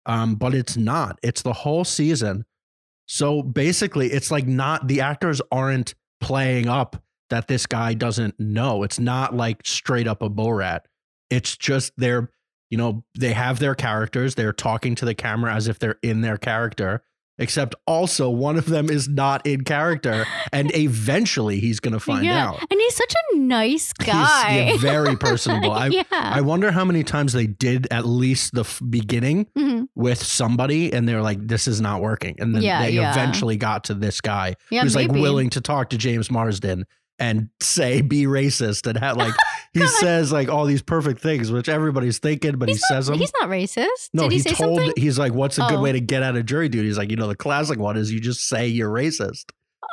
um, 0.05 0.35
but 0.35 0.53
it's 0.53 0.75
not. 0.75 1.19
It's 1.23 1.41
the 1.41 1.53
whole 1.53 1.83
season. 1.83 2.45
So 3.07 3.41
basically, 3.41 4.11
it's 4.11 4.31
like 4.31 4.47
not 4.47 4.87
the 4.87 5.01
actors 5.01 5.41
aren't 5.51 5.95
playing 6.19 6.67
up 6.67 7.01
that 7.29 7.47
this 7.47 7.65
guy 7.65 7.93
doesn't 7.93 8.39
know. 8.39 8.83
It's 8.83 8.99
not 8.99 9.35
like 9.35 9.65
straight 9.65 10.07
up 10.07 10.21
a 10.21 10.29
Borat. 10.29 10.81
It's 11.29 11.57
just 11.57 11.93
they're, 11.97 12.29
you 12.69 12.77
know, 12.77 13.03
they 13.17 13.33
have 13.33 13.59
their 13.59 13.73
characters. 13.73 14.35
They're 14.35 14.53
talking 14.53 14.95
to 14.95 15.05
the 15.05 15.15
camera 15.15 15.53
as 15.53 15.67
if 15.67 15.79
they're 15.79 15.97
in 16.03 16.21
their 16.21 16.37
character, 16.37 17.03
except 17.41 17.75
also 17.85 18.29
one 18.29 18.57
of 18.57 18.65
them 18.67 18.89
is 18.89 19.09
not 19.09 19.45
in 19.45 19.63
character. 19.63 20.25
And 20.53 20.73
eventually 20.75 21.59
he's 21.59 21.79
going 21.79 21.93
to 21.93 21.99
find 21.99 22.25
yeah. 22.25 22.47
out. 22.49 22.59
and 22.59 22.79
he's 22.79 22.95
such 22.95 23.13
a 23.33 23.37
nice 23.37 23.91
He's, 23.99 24.07
guy 24.07 24.57
yeah, 24.71 24.77
very 24.77 25.17
personable. 25.17 25.71
I, 25.83 25.87
yeah 25.87 26.03
I 26.11 26.41
wonder 26.41 26.71
how 26.71 26.85
many 26.85 27.03
times 27.03 27.33
they 27.33 27.47
did 27.47 27.87
at 27.91 28.05
least 28.05 28.53
the 28.53 28.61
f- 28.61 28.81
beginning 28.89 29.47
Mhm. 29.57 29.87
with 29.95 30.21
somebody 30.23 30.93
and 30.93 31.07
they're 31.07 31.21
like, 31.21 31.45
this 31.47 31.67
is 31.67 31.81
not 31.81 32.01
working. 32.01 32.35
And 32.39 32.55
then 32.55 32.61
Yeah, 32.61 32.81
they 32.83 32.97
eventually 32.97 33.57
got 33.57 33.85
to 33.85 33.93
this 33.93 34.21
guy 34.21 34.55
who's 34.69 34.95
like 34.95 35.11
willing 35.11 35.49
to 35.51 35.61
talk 35.61 35.89
to 35.89 35.97
James 35.97 36.29
Marsden 36.31 36.85
and 37.21 37.49
say 37.61 38.01
be 38.01 38.23
racist 38.25 38.87
and 38.87 38.97
have 38.97 39.15
like 39.15 39.33
he 39.73 39.85
says 39.87 40.31
like 40.31 40.49
all 40.49 40.65
these 40.65 40.81
perfect 40.81 41.21
things 41.21 41.51
which 41.51 41.69
everybody's 41.69 42.19
thinking 42.19 42.57
but 42.57 42.67
he's 42.67 42.77
he 42.77 42.93
not, 42.93 42.97
says 42.97 43.07
them 43.07 43.17
he's 43.19 43.31
not 43.39 43.49
racist. 43.49 44.09
No 44.13 44.23
did 44.23 44.31
he, 44.31 44.37
he, 44.49 44.55
told 44.55 44.79
something? 44.79 44.93
he's 45.01 45.17
like 45.19 45.33
what's 45.33 45.57
a 45.57 45.61
good 45.61 45.77
Oh. 45.79 45.81
way 45.81 45.91
to 45.91 46.01
get 46.01 46.23
out 46.23 46.35
of 46.35 46.45
jury 46.45 46.67
duty 46.67 46.87
he's 46.87 46.97
like 46.97 47.09
you 47.11 47.15
know 47.15 47.27
the 47.27 47.35
classic 47.35 47.79
one 47.79 47.95
is 47.97 48.11
you 48.11 48.19
just 48.19 48.47
say 48.47 48.67
you're 48.67 48.89
racist. 48.89 49.45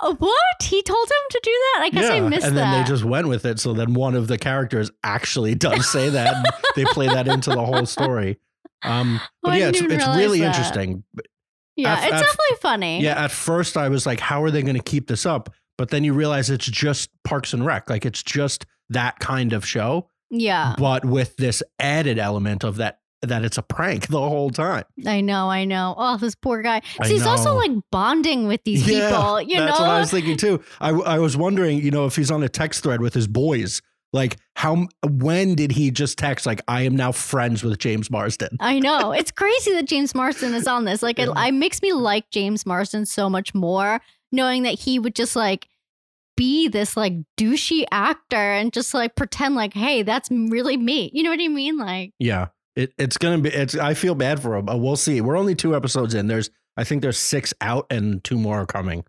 Oh, 0.02 0.14
what? 0.18 0.62
He 0.62 0.80
told 0.82 1.08
him 1.08 1.26
to 1.30 1.40
do 1.42 1.50
that? 1.50 1.82
I 1.84 1.90
guess 1.90 2.10
i 2.10 2.20
missed 2.20 2.42
that. 2.42 2.48
and 2.48 2.56
that 2.56 2.70
then 2.72 2.82
they 2.84 2.88
just 2.88 3.04
went 3.04 3.26
with 3.26 3.44
it 3.44 3.58
so 3.58 3.72
then 3.72 3.94
one 3.94 4.14
of 4.14 4.28
the 4.28 4.38
characters 4.38 4.90
actually 5.02 5.54
does 5.54 5.90
say 5.90 6.08
that 6.10 6.44
they 6.76 6.84
play 6.84 7.06
that 7.08 7.26
into 7.28 7.50
the 7.50 7.64
whole 7.64 7.84
story. 7.86 8.38
Um 8.82 9.20
but 9.42 9.58
yeah 9.58 9.68
it's, 9.68 9.80
it's 9.80 10.06
really 10.08 10.40
that. 10.40 10.48
interesting. 10.54 11.02
Yeah 11.76 11.92
at- 11.94 11.98
it's 12.04 12.12
at- 12.12 12.20
definitely 12.20 12.56
funny. 12.60 13.02
Yeah, 13.02 13.24
at 13.24 13.30
first 13.32 13.76
I 13.76 13.88
was 13.88 14.06
like, 14.06 14.20
how 14.20 14.42
are 14.44 14.50
they 14.50 14.62
going 14.62 14.76
to 14.76 14.82
keep 14.82 15.06
this 15.08 15.26
up? 15.26 15.52
But 15.78 15.88
then 15.90 16.04
you 16.04 16.12
realize 16.12 16.50
it's 16.50 16.66
just 16.66 17.08
Parks 17.24 17.54
and 17.54 17.64
Rec. 17.64 17.88
Like 17.88 18.04
it's 18.04 18.22
just 18.22 18.66
that 18.90 19.18
kind 19.20 19.52
of 19.54 19.64
show, 19.66 20.10
yeah 20.30 20.74
but 20.78 21.04
with 21.06 21.36
this 21.36 21.62
added 21.78 22.18
element 22.18 22.62
of 22.64 22.76
that 22.76 22.98
that 23.22 23.44
it's 23.44 23.58
a 23.58 23.62
prank 23.62 24.06
the 24.08 24.20
whole 24.20 24.50
time. 24.50 24.84
I 25.06 25.20
know, 25.22 25.50
I 25.50 25.64
know. 25.64 25.94
Oh, 25.98 26.16
this 26.18 26.34
poor 26.36 26.62
guy. 26.62 26.82
So 27.02 27.08
he's 27.08 27.26
also 27.26 27.54
like 27.54 27.72
bonding 27.90 28.46
with 28.46 28.62
these 28.64 28.88
Yeah, 28.88 29.08
people, 29.10 29.40
you 29.50 29.56
That's 29.56 29.58
know? 29.58 29.66
That's 29.66 29.80
what 29.80 29.88
I 29.90 29.98
was 30.00 30.10
thinking 30.10 30.36
too. 30.36 30.62
I 30.80 30.90
I 30.90 31.18
was 31.18 31.36
wondering, 31.36 31.78
you 31.78 31.90
know, 31.90 32.06
if 32.06 32.14
he's 32.16 32.30
on 32.30 32.42
a 32.42 32.48
text 32.48 32.82
thread 32.84 33.00
with 33.00 33.14
his 33.14 33.26
boys, 33.26 33.82
like 34.12 34.36
how 34.54 34.86
when 35.06 35.54
did 35.56 35.72
he 35.72 35.90
just 35.90 36.16
text 36.16 36.46
like 36.46 36.60
I 36.68 36.82
am 36.82 36.94
now 36.96 37.10
friends 37.12 37.62
with 37.64 37.78
James 37.78 38.08
Marsden? 38.10 38.56
I 38.60 38.78
know. 38.78 39.12
It's 39.18 39.30
crazy 39.32 39.72
that 39.74 39.86
James 39.86 40.14
Marsden 40.14 40.54
is 40.54 40.66
on 40.68 40.84
this. 40.84 41.02
Like, 41.02 41.18
it, 41.18 41.28
Yeah. 41.28 41.46
it 41.46 41.52
makes 41.54 41.82
me 41.82 41.92
like 41.92 42.30
James 42.30 42.64
Marsden 42.66 43.04
so 43.04 43.28
much 43.28 43.52
more, 43.54 44.00
knowing 44.32 44.62
that 44.64 44.78
he 44.78 44.98
would 44.98 45.14
just 45.14 45.36
like 45.36 45.68
be 46.36 46.68
this 46.68 46.96
like 46.96 47.14
douchey 47.36 47.84
actor 47.90 48.36
and 48.36 48.72
just 48.72 48.94
like 48.94 49.16
pretend 49.16 49.54
like, 49.54 49.74
hey, 49.74 50.02
that's 50.02 50.30
really 50.30 50.76
me. 50.76 51.10
You 51.12 51.24
know 51.24 51.30
what 51.30 51.40
I 51.40 51.48
mean? 51.48 51.76
Like, 51.76 52.12
Yeah. 52.18 52.48
It, 52.76 52.94
it's 52.96 53.18
gonna 53.18 53.38
be 53.38 53.48
it's 53.48 53.74
I 53.74 53.94
feel 53.94 54.14
bad 54.14 54.40
for 54.40 54.54
him, 54.54 54.64
but 54.64 54.78
we'll 54.78 54.94
see. 54.94 55.20
We're 55.20 55.36
only 55.36 55.56
two 55.56 55.74
episodes 55.74 56.14
in. 56.14 56.28
There's 56.28 56.48
I 56.76 56.84
think 56.84 57.02
there's 57.02 57.18
six 57.18 57.52
out 57.60 57.86
and 57.90 58.22
two 58.22 58.38
more 58.38 58.60
are 58.60 58.66
coming. 58.66 59.04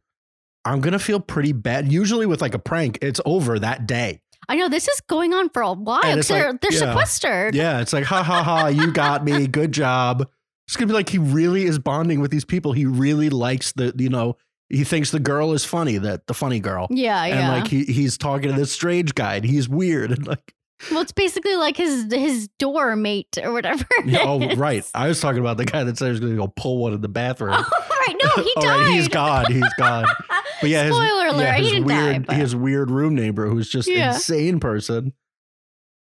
I'm 0.65 0.81
gonna 0.81 0.97
feel 0.97 1.19
pretty 1.19 1.51
bad. 1.51 1.91
Usually 1.91 2.25
with 2.25 2.41
like 2.41 2.55
a 2.55 2.59
prank, 2.59 2.97
it's 3.03 3.21
over 3.25 3.59
that 3.59 3.85
day. 3.85 4.21
I 4.47 4.55
know 4.55 4.69
this 4.69 4.87
is 4.87 4.99
going 5.01 5.35
on 5.35 5.49
for 5.49 5.61
a 5.61 5.73
while 5.73 6.17
it's 6.17 6.29
they're, 6.29 6.51
they're 6.53 6.73
yeah. 6.73 6.79
sequestered. 6.79 7.53
Yeah, 7.53 7.79
it's 7.81 7.93
like 7.93 8.05
ha 8.05 8.23
ha 8.23 8.41
ha, 8.41 8.67
you 8.67 8.91
got 8.91 9.23
me, 9.23 9.45
good 9.45 9.71
job. 9.71 10.27
It's 10.67 10.75
gonna 10.75 10.87
be 10.87 10.93
like 10.93 11.09
he 11.09 11.19
really 11.19 11.65
is 11.65 11.77
bonding 11.77 12.21
with 12.21 12.31
these 12.31 12.45
people. 12.45 12.71
He 12.73 12.87
really 12.87 13.29
likes 13.29 13.71
the 13.73 13.93
you 13.99 14.09
know 14.09 14.35
he 14.69 14.83
thinks 14.83 15.11
the 15.11 15.19
girl 15.19 15.53
is 15.53 15.65
funny, 15.65 15.97
that 15.97 16.27
the 16.27 16.33
funny 16.33 16.59
girl, 16.59 16.87
Yeah, 16.89 17.23
and 17.23 17.33
yeah. 17.35 17.39
And 17.53 17.61
like 17.63 17.67
he 17.71 17.83
he's 17.85 18.17
talking 18.17 18.49
to 18.51 18.55
this 18.55 18.71
strange 18.71 19.15
guy, 19.15 19.35
and 19.35 19.45
he's 19.45 19.67
weird 19.69 20.11
and 20.11 20.27
like 20.27 20.53
well, 20.91 21.01
it's 21.01 21.11
basically 21.11 21.55
like 21.57 21.75
his 21.75 22.11
his 22.13 22.47
door 22.57 22.95
mate 22.95 23.37
or 23.43 23.51
whatever. 23.51 23.85
yeah, 24.05 24.19
oh 24.23 24.55
right. 24.55 24.85
I 24.95 25.07
was 25.09 25.19
talking 25.19 25.41
about 25.41 25.57
the 25.57 25.65
guy 25.65 25.83
that 25.83 25.97
said 25.97 26.05
he 26.05 26.11
was 26.11 26.19
gonna 26.21 26.35
go 26.35 26.47
pull 26.47 26.77
one 26.77 26.93
in 26.93 27.01
the 27.01 27.09
bathroom. 27.09 27.55
Oh, 27.91 28.05
right. 28.07 28.15
No, 28.23 28.43
he 28.43 28.53
died. 28.61 28.65
right, 28.79 28.93
he's 28.93 29.07
gone. 29.09 29.51
He's 29.51 29.73
gone. 29.77 30.05
But 30.61 30.69
yeah, 30.69 30.83
his, 30.83 30.95
Spoiler 30.95 31.27
alert, 31.27 31.41
yeah, 31.43 31.55
he 31.55 31.63
his 31.63 31.71
didn't 31.71 31.85
weird, 31.85 32.13
die, 32.13 32.19
but- 32.19 32.35
his 32.37 32.55
weird 32.55 32.89
room 32.91 33.13
neighbor 33.15 33.47
who's 33.47 33.69
just 33.69 33.87
Yeah. 33.89 34.13
insane 34.13 34.59
person. 34.59 35.13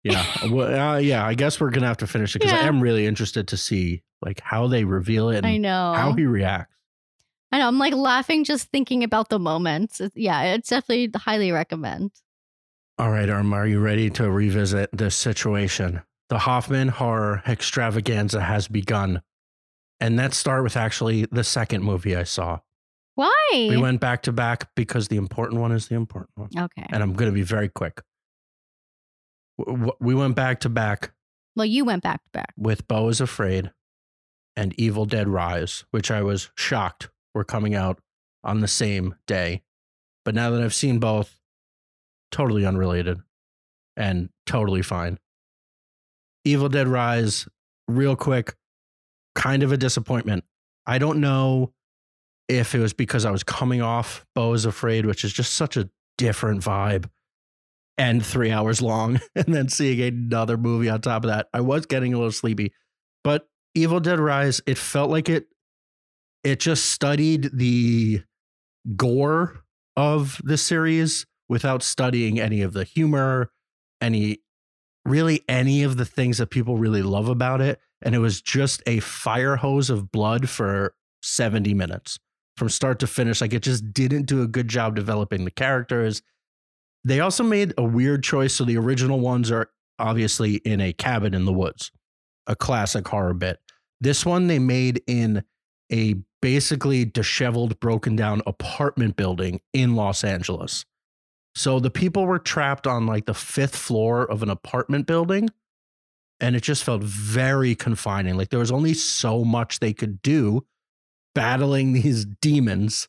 Yeah, 0.05 0.25
well, 0.51 0.93
uh, 0.95 0.97
yeah. 0.99 1.27
I 1.27 1.35
guess 1.35 1.61
we're 1.61 1.71
gonna 1.71 1.87
have 1.89 1.97
to 1.99 2.07
finish 2.07 2.37
it 2.37 2.41
because 2.41 2.53
I 2.55 2.61
am 2.67 2.81
really 2.81 3.07
interested 3.07 3.49
to 3.49 3.57
see 3.57 4.03
like 4.23 4.41
how 4.41 4.67
they 4.69 4.85
reveal 4.85 5.31
it 5.31 5.45
I 5.45 5.57
know. 5.57 5.95
how 5.97 6.13
he 6.13 6.25
reacts. 6.27 6.73
I 7.57 7.61
know. 7.61 7.69
I'm 7.69 7.79
like 7.79 7.95
laughing 7.95 8.45
just 8.45 8.69
thinking 8.69 9.03
about 9.03 9.31
the 9.31 9.39
moments. 9.39 10.03
Yeah, 10.15 10.43
it's 10.43 10.69
definitely 10.69 11.11
highly 11.19 11.53
recommend. 11.53 12.11
All 12.99 13.11
right, 13.11 13.31
Irma, 13.31 13.57
are 13.57 13.67
you 13.67 13.81
ready 13.81 14.11
to 14.11 14.31
revisit 14.31 14.91
this 14.93 15.17
situation? 15.17 16.03
The 16.29 16.41
Hoffman 16.41 16.89
horror 16.89 17.43
extravaganza 17.49 18.43
has 18.43 18.69
begun. 18.69 19.23
And 20.01 20.17
let's 20.17 20.37
start 20.37 20.65
with 20.65 20.77
actually 20.77 21.25
the 21.33 21.43
second 21.43 21.83
movie 21.83 22.15
I 22.15 22.25
saw. 22.25 22.59
Why? 23.15 23.49
We 23.55 23.79
went 23.79 24.03
back 24.03 24.25
to 24.25 24.33
back 24.33 24.69
because 24.75 25.09
the 25.09 25.17
important 25.17 25.59
one 25.59 25.73
is 25.73 25.89
the 25.89 25.95
important 25.95 26.33
one. 26.35 26.51
okay. 26.59 26.85
And 26.91 27.03
I'm 27.03 27.15
going 27.15 27.31
to 27.31 27.35
be 27.35 27.41
very 27.41 27.71
quick. 27.71 28.03
We 29.99 30.15
went 30.15 30.37
back 30.37 30.61
to 30.61 30.69
back 30.69 31.13
Well, 31.55 31.65
you 31.65 31.87
went 31.87 32.03
back 32.03 32.23
to 32.25 32.31
back. 32.35 32.53
with 32.59 32.87
Beau 32.87 33.09
is 33.09 33.23
Afraid 33.23 33.73
and 34.55 34.75
Evil 34.79 35.07
Dead 35.07 35.27
Rise, 35.27 35.87
which 35.91 36.11
I 36.11 36.21
was 36.21 36.51
shocked 36.55 37.09
were 37.37 37.45
coming 37.45 37.75
out 37.75 38.01
on 38.43 38.61
the 38.61 38.69
same 38.69 39.15
day. 39.27 39.63
But 40.25 40.35
now 40.35 40.51
that 40.51 40.63
I've 40.63 40.75
seen 40.75 40.99
both, 40.99 41.39
totally 42.33 42.67
unrelated 42.67 43.21
and 43.97 44.31
totally 44.47 44.83
fine. 44.83 45.19
Evil 46.45 46.69
Dead 46.69 46.89
Rise, 46.89 47.47
real 47.87 48.17
quick, 48.17 48.55
kind 49.35 49.63
of 49.63 49.71
a 49.71 49.77
disappointment. 49.77 50.45
I 50.87 50.99
don't 50.99 51.21
know 51.21 51.73
if 52.49 52.75
it 52.75 52.81
was 52.81 52.93
because 52.93 53.25
I 53.25 53.31
was 53.31 53.43
coming 53.43 53.83
off 53.83 54.25
Beau 54.35 54.53
is 54.53 54.65
Afraid, 54.65 55.07
which 55.07 55.25
is 55.25 55.33
just 55.33 55.55
such 55.55 55.77
a 55.77 55.89
different 56.19 56.63
vibe, 56.63 57.09
and 57.99 58.25
three 58.25 58.51
hours 58.51 58.81
long, 58.81 59.21
and 59.35 59.55
then 59.55 59.69
seeing 59.69 60.01
another 60.01 60.57
movie 60.57 60.89
on 60.89 61.01
top 61.01 61.25
of 61.25 61.31
that. 61.31 61.49
I 61.53 61.61
was 61.61 61.87
getting 61.87 62.15
a 62.15 62.17
little 62.17 62.33
sleepy, 62.33 62.73
but 63.25 63.49
Evil 63.75 64.01
Dead 64.01 64.19
Rise, 64.19 64.61
it 64.67 64.79
felt 64.79 65.11
like 65.11 65.29
it. 65.29 65.49
It 66.47 66.61
just 66.61 66.93
studied 66.93 67.51
the 67.55 68.23
gore 68.95 69.65
of 69.97 70.41
the 70.45 70.57
series 70.57 71.27
without 71.49 71.83
studying 71.83 72.39
any 72.39 72.63
of 72.63 72.73
the 72.73 72.85
humor, 72.85 73.51
any 74.01 74.39
really 75.05 75.43
any 75.49 75.83
of 75.83 75.97
the 75.97 76.05
things 76.05 76.39
that 76.39 76.51
people 76.51 76.77
really 76.77 77.03
love 77.03 77.29
about 77.29 77.61
it. 77.61 77.81
And 78.01 78.15
it 78.15 78.21
was 78.21 78.41
just 78.41 78.81
a 78.87 79.01
fire 79.01 79.57
hose 79.57 79.91
of 79.91 80.13
blood 80.13 80.49
for 80.49 80.95
70 81.21 81.75
minutes 81.75 82.17
from 82.57 82.69
start 82.69 83.01
to 83.01 83.09
finish. 83.09 83.41
Like 83.41 83.53
it 83.53 83.65
just 83.65 83.93
didn't 83.93 84.27
do 84.27 84.41
a 84.43 84.47
good 84.47 84.69
job 84.69 84.95
developing 84.95 85.45
the 85.45 85.51
characters. 85.51 86.23
They 87.03 87.19
also 87.19 87.43
made 87.43 87.75
a 87.77 87.83
weird 87.83 88.23
choice. 88.23 88.55
So 88.55 88.65
the 88.65 88.77
original 88.77 89.19
ones 89.19 89.51
are 89.51 89.69
obviously 89.99 90.59
in 90.59 90.81
a 90.81 90.93
cabin 90.93 91.35
in 91.35 91.45
the 91.45 91.53
woods, 91.53 91.91
a 92.47 92.55
classic 92.55 93.09
horror 93.09 93.35
bit. 93.35 93.59
This 94.01 94.25
one 94.25 94.47
they 94.47 94.61
made 94.61 95.03
in 95.09 95.43
a 95.93 96.15
basically 96.47 97.05
disheveled, 97.05 97.81
broken 97.81 98.15
down 98.15 98.41
apartment 98.47 99.17
building 99.17 99.61
in 99.73 99.97
Los 99.97 100.23
Angeles. 100.23 100.85
So 101.57 101.81
the 101.81 101.91
people 101.91 102.25
were 102.25 102.39
trapped 102.39 102.87
on 102.87 103.05
like 103.05 103.27
the 103.27 103.35
fifth 103.35 103.75
floor 103.75 104.23
of 104.31 104.45
an 104.45 104.49
apartment 104.49 105.09
building. 105.09 105.49
And 106.39 106.55
it 106.55 106.63
just 106.63 106.85
felt 106.85 107.03
very 107.03 107.75
confining. 107.75 108.37
Like 108.37 108.51
there 108.51 108.61
was 108.61 108.71
only 108.71 108.95
so 108.95 109.43
much 109.43 109.81
they 109.81 109.93
could 109.93 110.23
do 110.23 110.65
battling 111.35 111.93
these 111.95 112.25
demons 112.25 113.09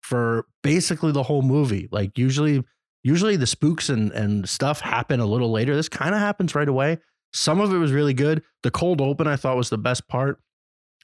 for 0.00 0.46
basically 0.62 1.12
the 1.12 1.24
whole 1.24 1.42
movie. 1.42 1.90
Like 1.92 2.16
usually, 2.16 2.64
usually 3.04 3.36
the 3.36 3.46
spooks 3.46 3.90
and, 3.90 4.10
and 4.12 4.48
stuff 4.48 4.80
happen 4.80 5.20
a 5.20 5.26
little 5.26 5.50
later. 5.50 5.76
This 5.76 5.90
kind 5.90 6.14
of 6.14 6.22
happens 6.22 6.54
right 6.54 6.66
away. 6.66 6.96
Some 7.34 7.60
of 7.60 7.70
it 7.70 7.76
was 7.76 7.92
really 7.92 8.14
good. 8.14 8.42
The 8.62 8.70
cold 8.70 9.02
open 9.02 9.26
I 9.26 9.36
thought 9.36 9.58
was 9.58 9.68
the 9.68 9.76
best 9.76 10.08
part. 10.08 10.40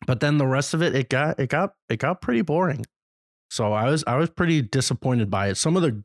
But 0.07 0.21
then 0.21 0.39
the 0.39 0.47
rest 0.47 0.75
of 0.75 0.83
it, 0.83 0.95
it 0.95 1.09
got 1.09 1.39
it 1.39 1.49
got 1.49 1.75
it 1.89 1.99
got 1.99 2.21
pretty 2.21 2.43
boring. 2.43 2.85
So 3.51 3.73
I 3.73 3.89
was 3.89 4.05
I 4.07 4.17
was 4.17 4.31
pretty 4.31 4.63
disappointed 4.63 5.31
by 5.31 5.49
it. 5.49 5.57
Some 5.57 5.77
of 5.77 5.83
the 5.83 6.03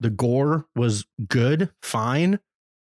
the 0.00 0.10
gore 0.10 0.66
was 0.74 1.06
good, 1.28 1.70
fine, 1.82 2.40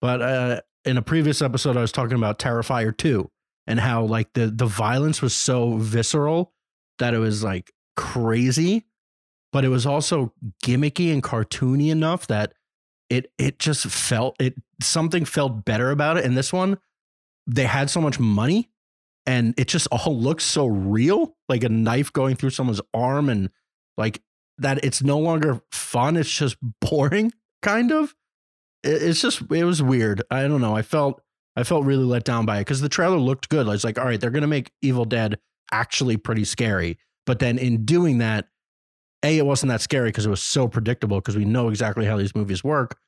but 0.00 0.22
uh, 0.22 0.60
in 0.84 0.96
a 0.96 1.02
previous 1.02 1.40
episode, 1.42 1.76
I 1.76 1.80
was 1.80 1.92
talking 1.92 2.16
about 2.16 2.38
Terrifier 2.38 2.96
2 2.96 3.30
and 3.66 3.80
how 3.80 4.04
like 4.04 4.32
the 4.34 4.46
the 4.46 4.66
violence 4.66 5.22
was 5.22 5.34
so 5.34 5.76
visceral 5.76 6.52
that 6.98 7.14
it 7.14 7.18
was 7.18 7.42
like 7.44 7.72
crazy, 7.96 8.84
but 9.52 9.64
it 9.64 9.68
was 9.68 9.86
also 9.86 10.32
gimmicky 10.64 11.12
and 11.12 11.22
cartoony 11.22 11.90
enough 11.90 12.26
that 12.26 12.54
it 13.08 13.32
it 13.38 13.58
just 13.58 13.86
felt 13.86 14.36
it 14.40 14.54
something 14.82 15.24
felt 15.24 15.64
better 15.64 15.90
about 15.90 16.16
it. 16.16 16.24
And 16.24 16.36
this 16.36 16.52
one, 16.52 16.78
they 17.46 17.64
had 17.64 17.90
so 17.90 18.00
much 18.00 18.18
money 18.18 18.71
and 19.26 19.54
it 19.56 19.68
just 19.68 19.86
all 19.92 20.18
looks 20.18 20.44
so 20.44 20.66
real, 20.66 21.36
like 21.48 21.64
a 21.64 21.68
knife 21.68 22.12
going 22.12 22.36
through 22.36 22.50
someone's 22.50 22.80
arm 22.92 23.28
and 23.28 23.50
like 23.96 24.20
that 24.58 24.84
it's 24.84 25.02
no 25.02 25.18
longer 25.18 25.60
fun, 25.70 26.16
it's 26.16 26.30
just 26.30 26.56
boring 26.80 27.32
kind 27.62 27.92
of. 27.92 28.14
It's 28.84 29.20
just 29.20 29.42
it 29.52 29.64
was 29.64 29.82
weird. 29.82 30.22
I 30.30 30.42
don't 30.42 30.60
know. 30.60 30.76
I 30.76 30.82
felt 30.82 31.22
I 31.54 31.62
felt 31.62 31.84
really 31.84 32.04
let 32.04 32.24
down 32.24 32.46
by 32.46 32.58
it 32.58 32.66
cuz 32.66 32.80
the 32.80 32.88
trailer 32.88 33.18
looked 33.18 33.48
good. 33.48 33.66
I 33.66 33.70
was 33.70 33.84
like, 33.84 33.98
"All 33.98 34.04
right, 34.04 34.20
they're 34.20 34.30
to 34.30 34.46
make 34.46 34.72
Evil 34.82 35.04
Dead 35.04 35.38
actually 35.70 36.16
pretty 36.16 36.44
scary." 36.44 36.98
But 37.24 37.38
then 37.38 37.58
in 37.58 37.84
doing 37.84 38.18
that, 38.18 38.48
A 39.22 39.38
it 39.38 39.46
wasn't 39.46 39.70
that 39.70 39.80
scary 39.80 40.08
because 40.08 40.26
it 40.26 40.30
was 40.30 40.42
so 40.42 40.66
predictable 40.66 41.18
because 41.18 41.36
we 41.36 41.44
know 41.44 41.68
exactly 41.68 42.06
how 42.06 42.16
these 42.16 42.34
movies 42.34 42.64
work. 42.64 42.98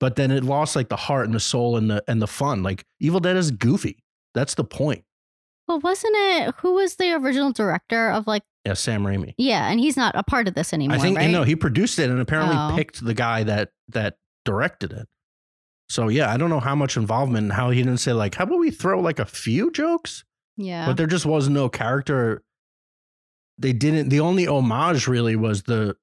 But 0.00 0.16
then 0.16 0.32
it 0.32 0.42
lost 0.42 0.74
like 0.74 0.88
the 0.88 0.96
heart 0.96 1.26
and 1.26 1.34
the 1.34 1.40
soul 1.40 1.76
and 1.76 1.88
the 1.88 2.02
and 2.08 2.20
the 2.20 2.26
fun. 2.26 2.64
Like 2.64 2.84
Evil 2.98 3.20
Dead 3.20 3.36
is 3.36 3.52
goofy. 3.52 4.02
That's 4.34 4.54
the 4.54 4.64
point. 4.64 5.04
Well, 5.70 5.78
wasn't 5.78 6.16
it 6.16 6.52
who 6.58 6.74
was 6.74 6.96
the 6.96 7.12
original 7.12 7.52
director 7.52 8.10
of 8.10 8.26
like 8.26 8.42
Yeah, 8.66 8.74
Sam 8.74 9.04
Raimi. 9.04 9.34
yeah, 9.38 9.70
and 9.70 9.78
he's 9.78 9.96
not 9.96 10.16
a 10.16 10.24
part 10.24 10.48
of 10.48 10.54
this 10.54 10.72
anymore, 10.72 10.96
I 10.96 11.00
think 11.00 11.16
right? 11.16 11.30
no, 11.30 11.44
he 11.44 11.54
produced 11.54 12.00
it 12.00 12.10
and 12.10 12.18
apparently 12.20 12.56
Oh. 12.58 12.72
picked 12.76 13.04
the 13.04 13.14
guy 13.14 13.44
that 13.44 13.70
that 13.88 14.16
directed 14.44 14.90
it. 14.92 15.06
So 15.88 16.08
yeah, 16.08 16.28
I 16.32 16.36
don't 16.38 16.50
know 16.50 16.58
how 16.58 16.74
much 16.74 16.96
involvement 16.96 17.44
and 17.44 17.52
how 17.52 17.70
he 17.70 17.82
didn't 17.84 17.98
say 18.00 18.12
like, 18.12 18.34
how 18.34 18.44
about 18.44 18.58
we 18.58 18.72
throw 18.72 18.98
like 19.00 19.20
a 19.20 19.24
few 19.24 19.70
jokes? 19.70 20.24
yeah. 20.56 20.86
But 20.86 20.96
there 20.96 21.06
just 21.06 21.24
was 21.24 21.48
no 21.48 21.68
character. 21.68 22.42
They 23.56 23.72
didn't. 23.72 24.08
The 24.08 24.20
only 24.20 24.48
homage 24.48 25.06
really 25.06 25.36
was 25.36 25.62
the 25.64 25.96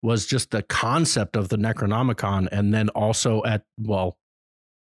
was 0.00 0.26
just 0.26 0.52
the 0.52 0.62
concept 0.62 1.34
of 1.34 1.48
the 1.48 1.56
Necronomicon, 1.56 2.46
and 2.52 2.72
then 2.72 2.88
also 2.90 3.42
at 3.44 3.64
well, 3.80 4.16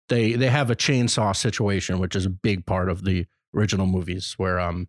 they 0.07 0.33
they 0.33 0.47
have 0.49 0.69
a 0.71 0.75
chainsaw 0.77 1.35
situation, 1.35 1.99
which 1.99 2.15
is 2.15 2.25
a 2.25 2.29
big 2.29 2.65
part 2.65 2.87
of 2.89 3.03
the 3.03 3.25
original 3.55 3.85
movies, 3.85 4.33
where 4.37 4.59
um 4.59 4.87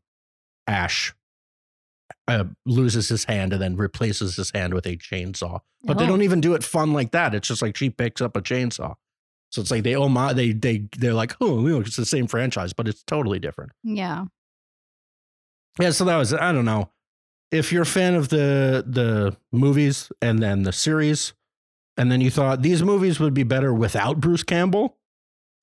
Ash 0.66 1.14
uh, 2.28 2.44
loses 2.64 3.08
his 3.08 3.24
hand 3.24 3.52
and 3.52 3.60
then 3.60 3.76
replaces 3.76 4.36
his 4.36 4.50
hand 4.50 4.72
with 4.74 4.86
a 4.86 4.96
chainsaw. 4.96 5.60
But 5.84 5.98
they 5.98 6.04
Oh. 6.04 6.08
don't 6.08 6.22
even 6.22 6.40
do 6.40 6.54
it 6.54 6.64
fun 6.64 6.92
like 6.92 7.10
that. 7.12 7.34
It's 7.34 7.48
just 7.48 7.60
like 7.62 7.76
she 7.76 7.90
picks 7.90 8.20
up 8.20 8.36
a 8.36 8.40
chainsaw. 8.42 8.94
So 9.50 9.60
it's 9.60 9.70
like 9.70 9.82
they 9.84 9.94
oh 9.94 10.08
my 10.08 10.32
they 10.32 10.52
they 10.52 10.84
they're 10.98 11.14
like 11.14 11.34
oh 11.40 11.60
you 11.66 11.74
know, 11.74 11.80
it's 11.80 11.96
the 11.96 12.06
same 12.06 12.26
franchise, 12.26 12.72
but 12.72 12.88
it's 12.88 13.02
totally 13.04 13.38
different. 13.38 13.72
yeah. 13.82 14.24
Yeah, 15.80 15.90
so 15.90 16.04
that 16.04 16.16
was 16.16 16.32
I 16.32 16.52
don't 16.52 16.64
know. 16.64 16.90
If 17.50 17.72
you're 17.72 17.82
a 17.82 17.86
fan 17.86 18.14
of 18.14 18.28
the 18.28 18.84
the 18.86 19.36
movies 19.52 20.10
and 20.22 20.40
then 20.40 20.62
the 20.62 20.72
series, 20.72 21.34
and 21.96 22.10
then 22.10 22.20
you 22.20 22.30
thought 22.30 22.62
these 22.62 22.82
movies 22.82 23.18
would 23.20 23.34
be 23.34 23.42
better 23.42 23.72
without 23.74 24.20
Bruce 24.20 24.42
Campbell, 24.44 24.96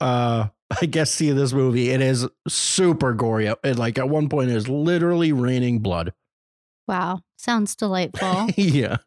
uh, 0.02 0.50
I 0.82 0.86
guess 0.86 1.12
see 1.12 1.32
this 1.32 1.54
movie. 1.54 1.90
It 1.90 2.02
is 2.02 2.28
super 2.48 3.14
gory. 3.14 3.48
It 3.48 3.78
like 3.78 3.98
at 3.98 4.10
one 4.10 4.30
point 4.30 4.50
it 4.52 4.56
is 4.56 4.70
literally 4.70 5.32
raining 5.34 5.80
blood. 5.80 6.14
Wow. 6.88 7.22
Sounds 7.38 7.76
delightful. 7.76 8.48
yeah. 8.56 8.98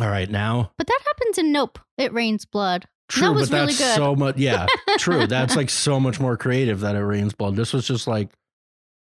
All 0.00 0.08
right, 0.08 0.30
now 0.30 0.72
But 0.78 0.86
that 0.86 1.00
happens 1.04 1.38
in 1.38 1.52
Nope. 1.52 1.78
It 1.98 2.12
rains 2.12 2.44
blood. 2.44 2.86
true, 3.08 3.32
was 3.32 3.50
but 3.50 3.56
really 3.56 3.66
that's 3.74 3.78
good. 3.78 3.96
so 3.96 4.14
much. 4.16 4.36
Yeah, 4.36 4.66
true. 4.98 5.26
That's 5.28 5.56
like 5.56 5.68
so 5.68 5.98
much 5.98 6.20
more 6.20 6.36
creative 6.36 6.80
that 6.80 6.94
it 6.94 7.04
rains 7.04 7.34
blood. 7.34 7.56
This 7.56 7.72
was 7.72 7.86
just 7.86 8.06
like 8.06 8.30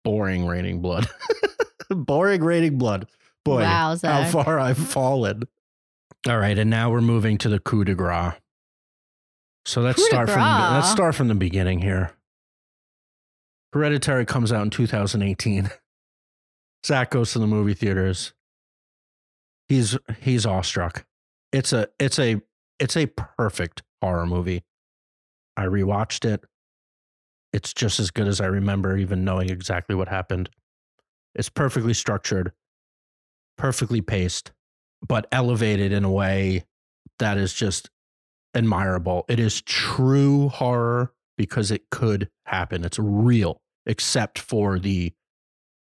boring 0.03 0.45
raining 0.47 0.81
blood. 0.81 1.07
boring 1.89 2.43
raining 2.43 2.77
blood. 2.77 3.07
Boy, 3.45 3.61
Wowza. 3.63 4.09
how 4.11 4.29
far 4.29 4.59
I've 4.59 4.77
fallen. 4.77 5.43
All 6.27 6.37
right, 6.37 6.57
and 6.57 6.69
now 6.69 6.89
we're 6.91 7.01
moving 7.01 7.37
to 7.39 7.49
the 7.49 7.59
coup 7.59 7.85
de 7.85 7.95
grace. 7.95 8.33
So 9.65 9.81
let's 9.81 9.97
Coup 9.97 10.07
start 10.07 10.29
from 10.29 10.41
the, 10.41 10.69
let's 10.73 10.91
start 10.91 11.15
from 11.15 11.27
the 11.27 11.35
beginning 11.35 11.81
here. 11.81 12.11
Hereditary 13.73 14.25
comes 14.25 14.51
out 14.51 14.63
in 14.63 14.69
2018. 14.69 15.69
Zach 16.85 17.11
goes 17.11 17.33
to 17.33 17.39
the 17.39 17.47
movie 17.47 17.73
theaters. 17.73 18.33
He's 19.67 19.97
he's 20.21 20.45
awestruck. 20.45 21.05
It's 21.51 21.73
a 21.73 21.89
it's 21.99 22.17
a 22.17 22.41
it's 22.79 22.97
a 22.97 23.07
perfect 23.07 23.83
horror 24.01 24.25
movie. 24.25 24.63
I 25.55 25.65
rewatched 25.65 26.25
it. 26.25 26.43
It's 27.51 27.73
just 27.73 27.99
as 27.99 28.11
good 28.11 28.27
as 28.27 28.39
I 28.41 28.45
remember, 28.45 28.97
even 28.97 29.23
knowing 29.23 29.49
exactly 29.49 29.95
what 29.95 30.07
happened. 30.07 30.49
It's 31.35 31.49
perfectly 31.49 31.93
structured, 31.93 32.53
perfectly 33.57 34.01
paced, 34.01 34.51
but 35.07 35.27
elevated 35.31 35.91
in 35.91 36.03
a 36.03 36.11
way 36.11 36.65
that 37.19 37.37
is 37.37 37.53
just 37.53 37.89
admirable. 38.53 39.25
It 39.27 39.39
is 39.39 39.61
true 39.61 40.49
horror 40.49 41.13
because 41.37 41.71
it 41.71 41.89
could 41.89 42.29
happen. 42.45 42.83
It's 42.83 42.99
real, 42.99 43.61
except 43.85 44.39
for 44.39 44.79
the 44.79 45.13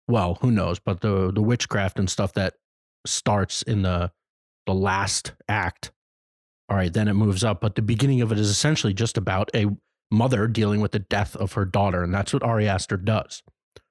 well, 0.10 0.38
who 0.42 0.52
knows, 0.52 0.80
but 0.80 1.02
the 1.02 1.32
the 1.32 1.42
witchcraft 1.42 2.00
and 2.00 2.10
stuff 2.10 2.34
that 2.34 2.56
starts 3.06 3.62
in 3.62 3.82
the 3.82 4.12
the 4.66 4.74
last 4.74 5.34
act. 5.48 5.92
All 6.70 6.78
right, 6.78 6.92
then 6.92 7.08
it 7.08 7.14
moves 7.14 7.44
up, 7.44 7.62
but 7.62 7.76
the 7.76 7.82
beginning 7.82 8.22
of 8.22 8.32
it 8.32 8.40
is 8.40 8.50
essentially 8.50 8.94
just 8.94 9.18
about 9.18 9.50
a 9.56 9.68
mother 10.12 10.48
dealing 10.48 10.82
with 10.82 10.92
the 10.92 11.00
death 11.00 11.36
of 11.36 11.54
her 11.54 11.66
daughter, 11.66 12.04
and 12.04 12.14
that's 12.14 12.34
what 12.34 12.44
Ari 12.44 12.68
Aster 12.68 12.98
does. 12.98 13.44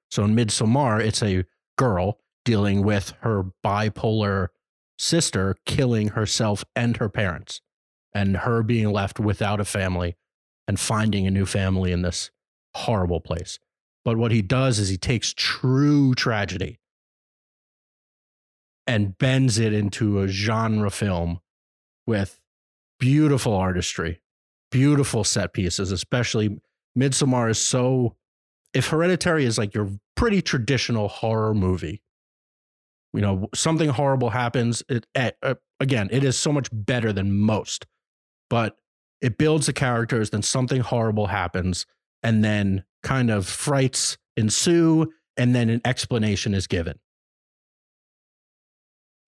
So 0.09 0.23
in 0.23 0.35
Midsommar, 0.35 1.01
it's 1.03 1.23
a 1.23 1.45
girl 1.77 2.19
dealing 2.45 2.83
with 2.83 3.13
her 3.21 3.45
bipolar 3.65 4.47
sister 4.97 5.55
killing 5.65 6.09
herself 6.09 6.63
and 6.75 6.97
her 6.97 7.09
parents, 7.09 7.61
and 8.13 8.37
her 8.37 8.63
being 8.63 8.91
left 8.91 9.19
without 9.19 9.59
a 9.59 9.65
family 9.65 10.15
and 10.67 10.79
finding 10.79 11.25
a 11.27 11.31
new 11.31 11.45
family 11.45 11.91
in 11.91 12.01
this 12.01 12.31
horrible 12.75 13.19
place. 13.19 13.59
But 14.03 14.17
what 14.17 14.31
he 14.31 14.41
does 14.41 14.79
is 14.79 14.89
he 14.89 14.97
takes 14.97 15.33
true 15.35 16.13
tragedy 16.15 16.79
and 18.85 19.17
bends 19.17 19.59
it 19.59 19.73
into 19.73 20.21
a 20.21 20.27
genre 20.27 20.89
film 20.89 21.39
with 22.05 22.39
beautiful 22.99 23.53
artistry, 23.53 24.21
beautiful 24.71 25.23
set 25.23 25.53
pieces, 25.53 25.91
especially 25.91 26.61
Midsommar 26.97 27.49
is 27.49 27.59
so 27.59 28.15
if 28.73 28.87
Hereditary 28.87 29.45
is 29.45 29.57
like 29.57 29.73
your 29.73 29.89
pretty 30.15 30.41
traditional 30.41 31.07
horror 31.07 31.53
movie, 31.53 32.01
you 33.13 33.21
know, 33.21 33.49
something 33.53 33.89
horrible 33.89 34.29
happens, 34.29 34.83
it 34.89 35.05
eh, 35.15 35.31
uh, 35.41 35.55
again, 35.79 36.09
it 36.11 36.23
is 36.23 36.37
so 36.37 36.51
much 36.51 36.69
better 36.71 37.11
than 37.13 37.39
most. 37.39 37.85
But 38.49 38.77
it 39.21 39.37
builds 39.37 39.65
the 39.65 39.73
characters, 39.73 40.29
then 40.29 40.41
something 40.41 40.81
horrible 40.81 41.27
happens, 41.27 41.85
and 42.23 42.43
then 42.43 42.83
kind 43.03 43.29
of 43.29 43.47
frights 43.47 44.17
ensue, 44.35 45.11
and 45.35 45.55
then 45.55 45.69
an 45.69 45.81
explanation 45.85 46.53
is 46.53 46.67
given. 46.67 46.99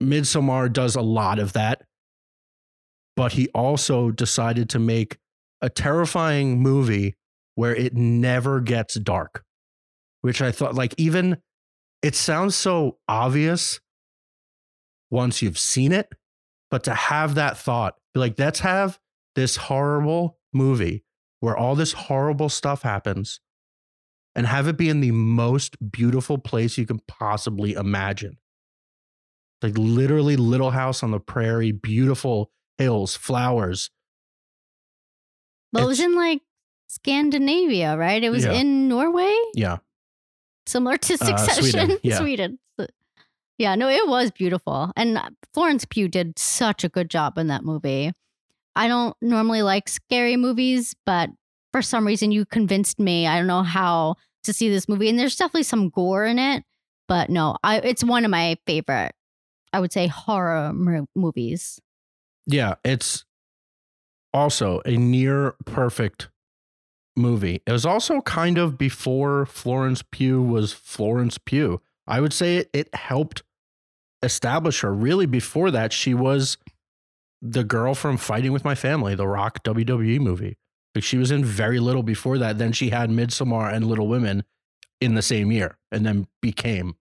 Midsommar 0.02 0.72
does 0.72 0.96
a 0.96 1.02
lot 1.02 1.40
of 1.40 1.54
that, 1.54 1.84
but 3.16 3.34
he 3.34 3.50
also 3.50 4.12
decided 4.12 4.70
to 4.70 4.80
make 4.80 5.18
a 5.62 5.70
terrifying 5.70 6.62
movie 6.62 7.16
where 7.56 7.76
it 7.76 7.94
never 7.94 8.62
gets 8.62 8.96
dark, 8.96 9.44
which 10.22 10.42
I 10.42 10.52
thought, 10.52 10.76
like, 10.76 10.94
even 10.98 11.38
it 12.02 12.16
sounds 12.16 12.56
so 12.56 12.98
obvious 13.10 13.82
once 15.12 15.42
you've 15.42 15.60
seen 15.60 15.92
it, 15.92 16.08
but 16.72 16.86
to 16.86 16.94
have 16.94 17.36
that 17.36 17.58
thought, 17.58 17.96
like, 18.16 18.40
let's 18.40 18.62
have 18.62 19.00
this 19.40 19.56
horrible 19.56 20.38
movie 20.54 21.04
where 21.40 21.56
all 21.56 21.74
this 21.76 21.94
horrible 21.94 22.50
stuff 22.50 22.82
happens 22.82 23.40
and 24.36 24.46
have 24.46 24.68
it 24.68 24.78
be 24.78 24.90
in 24.90 25.00
the 25.00 25.12
most 25.12 25.78
beautiful 25.92 26.38
place 26.38 26.78
you 26.78 26.86
can 26.86 27.00
possibly 27.08 27.74
imagine. 27.74 28.38
Like 29.62 29.78
literally 29.78 30.36
little 30.36 30.72
house 30.72 31.02
on 31.04 31.12
the 31.12 31.20
prairie, 31.20 31.72
beautiful 31.72 32.52
hills, 32.78 33.16
flowers. 33.16 33.90
But 35.72 35.84
it 35.84 35.88
was 35.88 36.00
in 36.00 36.16
like 36.16 36.42
Scandinavia, 36.88 37.98
right? 37.98 38.24
It 38.24 38.30
was 38.30 38.44
Yeah. 38.46 38.54
in 38.54 38.88
Norway, 38.90 39.36
Yeah. 39.54 39.78
similar 40.66 40.98
to 40.98 41.14
Uh, 41.14 41.18
Succession. 41.18 41.64
Sweden, 41.64 41.98
yeah. 42.04 42.18
Sweden. 42.18 42.60
Yeah, 43.58 43.76
no, 43.76 43.90
it 43.90 44.08
was 44.08 44.32
beautiful. 44.32 44.92
And 44.96 45.18
uh, 45.18 45.30
Florence 45.54 45.84
Pugh 45.86 46.08
did 46.08 46.40
such 46.40 46.84
a 46.86 46.90
good 46.90 47.10
job 47.10 47.38
in 47.38 47.48
that 47.48 47.64
movie. 47.66 48.14
I 48.80 48.88
don't 48.88 49.14
normally 49.22 49.62
like 49.62 49.90
scary 49.90 50.38
movies, 50.38 50.96
but 51.06 51.30
for 51.74 51.82
some 51.82 52.08
reason 52.08 52.32
you 52.32 52.46
convinced 52.46 52.98
me. 52.98 53.28
I 53.28 53.38
don't 53.38 53.46
know 53.46 53.62
how 53.62 54.16
to 54.44 54.54
see 54.54 54.70
this 54.70 54.88
movie. 54.88 55.10
And 55.10 55.20
there's 55.20 55.36
definitely 55.36 55.64
some 55.64 55.90
gore 55.90 56.26
in 56.26 56.40
it, 56.40 56.64
but 57.06 57.30
no, 57.30 57.58
I 57.62 57.80
it's 57.80 58.06
one 58.06 58.24
of 58.24 58.32
my 58.32 58.58
favorite, 58.66 59.12
I 59.74 59.82
would 59.82 59.92
say, 59.92 60.08
horror 60.08 60.72
mo- 60.72 61.08
movies. 61.14 61.82
Yeah, 62.48 62.76
it's 62.86 63.26
also 64.34 64.82
a 64.86 64.96
near 64.96 65.56
perfect 65.66 66.30
movie. 67.18 67.62
It 67.68 67.74
was 67.74 67.86
also 67.86 68.22
kind 68.22 68.58
of 68.58 68.78
before 68.78 69.46
Florence 69.46 70.06
Pugh 70.10 70.42
was 70.42 70.72
Florence 70.72 71.38
Pugh. 71.38 71.82
I 72.08 72.22
would 72.22 72.32
say 72.32 72.60
it, 72.60 72.70
it 72.72 72.96
helped 72.96 73.44
establish 74.24 74.80
her. 74.80 74.94
Really, 74.94 75.26
before 75.26 75.70
that, 75.70 75.92
she 75.92 76.14
was 76.14 76.58
the 77.42 77.64
girl 77.64 77.96
from 77.96 78.18
Fighting 78.18 78.52
with 78.52 78.64
My 78.66 78.76
Family, 78.76 79.16
the 79.16 79.28
Rock 79.28 79.64
WWE 79.64 80.20
movie. 80.20 80.58
Like 80.96 81.04
she 81.04 81.18
was 81.18 81.32
in 81.32 81.46
very 81.46 81.80
little 81.80 82.04
before 82.04 82.38
that. 82.40 82.58
Then 82.58 82.72
she 82.74 82.90
had 82.90 83.10
Midsommar 83.10 83.72
and 83.74 83.86
Little 83.86 84.08
Women 84.08 84.44
in 85.00 85.14
the 85.16 85.22
same 85.22 85.52
year, 85.52 85.78
and 85.92 86.06
then 86.06 86.28
became 86.42 86.96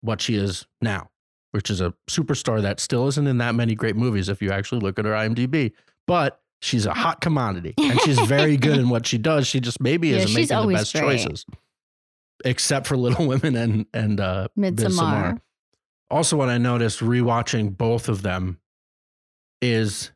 what 0.00 0.20
she 0.20 0.34
is 0.34 0.66
now, 0.80 1.10
which 1.52 1.70
is 1.70 1.80
a 1.80 1.94
superstar 2.08 2.60
that 2.62 2.80
still 2.80 3.06
isn't 3.08 3.26
in 3.26 3.38
that 3.38 3.54
many 3.54 3.74
great 3.74 3.94
movies 3.94 4.28
if 4.28 4.40
you 4.42 4.50
actually 4.50 4.80
look 4.80 4.98
at 4.98 5.04
her 5.04 5.12
IMDb. 5.12 5.72
But 6.06 6.40
she's 6.62 6.86
a 6.86 6.94
hot 6.94 7.20
commodity, 7.20 7.74
and 7.78 8.00
she's 8.00 8.18
very 8.20 8.56
good 8.56 8.78
in 8.78 8.88
what 8.88 9.06
she 9.06 9.18
does. 9.18 9.46
She 9.46 9.60
just 9.60 9.80
maybe 9.80 10.08
Yeah, 10.08 10.16
isn't 10.16 10.34
making 10.34 10.68
the 10.68 10.74
best 10.74 10.92
great. 10.94 11.02
choices, 11.02 11.46
except 12.44 12.86
for 12.86 12.96
Little 12.96 13.26
Women 13.28 13.54
and 13.54 13.86
and 13.94 14.18
uh, 14.20 14.48
Midsommar. 14.58 15.38
also, 16.10 16.36
what 16.36 16.48
I 16.48 16.58
noticed 16.58 17.00
rewatching 17.00 17.76
both 17.76 18.08
of 18.08 18.22
them 18.22 18.58
is 19.60 20.12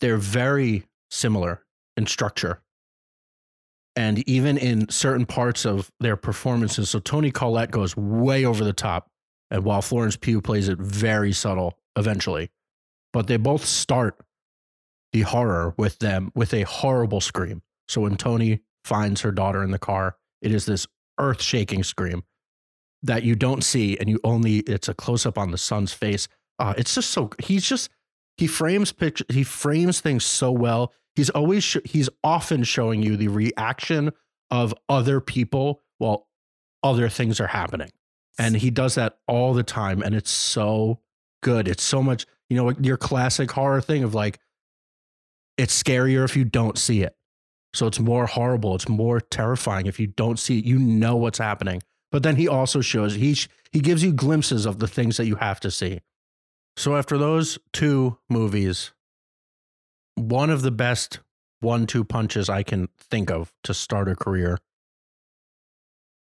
they're 0.00 0.16
very 0.16 0.84
similar 1.10 1.64
in 1.96 2.06
structure. 2.06 2.62
And 3.96 4.26
even 4.28 4.56
in 4.56 4.88
certain 4.88 5.26
parts 5.26 5.66
of 5.66 5.90
their 5.98 6.16
performances. 6.16 6.88
So 6.90 7.00
Toni 7.00 7.32
Collette 7.32 7.72
goes 7.72 7.96
way 7.96 8.44
over 8.44 8.62
the 8.62 8.72
top, 8.72 9.10
and 9.50 9.64
while 9.64 9.82
Florence 9.82 10.16
Pugh 10.16 10.40
plays 10.40 10.68
it 10.68 10.78
very 10.78 11.32
subtle 11.32 11.78
eventually. 11.96 12.50
But 13.12 13.26
they 13.26 13.36
both 13.36 13.64
start 13.64 14.20
the 15.12 15.22
horror 15.22 15.74
with 15.76 15.98
them 15.98 16.30
with 16.34 16.54
a 16.54 16.62
horrible 16.62 17.20
scream. 17.20 17.62
So 17.88 18.02
when 18.02 18.16
Toni 18.16 18.60
finds 18.84 19.22
her 19.22 19.32
daughter 19.32 19.62
in 19.64 19.70
the 19.70 19.78
car, 19.78 20.16
it 20.42 20.52
is 20.52 20.66
this 20.66 20.86
earth 21.18 21.42
shaking 21.42 21.82
scream 21.82 22.22
that 23.02 23.22
you 23.22 23.34
don't 23.34 23.64
see 23.64 23.96
and 23.98 24.08
you 24.08 24.20
only 24.24 24.58
it's 24.58 24.88
a 24.88 24.94
close 24.94 25.26
up 25.26 25.38
on 25.38 25.50
the 25.50 25.58
son's 25.58 25.92
face. 25.92 26.28
Uh, 26.58 26.74
it's 26.76 26.94
just 26.94 27.10
so 27.10 27.30
he's 27.42 27.66
just 27.66 27.90
he 28.38 28.46
frames 28.46 28.92
picture 28.92 29.24
he 29.28 29.42
frames 29.42 30.00
things 30.00 30.24
so 30.24 30.50
well. 30.50 30.92
He's 31.14 31.28
always 31.30 31.64
sh- 31.64 31.76
he's 31.84 32.08
often 32.24 32.62
showing 32.62 33.02
you 33.02 33.16
the 33.16 33.28
reaction 33.28 34.12
of 34.50 34.72
other 34.88 35.20
people 35.20 35.82
while 35.98 36.28
other 36.82 37.08
things 37.08 37.40
are 37.40 37.48
happening. 37.48 37.90
And 38.38 38.56
he 38.56 38.70
does 38.70 38.94
that 38.94 39.18
all 39.26 39.52
the 39.52 39.64
time 39.64 40.00
and 40.00 40.14
it's 40.14 40.30
so 40.30 41.00
good. 41.42 41.66
It's 41.66 41.82
so 41.82 42.02
much, 42.02 42.24
you 42.48 42.56
know, 42.56 42.70
your 42.80 42.96
classic 42.96 43.50
horror 43.50 43.80
thing 43.80 44.04
of 44.04 44.14
like 44.14 44.38
it's 45.56 45.82
scarier 45.82 46.24
if 46.24 46.36
you 46.36 46.44
don't 46.44 46.78
see 46.78 47.02
it. 47.02 47.16
So 47.74 47.88
it's 47.88 47.98
more 47.98 48.26
horrible, 48.26 48.76
it's 48.76 48.88
more 48.88 49.20
terrifying 49.20 49.86
if 49.86 49.98
you 49.98 50.06
don't 50.06 50.38
see 50.38 50.58
it. 50.58 50.64
You 50.64 50.78
know 50.78 51.16
what's 51.16 51.38
happening. 51.38 51.82
But 52.10 52.22
then 52.22 52.36
he 52.36 52.48
also 52.48 52.80
shows 52.80 53.14
he 53.14 53.34
sh- 53.34 53.48
he 53.72 53.80
gives 53.80 54.02
you 54.02 54.12
glimpses 54.12 54.64
of 54.64 54.78
the 54.78 54.88
things 54.88 55.16
that 55.16 55.26
you 55.26 55.34
have 55.34 55.60
to 55.60 55.70
see. 55.70 56.00
So 56.78 56.94
after 56.94 57.18
those 57.18 57.58
two 57.72 58.18
movies, 58.30 58.92
one 60.14 60.48
of 60.48 60.62
the 60.62 60.70
best 60.70 61.18
one-two 61.58 62.04
punches 62.04 62.48
I 62.48 62.62
can 62.62 62.88
think 62.96 63.32
of 63.32 63.52
to 63.64 63.74
start 63.74 64.08
a 64.08 64.14
career. 64.14 64.58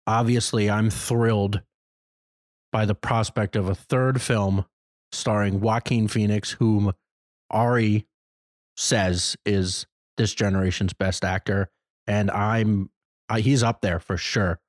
Obviously, 0.07 0.71
I'm 0.71 0.91
thrilled 0.91 1.61
by 2.71 2.85
the 2.85 2.95
prospect 2.95 3.57
of 3.57 3.69
a 3.69 3.75
third 3.75 4.23
film 4.23 4.65
starring 5.11 5.61
Joaquin 5.61 6.07
Phoenix, 6.07 6.53
whom 6.53 6.93
Ari 7.51 8.07
says 8.77 9.37
is 9.45 9.87
this 10.19 10.35
generation's 10.35 10.93
best 10.93 11.25
actor, 11.25 11.69
and 12.07 12.31
I'm 12.31 12.91
uh, 13.29 13.39
he's 13.39 13.65
up 13.65 13.81
there 13.81 13.99
for 13.99 14.17
sure, 14.17 14.61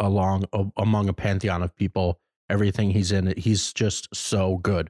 along 0.00 0.46
among 0.76 1.08
a 1.08 1.12
pantheon 1.12 1.62
of 1.62 1.76
people. 1.76 2.18
Everything 2.50 2.90
he's 2.90 3.12
in, 3.12 3.34
he's 3.36 3.72
just 3.72 4.14
so 4.14 4.56
good. 4.58 4.88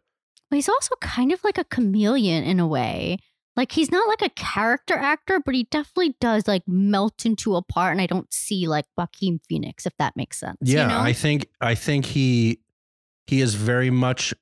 He's 0.50 0.68
also 0.68 0.94
kind 1.00 1.32
of 1.32 1.42
like 1.44 1.58
a 1.58 1.64
chameleon 1.64 2.44
in 2.44 2.58
a 2.60 2.66
way. 2.66 3.18
Like 3.56 3.72
he's 3.72 3.90
not 3.90 4.06
like 4.08 4.22
a 4.22 4.30
character 4.30 4.94
actor, 4.94 5.40
but 5.44 5.54
he 5.54 5.64
definitely 5.64 6.14
does 6.20 6.46
like 6.46 6.62
melt 6.68 7.26
into 7.26 7.56
a 7.56 7.62
part. 7.62 7.90
And 7.92 8.00
I 8.00 8.06
don't 8.06 8.32
see 8.32 8.68
like 8.68 8.84
Joaquin 8.96 9.40
Phoenix, 9.48 9.84
if 9.84 9.92
that 9.98 10.16
makes 10.16 10.38
sense. 10.38 10.56
Yeah, 10.62 10.82
you 10.82 10.88
know? 10.88 11.00
I 11.00 11.12
think 11.12 11.48
I 11.60 11.74
think 11.74 12.06
he 12.06 12.60
he 13.26 13.40
is 13.40 13.54
very 13.56 13.90
much 13.90 14.32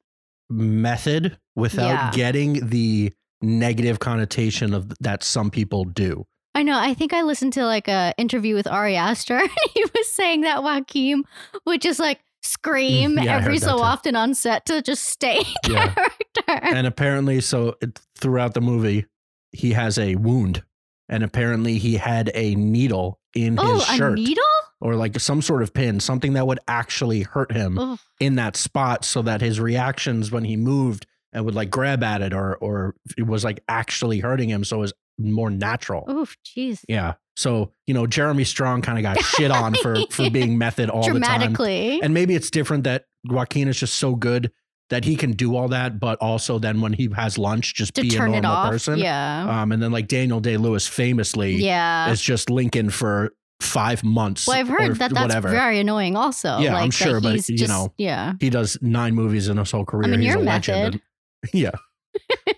method 0.51 1.39
without 1.55 1.89
Yeah. 1.89 2.11
getting 2.13 2.69
the 2.69 3.13
negative 3.43 3.99
connotation 3.99 4.75
of 4.75 4.93
that 5.01 5.23
some 5.23 5.51
people 5.51 5.85
do. 5.85 6.27
I 6.55 6.63
know. 6.63 6.79
I 6.79 6.95
think 6.95 7.13
I 7.13 7.23
listened 7.23 7.53
to 7.55 7.67
like 7.67 7.89
a 7.89 8.15
interview 8.17 8.55
with 8.55 8.67
Ari 8.67 8.97
Aster. 8.97 9.37
and 9.39 9.51
he 9.75 9.85
was 9.95 10.11
saying 10.11 10.43
that 10.43 10.63
Joaquin 10.63 11.25
would 11.67 11.81
just 11.83 12.01
like 12.01 12.21
scream 12.43 13.19
yeah, 13.23 13.37
every 13.37 13.59
so 13.59 13.79
often 13.79 14.15
on 14.17 14.35
set 14.35 14.65
to 14.67 14.83
just 14.83 15.05
stay 15.05 15.43
Yeah. 15.69 15.93
character. 15.93 16.43
and 16.77 16.87
apparently 16.87 17.41
so 17.41 17.77
it- 17.81 17.99
throughout 18.17 18.55
the 18.55 18.61
movie 18.61 19.07
he 19.53 19.73
has 19.73 19.99
a 19.99 20.17
wound 20.17 20.63
and 21.09 21.23
apparently 21.23 21.79
he 21.79 21.97
had 21.97 22.31
a 22.35 22.55
needle 22.55 23.19
in 23.35 23.59
oh, 23.59 23.75
his 23.75 23.85
shirt 23.87 24.13
a 24.19 24.23
needle? 24.23 24.43
or 24.81 24.95
like 24.97 25.19
some 25.21 25.41
sort 25.43 25.63
of 25.63 25.73
pin 25.75 25.99
something 26.01 26.35
that 26.35 26.47
would 26.47 26.61
actually 26.69 27.23
hurt 27.23 27.53
him 27.53 27.79
Oh, 27.79 27.99
in 28.21 28.37
that 28.37 28.57
spot 28.57 29.05
so 29.05 29.23
that 29.23 29.41
his 29.41 29.59
reactions 29.61 30.31
when 30.31 30.45
he 30.45 30.57
moved 30.57 31.07
and 31.33 31.45
would 31.45 31.55
like 31.55 31.71
grab 31.71 32.03
at 32.03 32.23
it 32.23 32.33
or 32.33 32.57
or 32.57 32.95
it 33.19 33.27
was 33.27 33.45
like 33.45 33.61
actually 33.69 34.21
hurting 34.21 34.49
him 34.49 34.65
so 34.65 34.77
it 34.79 34.81
was 34.81 34.93
more 35.19 35.51
natural 35.51 36.05
oof, 36.11 36.37
jeez. 36.45 36.81
yeah 36.89 37.15
so 37.37 37.73
you 37.87 37.95
know 37.95 38.07
jeremy 38.07 38.45
strong 38.45 38.83
kind 38.83 38.99
of 38.99 39.03
got 39.03 39.23
shit 39.25 39.51
on 39.51 39.75
for 39.75 39.97
for 40.11 40.29
being 40.39 40.59
method 40.59 40.91
all 40.91 41.03
the 41.03 41.09
time 41.21 41.21
Dramatically. 41.21 42.01
and 42.03 42.13
maybe 42.15 42.35
it's 42.35 42.51
different 42.51 42.85
that 42.85 43.05
Joaquin 43.25 43.69
is 43.69 43.79
just 43.79 43.97
so 43.97 44.15
good 44.15 44.53
that 44.89 45.05
he 45.05 45.17
can 45.17 45.33
do 45.33 45.57
all 45.57 45.67
that, 45.67 45.99
but 45.99 46.17
also 46.21 46.61
then 46.61 46.81
when 46.81 46.93
he 46.93 47.09
has 47.17 47.37
lunch, 47.39 47.75
just 47.75 47.95
to 47.95 48.03
be 48.03 48.15
a 48.15 48.19
normal 48.29 48.71
person. 48.71 49.01
Yeah. 49.01 49.63
Um, 49.63 49.73
and 49.73 49.83
then 49.83 49.91
like 49.91 50.07
Daniel 50.07 50.39
Day 50.39 50.57
Lewis 50.59 50.87
famously 50.87 51.57
yeah. 51.57 52.09
is 52.13 52.23
just 52.23 52.51
Lincoln 52.51 52.91
for 52.91 53.33
five 53.61 54.05
months. 54.05 54.47
Well, 54.47 54.57
I've 54.57 54.71
or 54.71 54.75
heard 54.79 54.97
that 54.99 55.11
that's 55.13 55.21
whatever. 55.21 55.49
very 55.49 55.81
annoying 55.81 56.15
also. 56.15 56.59
Yeah, 56.59 56.75
like, 56.75 56.85
I'm 56.85 56.91
sure, 56.93 57.21
but, 57.21 57.49
you 57.49 57.57
just- 57.59 57.69
know, 57.69 57.93
Yeah. 57.99 58.35
he 58.39 58.49
does 58.49 58.79
nine 58.81 59.17
movies 59.17 59.49
in 59.49 59.57
his 59.57 59.73
whole 59.73 59.85
career. 59.85 60.05
I 60.05 60.11
mean, 60.13 60.21
He's 60.21 60.29
you're 60.29 60.39
a 60.39 60.45
legend. 60.45 60.79
method. 60.79 61.01
And- 61.43 61.51
yeah. 61.53 61.71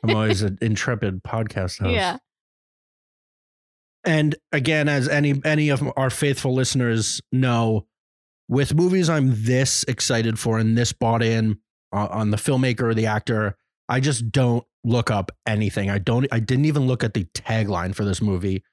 I'm 0.04 0.14
always 0.14 0.42
an 0.42 0.58
intrepid 0.60 1.22
podcast 1.24 1.78
host. 1.80 1.92
Yeah. 1.94 2.18
And 4.08 4.36
again, 4.52 4.88
as 4.88 5.06
any 5.06 5.38
any 5.44 5.68
of 5.68 5.82
our 5.98 6.08
faithful 6.08 6.54
listeners 6.54 7.20
know, 7.30 7.86
with 8.48 8.74
movies 8.74 9.10
I'm 9.10 9.44
this 9.44 9.84
excited 9.84 10.38
for 10.38 10.58
and 10.58 10.78
this 10.78 10.94
bought 10.94 11.22
in 11.22 11.58
uh, 11.92 12.08
on 12.10 12.30
the 12.30 12.38
filmmaker 12.38 12.84
or 12.84 12.94
the 12.94 13.04
actor, 13.04 13.58
I 13.86 14.00
just 14.00 14.32
don't 14.32 14.64
look 14.82 15.10
up 15.10 15.30
anything. 15.46 15.90
I 15.90 15.98
don't. 15.98 16.26
I 16.32 16.40
didn't 16.40 16.64
even 16.64 16.86
look 16.86 17.04
at 17.04 17.12
the 17.12 17.24
tagline 17.34 17.94
for 17.94 18.06
this 18.06 18.22
movie. 18.22 18.64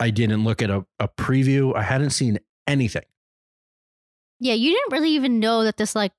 I 0.00 0.08
didn't 0.08 0.44
look 0.44 0.62
at 0.62 0.70
a, 0.70 0.86
a 0.98 1.08
preview. 1.08 1.76
I 1.76 1.82
hadn't 1.82 2.10
seen 2.10 2.38
anything. 2.66 3.04
Yeah. 4.40 4.54
You 4.54 4.70
didn't 4.70 4.92
really 4.92 5.10
even 5.10 5.40
know 5.40 5.64
that 5.64 5.76
this, 5.76 5.94
like, 5.94 6.12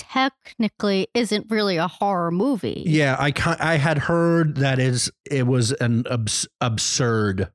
technically 0.00 1.08
isn't 1.14 1.46
really 1.50 1.76
a 1.76 1.86
horror 1.88 2.30
movie. 2.30 2.82
Yeah, 2.86 3.16
I 3.18 3.32
I 3.60 3.76
had 3.76 3.98
heard 3.98 4.56
that 4.56 4.78
is 4.78 5.10
it 5.30 5.46
was 5.46 5.72
an 5.72 6.04
abs- 6.10 6.48
absurd 6.60 7.50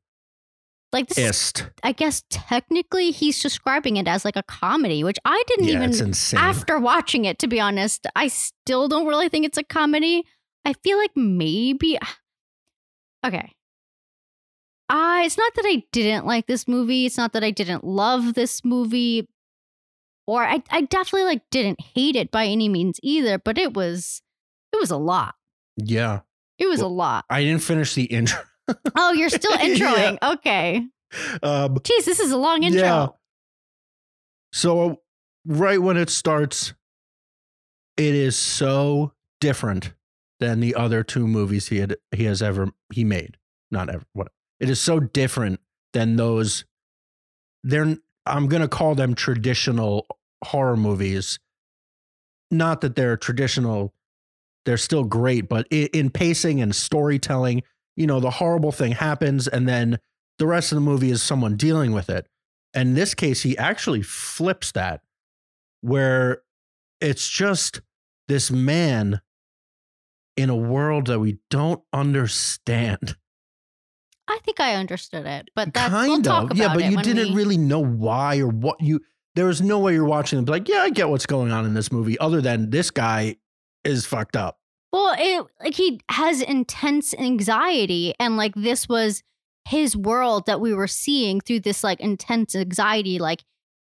Like, 0.94 1.10
this, 1.10 1.18
is- 1.18 1.68
I 1.84 1.92
guess 1.92 2.24
technically 2.30 3.12
he's 3.12 3.42
describing 3.42 3.98
it 3.98 4.08
as 4.08 4.24
like 4.24 4.36
a 4.38 4.44
comedy, 4.44 5.04
which 5.04 5.18
I 5.26 5.44
didn't 5.48 5.66
Yeah, 5.68 5.84
even 5.90 6.14
after 6.38 6.80
watching 6.80 7.26
it, 7.26 7.40
to 7.40 7.48
be 7.48 7.60
honest, 7.60 8.06
I 8.16 8.28
still 8.28 8.88
don't 8.88 9.08
really 9.08 9.28
think 9.28 9.46
it's 9.46 9.58
a 9.58 9.64
comedy. 9.64 10.24
I 10.64 10.74
feel 10.74 10.98
like 10.98 11.16
maybe. 11.16 11.98
Okay. 13.26 13.52
Uh, 14.88 15.24
it's 15.26 15.38
not 15.38 15.52
that 15.56 15.66
I 15.68 15.84
didn't 15.92 16.26
like 16.28 16.46
this 16.46 16.68
movie. 16.68 17.08
It's 17.08 17.18
not 17.18 17.34
that 17.34 17.44
I 17.44 17.50
didn't 17.52 17.84
love 17.84 18.36
this 18.36 18.64
movie. 18.64 19.28
Or 20.28 20.44
I, 20.44 20.64
I 20.72 20.82
definitely 20.82 21.26
like 21.26 21.42
didn't 21.52 21.80
hate 21.82 22.16
it 22.16 22.32
by 22.32 22.46
any 22.46 22.68
means 22.70 23.00
either, 23.04 23.38
but 23.38 23.58
it 23.58 23.74
was 23.76 24.22
it 24.74 24.80
was 24.80 24.92
a 24.92 24.98
lot. 24.98 25.36
yeah, 25.78 26.22
It 26.58 26.68
was 26.68 26.80
Well- 26.80 26.90
a 26.90 26.94
lot. 26.94 27.26
I 27.30 27.44
didn't 27.44 27.62
finish 27.64 27.94
the 27.94 28.04
intro. 28.06 28.40
Oh, 28.96 29.14
you're 29.14 29.30
still 29.30 29.52
Yeah. 29.60 29.66
introing. 30.18 30.18
Okay. 30.34 30.88
Um, 31.44 31.76
Jeez, 31.76 32.06
this 32.06 32.20
is 32.20 32.32
a 32.32 32.38
long 32.38 32.64
intro. 32.64 32.82
Yeah. 32.82 33.08
So 34.52 35.02
right 35.46 35.82
when 35.82 35.98
it 35.98 36.10
starts, 36.10 36.74
it 37.98 38.16
is 38.16 38.36
so 38.36 39.14
different 39.40 39.94
than 40.40 40.60
the 40.60 40.76
other 40.76 41.04
two 41.04 41.28
movies 41.28 41.68
he 41.68 41.78
had 41.78 41.96
he 42.12 42.26
has 42.26 42.42
ever 42.42 42.70
he 42.94 43.04
made. 43.04 43.38
Not 43.72 43.90
ever. 43.90 44.04
What 44.14 44.30
it 44.60 44.70
is 44.70 44.80
so 44.82 45.00
different 45.00 45.60
than 45.94 46.16
those. 46.16 46.66
They're 47.64 47.98
I'm 48.26 48.48
gonna 48.48 48.68
call 48.68 48.96
them 48.96 49.14
traditional 49.16 50.08
horror 50.44 50.78
movies. 50.78 51.40
Not 52.52 52.82
that 52.82 52.96
they're 52.96 53.18
traditional. 53.18 53.94
They're 54.66 54.78
still 54.78 55.04
great, 55.04 55.48
but 55.48 55.68
in 55.70 56.10
pacing 56.10 56.62
and 56.62 56.76
storytelling, 56.76 57.64
you 57.96 58.08
know, 58.08 58.20
the 58.20 58.32
horrible 58.32 58.72
thing 58.72 58.94
happens, 58.94 59.48
and 59.48 59.68
then 59.68 60.00
the 60.40 60.48
rest 60.48 60.72
of 60.72 60.76
the 60.76 60.82
movie 60.82 61.12
is 61.12 61.22
someone 61.22 61.56
dealing 61.56 61.92
with 61.92 62.10
it. 62.10 62.28
And 62.74 62.90
in 62.90 62.96
this 62.96 63.14
case, 63.14 63.44
he 63.44 63.58
actually 63.58 64.02
flips 64.02 64.72
that, 64.74 65.02
where 65.82 66.42
it's 67.00 67.30
just 67.30 67.82
this 68.28 68.50
man 68.50 69.22
in 70.36 70.50
a 70.50 70.56
world 70.56 71.08
that 71.08 71.20
we 71.20 71.38
don't 71.50 71.82
understand. 71.94 73.16
I 74.28 74.40
think 74.44 74.60
I 74.60 74.76
understood 74.76 75.26
it, 75.26 75.50
but 75.56 75.74
that's 75.74 75.94
kind 75.94 76.08
we'll 76.10 76.18
of, 76.18 76.24
talk 76.24 76.44
about 76.46 76.58
yeah, 76.58 76.74
but 76.74 76.86
you 76.86 76.98
didn't 76.98 77.30
we- 77.30 77.36
really 77.36 77.58
know 77.58 77.80
why 77.80 78.40
or 78.40 78.48
what 78.48 78.82
you. 78.82 79.02
There 79.36 79.46
was 79.46 79.62
no 79.62 79.80
way 79.80 79.94
you're 79.94 80.06
watching 80.06 80.38
and 80.38 80.46
be 80.46 80.52
like, 80.54 80.70
yeah, 80.70 80.78
I 80.78 80.90
get 80.90 81.10
what's 81.10 81.26
going 81.26 81.52
on 81.52 81.66
in 81.66 81.74
this 81.74 81.92
movie, 81.92 82.18
other 82.20 82.40
than 82.42 82.70
this 82.70 82.90
guy 82.90 83.36
is 83.84 84.06
fucked 84.06 84.38
up. 84.38 84.60
Well, 84.94 85.14
it 85.18 85.46
like 85.62 85.76
he 85.76 86.00
has 86.10 86.42
intense 86.42 87.14
anxiety, 87.14 88.14
and 88.20 88.38
like 88.38 88.56
this 88.56 88.88
was 88.88 89.24
his 89.68 89.98
world 89.98 90.46
that 90.46 90.62
we 90.62 90.74
were 90.74 90.88
seeing 90.88 91.42
through 91.42 91.60
this 91.62 91.84
like 91.84 92.00
intense 92.00 92.56
anxiety. 92.56 93.20
Like 93.20 93.44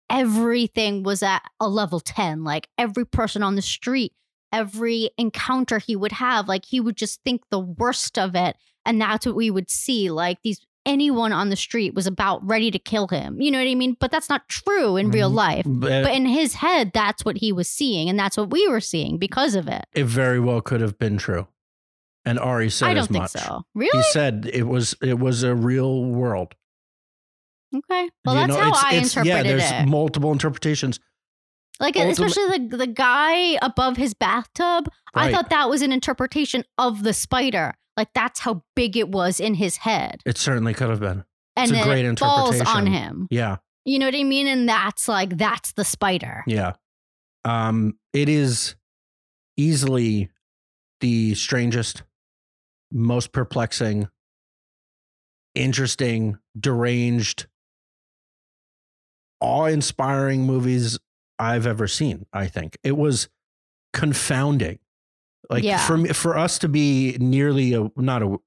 everything 0.10 1.04
was 1.04 1.24
at 1.24 1.44
a 1.60 1.68
level 1.68 2.00
ten. 2.00 2.44
Like 2.44 2.68
every 2.78 3.06
person 3.06 3.42
on 3.42 3.56
the 3.56 3.62
street, 3.62 4.14
every 4.52 5.10
encounter 5.18 5.80
he 5.80 5.96
would 5.96 6.12
have, 6.14 6.48
like 6.48 6.66
he 6.66 6.80
would 6.80 6.98
just 6.98 7.22
think 7.24 7.42
the 7.52 7.60
worst 7.60 8.18
of 8.20 8.36
it, 8.36 8.58
and 8.88 9.00
that's 9.00 9.26
what 9.26 9.36
we 9.36 9.52
would 9.52 9.70
see. 9.70 10.10
Like 10.10 10.40
these 10.44 10.60
anyone 10.86 11.34
on 11.34 11.50
the 11.50 11.56
street 11.58 11.94
was 11.94 12.08
about 12.08 12.40
ready 12.48 12.72
to 12.72 12.80
kill 12.80 13.08
him. 13.10 13.42
You 13.42 13.52
know 13.52 13.60
what 13.60 13.70
I 13.70 13.76
mean? 13.76 13.98
But 14.00 14.10
that's 14.10 14.30
not 14.30 14.48
true 14.48 14.96
in 14.96 15.12
real 15.12 15.30
Mhm. 15.30 15.34
life. 15.36 15.66
But 15.68 16.04
But 16.04 16.14
in 16.16 16.26
his 16.26 16.54
head, 16.56 16.92
that's 16.94 17.26
what 17.26 17.38
he 17.38 17.52
was 17.52 17.70
seeing, 17.70 18.08
and 18.10 18.18
that's 18.18 18.38
what 18.38 18.50
we 18.52 18.68
were 18.70 18.80
seeing 18.80 19.18
because 19.18 19.54
of 19.56 19.68
it. 19.68 19.86
it 19.94 20.06
very 20.06 20.40
well 20.40 20.62
could 20.62 20.80
have 20.82 20.98
been 20.98 21.18
true. 21.18 21.48
And 22.26 22.40
Ari 22.40 22.70
said 22.70 22.88
I 22.90 22.94
don't 22.94 23.04
as 23.04 23.08
think 23.08 23.22
much. 23.24 23.32
so. 23.32 23.64
He 23.80 24.04
said 24.12 24.50
it 24.54 24.64
was 24.64 24.96
it 25.02 25.20
was 25.20 25.44
a 25.44 25.54
real 25.56 26.06
world. 26.06 26.56
Okay. 27.76 28.10
Well, 28.26 28.36
You 28.36 28.42
that's 28.48 28.50
know, 28.58 28.62
how 28.64 28.68
it's- 28.70 28.84
I 28.84 28.90
it's- 28.94 29.08
interpreted 29.12 29.46
yeah, 29.46 29.52
there's 29.58 29.72
it. 29.84 29.90
multiple 29.90 30.32
interpretations. 30.32 31.00
Like 31.80 31.96
especially 31.96 32.68
the 32.68 32.78
the 32.78 32.88
guy 32.88 33.58
above 33.62 33.98
his 33.98 34.14
bathtub. 34.14 34.90
I 35.14 35.32
thought 35.32 35.50
that 35.52 35.70
was 35.70 35.82
an 35.82 35.92
interpretation 35.92 36.64
of 36.78 37.04
the 37.04 37.14
spider. 37.14 37.76
Like 37.98 38.14
that's 38.14 38.40
how 38.42 38.64
big 38.76 38.96
it 38.96 39.10
was 39.10 39.40
in 39.40 39.56
his 39.56 39.78
head, 39.78 40.22
It 40.26 40.38
certainly 40.38 40.74
could 40.74 40.90
have 40.90 41.00
been. 41.00 41.26
and 41.56 41.72
a 41.72 41.74
then 41.74 41.84
great 41.84 42.06
it 42.06 42.20
falls 42.20 42.62
on 42.62 42.86
him. 42.86 43.28
Yeah. 43.32 43.58
You 43.86 43.98
know 44.00 44.06
what 44.06 44.16
I 44.16 44.24
mean? 44.24 44.48
And 44.48 44.70
that's 44.70 45.08
like 45.08 45.38
that's 45.38 45.74
the 45.74 45.84
spider. 45.84 46.44
Yeah. 46.46 46.74
Um, 47.44 47.98
it 48.14 48.30
is 48.30 48.76
easily 49.58 50.30
the 51.02 51.34
strangest, 51.36 52.04
most 52.92 53.32
perplexing, 53.32 54.10
interesting, 55.56 56.38
deranged, 56.60 57.48
awe-inspiring 59.40 60.42
movies 60.46 61.00
I've 61.40 61.66
ever 61.68 61.88
seen, 61.88 62.26
I 62.34 62.48
think. 62.48 62.78
It 62.84 62.98
was 62.98 63.30
confounding. 63.94 64.80
Like 65.50 65.64
Yeah. 65.64 65.78
for 65.86 65.98
me, 65.98 66.10
for 66.14 66.38
us 66.38 66.60
to 66.60 66.68
be 66.70 67.18
nearly 67.20 67.74
a 67.74 67.90
not 67.96 68.22
a 68.24 68.38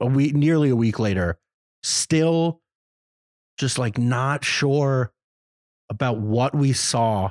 a 0.00 0.06
week 0.06 0.34
nearly 0.34 0.70
a 0.70 0.76
week 0.76 0.98
later, 0.98 1.38
still 1.82 2.60
just 3.58 3.78
like 3.78 3.98
not 3.98 4.44
sure 4.44 5.12
about 5.90 6.18
what 6.20 6.54
we 6.54 6.72
saw 6.72 7.30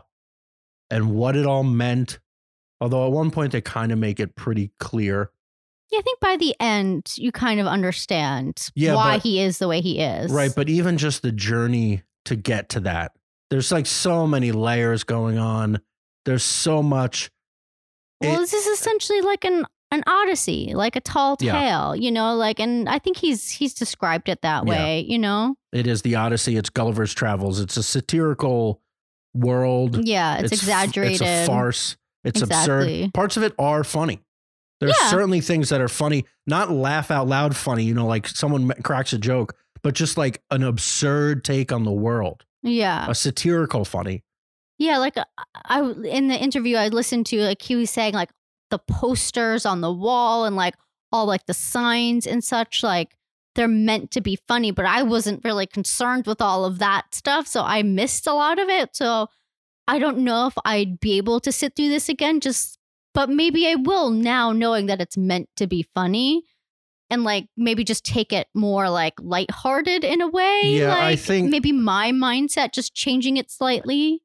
and 0.89 1.11
what 1.15 1.35
it 1.35 1.45
all 1.45 1.63
meant. 1.63 2.19
Although 2.81 3.05
at 3.05 3.11
one 3.11 3.31
point 3.31 3.51
they 3.51 3.61
kind 3.61 3.91
of 3.91 3.97
make 3.99 4.19
it 4.19 4.35
pretty 4.35 4.71
clear. 4.79 5.31
Yeah, 5.91 5.99
I 5.99 6.01
think 6.01 6.19
by 6.19 6.35
the 6.37 6.55
end 6.59 7.13
you 7.17 7.31
kind 7.31 7.59
of 7.59 7.67
understand 7.67 8.69
Yeah, 8.75 8.95
why 8.95 9.15
but- 9.15 9.23
he 9.23 9.39
is 9.41 9.57
the 9.59 9.67
way 9.67 9.79
he 9.81 9.99
is. 9.99 10.31
Right. 10.31 10.51
But 10.53 10.69
even 10.69 10.97
just 10.97 11.21
the 11.21 11.31
journey 11.31 12.03
to 12.25 12.35
get 12.35 12.69
to 12.69 12.81
that, 12.81 13.13
there's 13.49 13.71
like 13.71 13.85
so 13.85 14.27
many 14.27 14.51
layers 14.51 15.03
going 15.05 15.37
on. 15.37 15.79
There's 16.25 16.43
so 16.43 16.83
much. 16.83 17.31
Well, 18.21 18.35
It- 18.35 18.39
this 18.39 18.53
is 18.53 18.67
uh, 18.67 18.71
essentially 18.71 19.21
like 19.21 19.43
an 19.45 19.65
an 19.89 20.03
odyssey, 20.05 20.73
like 20.75 20.97
a 20.97 20.99
tall 20.99 21.37
Yeah. 21.39 21.53
tale, 21.53 21.95
you 21.95 22.11
know, 22.11 22.35
like 22.35 22.59
and 22.59 22.89
I 22.89 22.99
think 22.99 23.17
he's 23.17 23.49
he's 23.51 23.73
described 23.73 24.27
it 24.27 24.41
that 24.41 24.65
Yeah. 24.65 24.69
way, 24.69 25.05
you 25.07 25.17
know? 25.17 25.55
It 25.71 25.87
is 25.87 26.01
the 26.01 26.15
Odyssey. 26.15 26.57
It's 26.57 26.69
Gulliver's 26.69 27.13
Travels. 27.13 27.59
It's 27.61 27.77
a 27.77 27.83
satirical 27.83 28.81
world. 29.33 30.05
Yeah, 30.05 30.37
it's, 30.39 30.51
f- 30.51 30.59
exaggerated. 30.59 31.21
It's 31.21 31.21
a 31.21 31.45
farce. 31.45 31.95
It's 32.23 32.41
Exactly. 32.41 33.03
absurd. 33.03 33.13
Parts 33.13 33.37
of 33.37 33.43
it 33.43 33.53
are 33.59 33.83
funny. 33.83 34.19
There's 34.81 34.95
Yeah. 35.01 35.09
certainly 35.09 35.41
things 35.41 35.69
that 35.69 35.79
are 35.81 35.87
funny, 35.87 36.25
not 36.45 36.69
laugh 36.71 37.09
out 37.11 37.27
loud 37.27 37.55
funny, 37.55 37.83
you 37.83 37.93
know, 37.93 38.05
like 38.07 38.27
someone 38.27 38.69
cracks 38.83 39.13
a 39.13 39.17
joke, 39.17 39.55
but 39.83 39.93
just 39.95 40.17
like 40.17 40.41
an 40.51 40.63
absurd 40.63 41.43
take 41.45 41.71
on 41.71 41.83
the 41.83 41.91
world, 41.91 42.43
Yeah. 42.61 43.05
a 43.09 43.15
satirical 43.15 43.85
funny. 43.85 44.23
Yeah, 44.77 44.97
like 44.97 45.17
uh, 45.17 45.25
I 45.65 45.81
in 45.81 46.27
the 46.27 46.37
interview 46.37 46.77
I 46.77 46.89
listened 46.89 47.25
to, 47.27 47.41
like 47.41 47.61
he 47.61 47.75
was 47.75 47.89
saying 47.89 48.13
like 48.13 48.29
the 48.69 48.79
posters 48.79 49.65
on 49.65 49.81
the 49.81 49.91
wall 49.91 50.45
and 50.45 50.55
like 50.55 50.75
all 51.11 51.25
like 51.25 51.45
the 51.45 51.53
signs 51.53 52.27
and 52.27 52.43
such, 52.43 52.83
like 52.83 53.15
they're 53.55 53.67
meant 53.67 54.11
to 54.11 54.21
be 54.21 54.37
funny, 54.47 54.69
but 54.71 54.85
I 54.85 55.01
wasn't 55.03 55.43
really 55.43 55.65
concerned 55.65 56.27
with 56.27 56.41
all 56.41 56.63
of 56.63 56.77
that 56.79 57.15
stuff, 57.15 57.47
so 57.47 57.63
I 57.63 57.81
missed 57.81 58.27
a 58.27 58.33
lot 58.33 58.59
of 58.59 58.69
it. 58.69 58.95
So 58.95 59.27
I 59.87 59.99
don't 59.99 60.19
know 60.19 60.47
if 60.47 60.53
I'd 60.63 60.99
be 60.99 61.17
able 61.17 61.39
to 61.39 61.51
sit 61.51 61.75
through 61.75 61.89
this 61.89 62.07
again. 62.09 62.39
Just, 62.39 62.77
but 63.13 63.29
maybe 63.29 63.67
I 63.67 63.75
will 63.75 64.11
now, 64.11 64.51
knowing 64.51 64.85
that 64.87 65.01
it's 65.01 65.17
meant 65.17 65.49
to 65.55 65.65
be 65.65 65.87
funny. 65.95 66.43
And 67.09 67.23
like 67.23 67.47
maybe 67.55 67.85
just 67.85 68.05
take 68.05 68.33
it 68.33 68.47
more 68.53 68.89
like 68.89 69.13
lighthearted 69.19 70.03
in 70.03 70.19
a 70.21 70.27
way. 70.27 70.61
Yeah, 70.65 70.93
I 70.93 71.11
like, 71.11 71.19
think- 71.19 71.49
maybe 71.49 71.71
my 71.71 72.11
mindset 72.11 72.73
just 72.73 72.93
changing 72.93 73.37
it 73.37 73.49
slightly. 73.49 74.21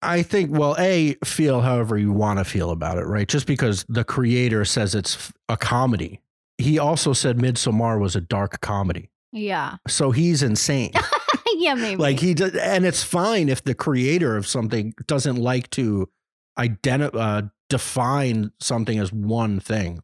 I 0.00 0.22
think, 0.22 0.56
well, 0.56 0.76
A, 0.78 1.14
feel 1.24 1.60
however 1.60 1.98
you 1.98 2.12
want 2.12 2.38
to 2.38 2.44
feel 2.44 2.70
about 2.70 2.98
it, 2.98 3.04
right? 3.04 3.26
Just 3.26 3.46
because 3.46 3.84
the 3.88 4.04
creator 4.04 4.64
says 4.64 4.94
it's 4.94 5.32
a 5.48 5.56
comedy. 5.56 6.20
He 6.58 6.78
also 6.78 7.12
said 7.12 7.38
Midsommar 7.38 8.00
was 8.00 8.14
a 8.14 8.20
dark 8.20 8.60
comedy. 8.60 9.10
Yeah. 9.32 9.76
So 9.88 10.10
he's 10.10 10.42
insane. 10.42 10.92
yeah, 11.56 11.74
maybe. 11.74 12.00
like 12.00 12.20
he 12.20 12.34
did, 12.34 12.56
and 12.56 12.86
it's 12.86 13.02
fine 13.02 13.48
if 13.48 13.64
the 13.64 13.74
creator 13.74 14.36
of 14.36 14.46
something 14.46 14.94
doesn't 15.06 15.36
like 15.36 15.70
to 15.70 16.08
identify, 16.56 17.18
uh, 17.18 17.42
define 17.68 18.52
something 18.60 18.98
as 18.98 19.12
one 19.12 19.60
thing. 19.60 20.02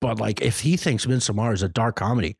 But 0.00 0.18
like, 0.20 0.42
if 0.42 0.60
he 0.60 0.76
thinks 0.76 1.06
Midsommar 1.06 1.52
is 1.54 1.62
a 1.62 1.68
dark 1.68 1.96
comedy, 1.96 2.36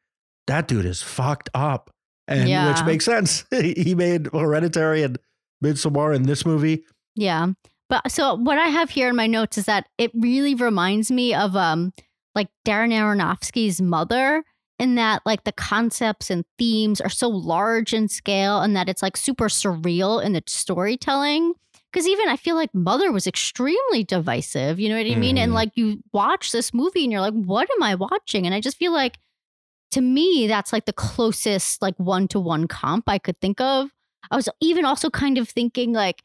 that 0.46 0.68
dude 0.68 0.84
is 0.84 1.02
fucked 1.02 1.48
up, 1.54 1.90
and 2.26 2.48
which 2.68 2.84
makes 2.84 3.04
sense. 3.04 3.44
he 3.50 3.94
made 3.94 4.28
Hereditary 4.32 5.02
and 5.02 5.18
Midsommar 5.62 6.14
in 6.14 6.24
this 6.24 6.44
movie. 6.46 6.84
yeah. 7.14 7.48
But 7.88 8.10
so 8.10 8.34
what 8.36 8.56
I 8.58 8.68
have 8.68 8.88
here 8.88 9.10
in 9.10 9.16
my 9.16 9.26
notes 9.26 9.58
is 9.58 9.66
that 9.66 9.86
it 9.98 10.10
really 10.14 10.54
reminds 10.54 11.10
me 11.10 11.34
of 11.34 11.54
um 11.54 11.92
like 12.34 12.48
Darren 12.64 12.90
Aronofsky's 12.92 13.82
mother 13.82 14.44
in 14.78 14.94
that 14.94 15.20
like 15.26 15.44
the 15.44 15.52
concepts 15.52 16.30
and 16.30 16.44
themes 16.58 17.00
are 17.02 17.10
so 17.10 17.28
large 17.28 17.92
in 17.92 18.08
scale 18.08 18.60
and 18.62 18.74
that 18.74 18.88
it's 18.88 19.02
like 19.02 19.16
super 19.18 19.48
surreal 19.48 20.24
in 20.24 20.32
the 20.32 20.42
storytelling. 20.46 21.52
Because 21.92 22.08
even 22.08 22.28
I 22.30 22.36
feel 22.38 22.56
like 22.56 22.74
Mother 22.74 23.12
was 23.12 23.26
extremely 23.26 24.02
divisive, 24.02 24.80
you 24.80 24.88
know 24.88 24.96
what 24.96 25.06
I 25.12 25.14
mean? 25.14 25.36
And 25.36 25.52
Mhm. 25.52 25.54
like 25.54 25.72
you 25.74 26.02
watch 26.14 26.50
this 26.50 26.72
movie 26.72 27.02
and 27.04 27.12
you're 27.12 27.20
like, 27.20 27.34
what 27.34 27.68
am 27.76 27.82
I 27.82 27.94
watching? 27.94 28.46
And 28.46 28.54
I 28.54 28.62
just 28.62 28.78
feel 28.78 28.92
like 28.94 29.18
to 29.90 30.00
me, 30.00 30.46
that's 30.46 30.72
like 30.72 30.86
the 30.86 30.94
closest 30.94 31.82
like 31.82 31.94
one 31.98 32.26
to 32.28 32.40
one 32.40 32.66
comp 32.66 33.04
I 33.06 33.18
could 33.18 33.38
think 33.42 33.60
of. 33.60 33.90
I 34.30 34.36
was 34.36 34.48
even 34.60 34.84
also 34.84 35.10
kind 35.10 35.38
of 35.38 35.48
thinking 35.48 35.92
like 35.92 36.22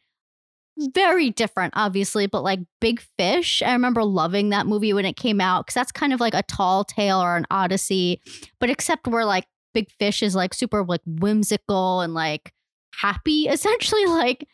very 0.79 1.29
different, 1.29 1.73
obviously, 1.75 2.27
but 2.27 2.43
like 2.43 2.59
Big 2.79 3.01
Fish. 3.17 3.61
I 3.63 3.73
remember 3.73 4.03
loving 4.03 4.49
that 4.49 4.67
movie 4.67 4.93
when 4.93 5.05
it 5.05 5.15
came 5.15 5.41
out 5.41 5.65
because 5.65 5.73
that's 5.73 5.91
kind 5.91 6.13
of 6.13 6.19
like 6.19 6.33
a 6.33 6.43
tall 6.43 6.83
tale 6.83 7.19
or 7.19 7.35
an 7.35 7.47
odyssey, 7.49 8.21
but 8.59 8.69
except 8.69 9.07
where 9.07 9.25
like 9.25 9.45
Big 9.73 9.89
Fish 9.99 10.21
is 10.21 10.35
like 10.35 10.53
super 10.53 10.83
like 10.83 11.01
whimsical 11.05 12.01
and 12.01 12.13
like 12.13 12.51
happy, 12.93 13.43
essentially 13.47 14.05
like 14.05 14.47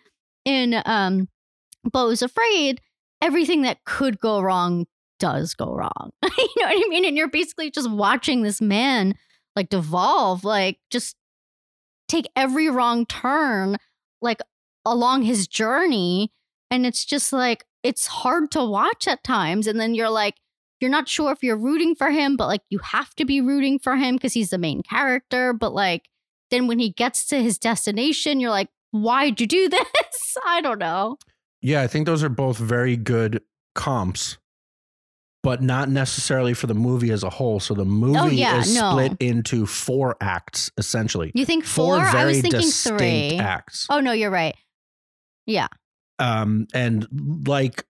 in 0.46 0.82
um 0.86 1.28
Beau's 1.91 2.22
Afraid, 2.22 2.80
everything 3.22 3.64
that 3.64 3.84
could 3.86 4.20
go 4.20 4.39
wrong 4.41 4.86
does 5.20 5.54
go 5.54 5.74
wrong. 5.74 6.12
you 6.24 6.50
know 6.58 6.68
what 6.68 6.86
I 6.86 6.89
mean? 6.89 7.06
And 7.06 7.18
you're 7.18 7.30
basically 7.30 7.70
just 7.72 7.89
watching 7.89 8.44
this 8.44 8.62
man 8.62 9.16
like 9.56 9.70
devolve, 9.70 10.44
like 10.44 10.80
just 10.89 11.16
take 12.14 12.28
every 12.36 12.70
wrong 12.70 13.05
turn, 13.05 13.78
like 14.22 14.39
along 14.86 15.24
his 15.24 15.47
journey. 15.47 16.32
And 16.70 16.86
it's 16.86 17.05
just 17.05 17.34
like, 17.34 17.66
it's 17.82 18.07
hard 18.07 18.51
to 18.51 18.64
watch 18.64 19.07
at 19.07 19.24
times. 19.24 19.68
And 19.68 19.80
then 19.80 19.95
you're 19.95 20.09
like, 20.09 20.36
you're 20.80 20.91
not 20.91 21.07
sure 21.07 21.32
if 21.32 21.43
you're 21.43 21.57
rooting 21.57 21.95
for 21.95 22.09
him, 22.09 22.36
but 22.36 22.47
like 22.47 22.61
you 22.70 22.80
have 22.80 23.14
to 23.16 23.26
be 23.26 23.41
rooting 23.41 23.80
for 23.80 23.95
him 23.95 24.16
because 24.16 24.34
he's 24.34 24.49
the 24.49 24.57
main 24.57 24.84
character. 24.84 25.53
But 25.53 25.74
like, 25.74 26.09
then 26.51 26.68
when 26.68 26.80
he 26.80 26.91
gets 26.91 27.26
to 27.28 27.41
his 27.41 27.57
destination, 27.57 28.39
you're 28.39 28.49
like, 28.49 28.70
why'd 28.91 29.39
you 29.39 29.47
do 29.47 29.70
this? 29.70 30.38
I 30.45 30.61
don't 30.61 30.80
know. 30.80 31.18
Yeah, 31.61 31.82
I 31.82 31.88
think 31.88 32.05
those 32.05 32.24
are 32.24 32.30
both 32.30 32.57
very 32.57 32.97
good 32.97 33.41
comps, 33.76 34.38
but 35.44 35.62
not 35.62 35.89
necessarily 35.89 36.54
for 36.54 36.68
the 36.68 36.74
movie 36.74 37.12
as 37.12 37.22
a 37.24 37.30
whole. 37.30 37.60
So 37.60 37.74
the 37.74 37.84
movie 37.86 38.18
Oh, 38.18 38.28
yeah, 38.28 38.60
is 38.62 38.74
no. 38.74 38.91
split 38.91 39.18
into 39.20 39.66
four 39.66 40.16
acts, 40.22 40.72
essentially. 40.78 41.32
You 41.36 41.46
think 41.46 41.66
Four 41.66 41.98
four? 41.98 42.06
I 42.06 42.12
very 42.12 42.28
was 42.34 42.41
thinking 42.41 42.62
three. 42.72 43.38
acts. 43.38 43.86
Oh, 43.89 44.00
no, 44.00 44.14
you're 44.14 44.32
right. 44.32 44.56
Yeah. 45.46 45.68
Um, 46.20 46.68
and 46.74 47.06
like 47.46 47.84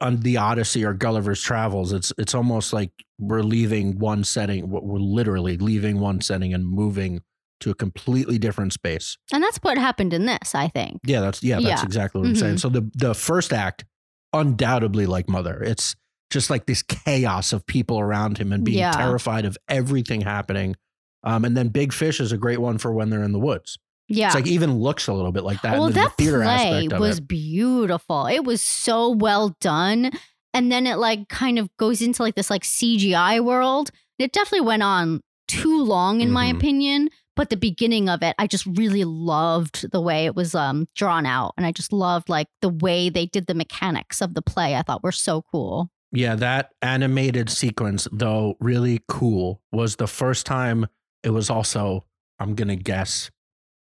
on 0.00 0.18
the 0.20 0.36
Odyssey 0.36 0.84
or 0.84 0.94
Gulliver's 0.94 1.42
Travels, 1.42 1.92
it's 1.92 2.12
it's 2.16 2.34
almost 2.34 2.72
like 2.72 2.92
we're 3.18 3.42
leaving 3.42 3.98
one 3.98 4.22
setting. 4.24 4.70
We're 4.70 4.98
literally 5.00 5.56
leaving 5.56 5.98
one 5.98 6.20
setting 6.20 6.54
and 6.54 6.64
moving 6.66 7.22
to 7.60 7.70
a 7.70 7.74
completely 7.74 8.38
different 8.38 8.72
space. 8.72 9.18
And 9.32 9.42
that's 9.42 9.58
what 9.58 9.76
happened 9.76 10.14
in 10.14 10.24
this, 10.26 10.54
I 10.54 10.68
think. 10.68 11.00
Yeah, 11.04 11.20
that's 11.20 11.42
yeah, 11.42 11.56
that's 11.56 11.82
Yeah. 11.82 11.84
exactly 11.84 12.20
what 12.20 12.28
I'm 12.28 12.36
saying. 12.36 12.54
Mhm. 12.56 12.60
So 12.60 12.68
the 12.68 12.88
the 12.94 13.14
first 13.14 13.52
act, 13.52 13.84
undoubtedly 14.32 15.06
like 15.06 15.28
Mother. 15.28 15.60
It's 15.62 15.96
just 16.30 16.48
like 16.50 16.66
this 16.66 16.82
chaos 16.82 17.52
of 17.52 17.66
people 17.66 17.98
around 17.98 18.38
him 18.38 18.52
and 18.52 18.64
being 18.64 18.78
Yeah. 18.78 18.92
terrified 18.92 19.44
of 19.44 19.58
everything 19.68 20.20
happening. 20.22 20.76
Um, 21.24 21.44
and 21.44 21.56
then 21.56 21.68
Big 21.68 21.92
Fish 21.92 22.20
is 22.20 22.32
a 22.32 22.38
great 22.38 22.60
one 22.60 22.78
for 22.78 22.92
when 22.92 23.10
they're 23.10 23.22
in 23.22 23.32
the 23.32 23.38
woods. 23.40 23.78
Yeah. 24.08 24.26
It's 24.26 24.34
like 24.34 24.46
even 24.46 24.78
looks 24.78 25.06
a 25.06 25.12
little 25.12 25.32
bit 25.32 25.44
like 25.44 25.60
that. 25.62 25.72
well, 25.74 25.86
in 25.86 25.92
the, 25.92 26.00
that 26.00 26.16
the 26.16 26.24
theater 26.24 26.42
play 26.42 26.88
was 26.98 27.18
it. 27.18 27.28
beautiful. 27.28 28.26
It 28.26 28.44
was 28.44 28.60
so 28.62 29.10
well 29.10 29.54
done. 29.60 30.10
And 30.54 30.72
then 30.72 30.86
it 30.86 30.96
like 30.96 31.28
kind 31.28 31.58
of 31.58 31.68
goes 31.76 32.00
into 32.02 32.22
like 32.22 32.34
this 32.34 32.50
like 32.50 32.62
CGI 32.64 33.40
world. 33.44 33.90
It 34.18 34.32
definitely 34.32 34.66
went 34.66 34.82
on 34.82 35.20
too 35.46 35.82
long, 35.82 36.20
in 36.20 36.30
my 36.32 36.50
Mhm. 36.52 36.56
opinion. 36.56 37.08
But 37.36 37.50
the 37.50 37.56
beginning 37.56 38.08
of 38.08 38.22
it, 38.22 38.34
I 38.38 38.46
just 38.48 38.66
really 38.66 39.04
loved 39.04 39.90
the 39.92 40.00
way 40.00 40.26
it 40.26 40.34
was 40.34 40.54
um 40.54 40.88
drawn 40.96 41.24
out. 41.26 41.54
And 41.56 41.64
I 41.64 41.70
just 41.72 41.92
loved 41.92 42.28
like 42.28 42.48
the 42.62 42.68
way 42.68 43.08
they 43.10 43.26
did 43.26 43.46
the 43.46 43.54
mechanics 43.54 44.20
of 44.20 44.34
the 44.34 44.42
play. 44.42 44.74
I 44.74 44.82
thought 44.82 45.02
were 45.04 45.12
so 45.12 45.42
cool. 45.52 45.90
Yeah, 46.12 46.34
that 46.36 46.70
animated 46.82 47.50
sequence, 47.50 48.08
though 48.10 48.56
really 48.60 49.00
cool, 49.08 49.60
was 49.72 49.96
the 49.96 50.08
first 50.08 50.44
time 50.44 50.86
it 51.22 51.30
was 51.30 51.50
also, 51.50 52.04
I'm 52.38 52.54
going 52.54 52.68
to 52.68 52.76
guess, 52.76 53.30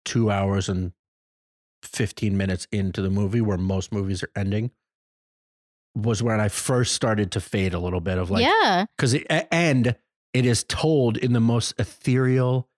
two 0.05 0.31
hours 0.31 0.69
and 0.69 0.93
15 1.83 2.37
minutes 2.37 2.67
into 2.71 3.01
the 3.01 3.11
movie 3.11 3.41
where 3.41 3.59
most 3.59 3.93
movies 3.93 4.23
are 4.23 4.31
ending. 4.37 4.71
Was 5.95 6.23
when 6.23 6.39
I 6.39 6.49
first 6.49 6.95
started 6.95 7.33
to 7.33 7.41
fade 7.41 7.75
a 7.75 7.79
little 7.79 8.01
bit 8.01 8.19
of 8.19 8.31
like, 8.31 8.45
yeah. 8.45 8.85
because 8.97 9.15
and 9.51 9.97
it 10.33 10.47
is 10.47 10.65
told 10.65 11.17
in 11.17 11.33
the 11.33 11.41
most 11.41 11.75
ethereal 11.79 12.69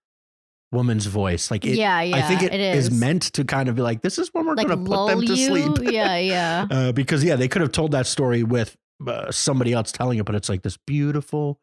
woman's 0.72 1.06
voice. 1.06 1.50
Like, 1.50 1.66
it, 1.66 1.76
yeah, 1.76 2.00
yeah. 2.00 2.16
I 2.16 2.22
think 2.22 2.42
it 2.42 2.54
it 2.54 2.60
is. 2.60 2.86
is. 2.86 2.98
meant 2.98 3.22
to 3.34 3.44
kind 3.44 3.68
of 3.68 3.74
be 3.74 3.82
like, 3.82 4.00
this 4.02 4.18
is 4.18 4.28
when 4.32 4.46
we're 4.46 4.54
like 4.54 4.68
going 4.68 4.84
to 4.84 4.90
put 4.90 5.08
them 5.08 5.20
to 5.20 5.34
you. 5.34 5.46
sleep. 5.48 5.92
Yeah, 5.92 6.16
yeah. 6.16 6.66
Uh, 6.70 6.92
because 6.92 7.24
yeah, 7.24 7.36
they 7.36 7.48
could 7.48 7.62
have 7.62 7.72
told 7.72 7.92
that 7.92 8.06
story 8.06 8.42
with 8.42 8.76
uh, 9.06 9.30
somebody 9.30 9.72
else 9.72 9.92
telling 9.92 10.18
it, 10.18 10.24
but 10.26 10.34
it's 10.34 10.48
like 10.48 10.62
this 10.62 10.76
beautiful 10.86 11.60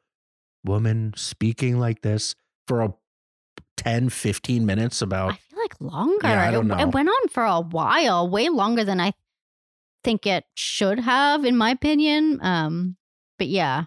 woman 0.66 1.14
speaking 1.16 1.80
like 1.80 2.02
this 2.02 2.36
for 2.68 2.82
a 2.82 2.94
10, 3.78 4.10
15 4.10 4.66
minutes 4.66 5.02
about. 5.02 5.34
I 5.34 5.36
feel 5.36 5.60
like 5.60 5.80
longer. 5.80 6.28
Yeah, 6.28 6.48
I 6.48 6.52
don't 6.52 6.66
it, 6.66 6.76
know. 6.76 6.80
it 6.80 6.94
went 6.94 7.10
on 7.10 7.28
for 7.30 7.44
a 7.44 7.62
while, 7.62 8.28
way 8.30 8.50
longer 8.50 8.84
than 8.84 9.00
I 9.00 9.14
think 10.04 10.26
it 10.26 10.46
should 10.56 11.00
have, 11.00 11.46
in 11.46 11.56
my 11.58 11.72
opinion. 11.72 12.40
Um, 12.42 12.98
but 13.38 13.48
yeah, 13.48 13.86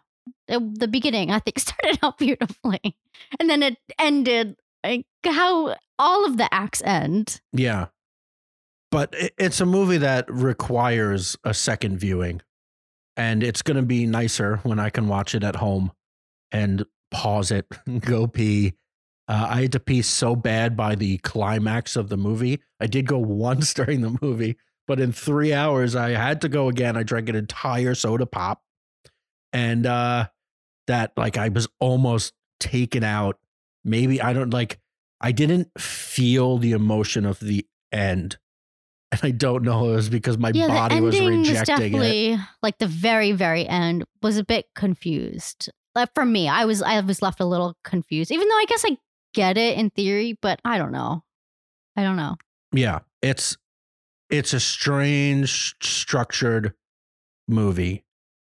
it- 0.48 0.78
the 0.78 0.88
beginning 0.88 1.30
I 1.30 1.38
think 1.40 1.58
started 1.60 1.98
out 2.02 2.18
beautifully, 2.18 2.96
and 3.38 3.50
then 3.50 3.62
it 3.62 3.76
ended 3.98 4.56
like 4.84 5.04
how 5.24 5.76
all 5.98 6.24
of 6.24 6.36
the 6.38 6.52
acts 6.54 6.82
end. 6.82 7.40
Yeah. 7.52 7.86
But 8.90 9.14
it, 9.16 9.34
it's 9.38 9.60
a 9.60 9.66
movie 9.66 9.98
that 9.98 10.30
requires 10.32 11.36
a 11.44 11.52
second 11.54 11.98
viewing. 11.98 12.40
And 13.20 13.42
it's 13.42 13.60
going 13.60 13.76
to 13.76 13.82
be 13.82 14.06
nicer 14.06 14.60
when 14.62 14.80
I 14.80 14.88
can 14.88 15.06
watch 15.06 15.34
it 15.34 15.44
at 15.44 15.56
home 15.56 15.92
and 16.50 16.86
pause 17.10 17.50
it, 17.50 17.66
go 18.00 18.26
pee. 18.26 18.72
Uh, 19.28 19.46
I 19.50 19.62
had 19.62 19.72
to 19.72 19.80
pee 19.80 20.00
so 20.00 20.34
bad 20.34 20.74
by 20.74 20.94
the 20.94 21.18
climax 21.18 21.96
of 21.96 22.08
the 22.08 22.16
movie. 22.16 22.62
I 22.80 22.86
did 22.86 23.06
go 23.06 23.18
once 23.44 23.74
during 23.74 24.00
the 24.00 24.16
movie, 24.22 24.56
but 24.88 25.00
in 25.00 25.12
three 25.12 25.52
hours, 25.52 25.94
I 25.94 26.12
had 26.12 26.40
to 26.40 26.48
go 26.48 26.68
again. 26.68 26.96
I 26.96 27.02
drank 27.02 27.28
an 27.28 27.36
entire 27.36 27.94
soda 27.94 28.24
pop, 28.24 28.62
and 29.52 29.84
uh, 29.84 30.28
that 30.86 31.12
like 31.18 31.36
I 31.36 31.50
was 31.50 31.68
almost 31.78 32.32
taken 32.58 33.04
out. 33.04 33.38
Maybe 33.84 34.22
I 34.22 34.32
don't 34.32 34.50
like. 34.54 34.80
I 35.20 35.32
didn't 35.32 35.78
feel 35.78 36.56
the 36.56 36.72
emotion 36.72 37.26
of 37.26 37.38
the 37.38 37.66
end 37.92 38.38
and 39.12 39.20
I 39.22 39.30
don't 39.30 39.62
know 39.64 39.90
it 39.90 39.96
was 39.96 40.08
because 40.08 40.38
my 40.38 40.52
yeah, 40.54 40.68
body 40.68 41.00
was 41.00 41.18
rejecting 41.18 41.38
was 41.40 41.48
it. 41.50 41.66
definitely 41.66 42.38
like 42.62 42.78
the 42.78 42.86
very, 42.86 43.32
very 43.32 43.66
end 43.66 44.04
was 44.22 44.36
a 44.38 44.44
bit 44.44 44.66
confused. 44.74 45.70
Like 45.94 46.14
for 46.14 46.24
me, 46.24 46.48
I 46.48 46.64
was 46.64 46.82
I 46.82 47.00
was 47.00 47.20
left 47.20 47.40
a 47.40 47.44
little 47.44 47.76
confused, 47.82 48.30
even 48.30 48.48
though 48.48 48.56
I 48.56 48.64
guess 48.68 48.84
I 48.86 48.96
get 49.34 49.58
it 49.58 49.76
in 49.78 49.90
theory, 49.90 50.38
but 50.40 50.60
I 50.64 50.78
don't 50.78 50.92
know. 50.92 51.24
I 51.96 52.02
don't 52.02 52.16
know. 52.16 52.36
Yeah, 52.72 53.00
it's 53.20 53.56
it's 54.30 54.52
a 54.52 54.60
strange 54.60 55.74
structured 55.82 56.74
movie, 57.48 58.04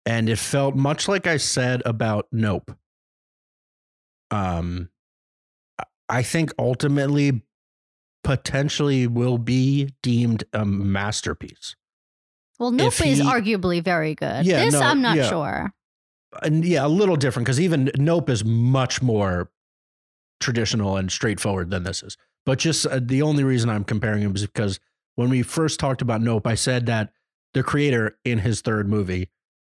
and 0.05 0.29
it 0.29 0.39
felt 0.39 0.75
much 0.75 1.09
like 1.09 1.27
I 1.27 1.35
said 1.37 1.81
about 1.85 2.27
Nope. 2.31 2.71
Um, 4.31 4.89
I 6.07 6.23
think 6.23 6.53
ultimately, 6.57 7.41
potentially, 8.25 9.07
will 9.07 9.37
be 9.37 9.91
deemed 10.03 10.43
a 10.51 10.65
masterpiece. 10.65 11.75
Well, 12.59 12.71
Nope 12.71 12.87
If 12.87 13.05
is 13.05 13.21
arguably 13.21 13.81
very 13.83 14.15
good. 14.15 14.45
Yeah, 14.45 14.65
this 14.65 14.73
no, 14.73 14.81
I'm 14.81 15.01
not 15.01 15.15
yeah. 15.17 15.29
sure. 15.29 15.73
and 16.43 16.65
yeah, 16.65 16.85
a 16.85 16.89
little 16.89 17.15
different 17.15 17.45
because 17.45 17.59
even 17.61 17.91
Nope 17.97 18.29
is 18.29 18.43
much 18.43 19.01
more 19.01 19.49
traditional 20.39 20.97
and 20.97 21.11
straightforward 21.11 21.69
than 21.69 21.83
this 21.83 22.03
is. 22.03 22.17
But 22.45 22.59
just 22.59 22.85
uh, 22.85 22.99
the 23.01 23.21
only 23.21 23.43
reason 23.43 23.69
I'm 23.69 23.83
comparing 23.83 24.23
them 24.23 24.35
is 24.35 24.41
because 24.45 24.79
when 25.15 25.29
we 25.29 25.41
first 25.41 25.79
talked 25.79 26.01
about 26.01 26.21
Nope, 26.21 26.45
I 26.47 26.55
said 26.55 26.85
that 26.87 27.11
the 27.53 27.63
creator 27.63 28.17
in 28.25 28.39
his 28.39 28.61
third 28.61 28.87
movie 28.89 29.29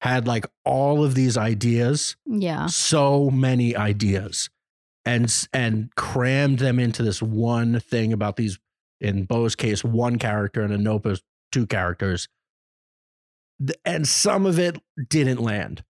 had 0.01 0.27
like 0.27 0.47
all 0.65 1.05
of 1.05 1.15
these 1.15 1.37
ideas, 1.37 2.17
Yeah. 2.27 2.67
so 2.67 3.31
many 3.31 3.75
ideas, 3.77 4.51
and 5.07 5.49
and 5.53 5.95
crammed 5.95 6.59
them 6.59 6.79
into 6.79 7.03
this 7.03 7.23
one 7.23 7.81
thing 7.81 8.13
about 8.13 8.37
these. 8.37 8.59
In 8.99 9.25
Beau's 9.25 9.55
case, 9.55 9.85
one 9.85 10.19
character, 10.19 10.63
and 10.63 10.73
in 10.73 10.83
Nope's 10.83 11.23
two 11.53 11.67
characters. 11.67 12.29
And 13.85 14.09
some 14.09 14.47
of 14.47 14.59
it 14.59 14.81
didn't 15.09 15.39
land. 15.39 15.85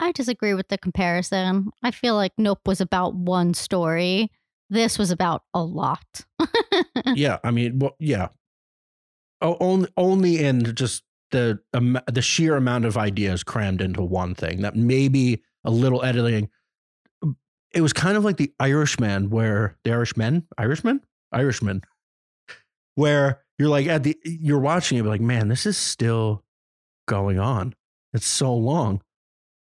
I 0.00 0.10
disagree 0.12 0.54
with 0.54 0.66
the 0.68 0.78
comparison. 0.78 1.70
I 1.82 1.92
feel 1.92 2.16
like 2.16 2.32
Nope 2.38 2.66
was 2.66 2.80
about 2.80 3.14
one 3.14 3.54
story. 3.54 4.30
This 4.68 4.98
was 4.98 5.10
about 5.10 5.42
a 5.54 5.62
lot. 5.62 6.24
yeah, 7.14 7.38
I 7.44 7.50
mean, 7.50 7.78
well, 7.78 7.94
yeah. 8.00 8.28
Oh, 9.40 9.56
only 9.60 9.88
only 9.96 10.44
in 10.44 10.74
just 10.74 11.04
the 11.30 11.60
um, 11.72 11.98
the 12.10 12.22
sheer 12.22 12.56
amount 12.56 12.84
of 12.84 12.96
ideas 12.96 13.44
crammed 13.44 13.80
into 13.80 14.02
one 14.02 14.34
thing. 14.34 14.62
That 14.62 14.74
maybe 14.74 15.42
a 15.64 15.70
little 15.70 16.02
editing. 16.02 16.50
It 17.72 17.80
was 17.82 17.92
kind 17.92 18.16
of 18.16 18.24
like 18.24 18.36
the 18.36 18.52
Irishman, 18.58 19.30
where 19.30 19.76
the 19.84 19.92
Irishman, 19.92 20.46
Irishman, 20.58 21.00
Irishman, 21.32 21.82
where 22.94 23.40
you're 23.58 23.68
like 23.68 23.86
at 23.86 24.02
the 24.02 24.16
you're 24.24 24.58
watching 24.58 24.98
it, 24.98 25.04
like, 25.04 25.20
man, 25.20 25.48
this 25.48 25.66
is 25.66 25.76
still 25.76 26.42
going 27.06 27.38
on. 27.38 27.74
It's 28.12 28.26
so 28.26 28.54
long, 28.54 29.02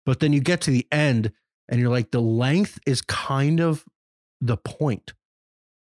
but 0.05 0.19
then 0.19 0.31
you 0.33 0.39
get 0.39 0.61
to 0.61 0.71
the 0.71 0.87
end, 0.91 1.31
and 1.67 1.79
you're 1.79 1.89
like, 1.89 2.11
the 2.11 2.21
length 2.21 2.79
is 2.85 3.01
kind 3.01 3.59
of 3.59 3.83
the 4.39 4.57
point. 4.57 5.13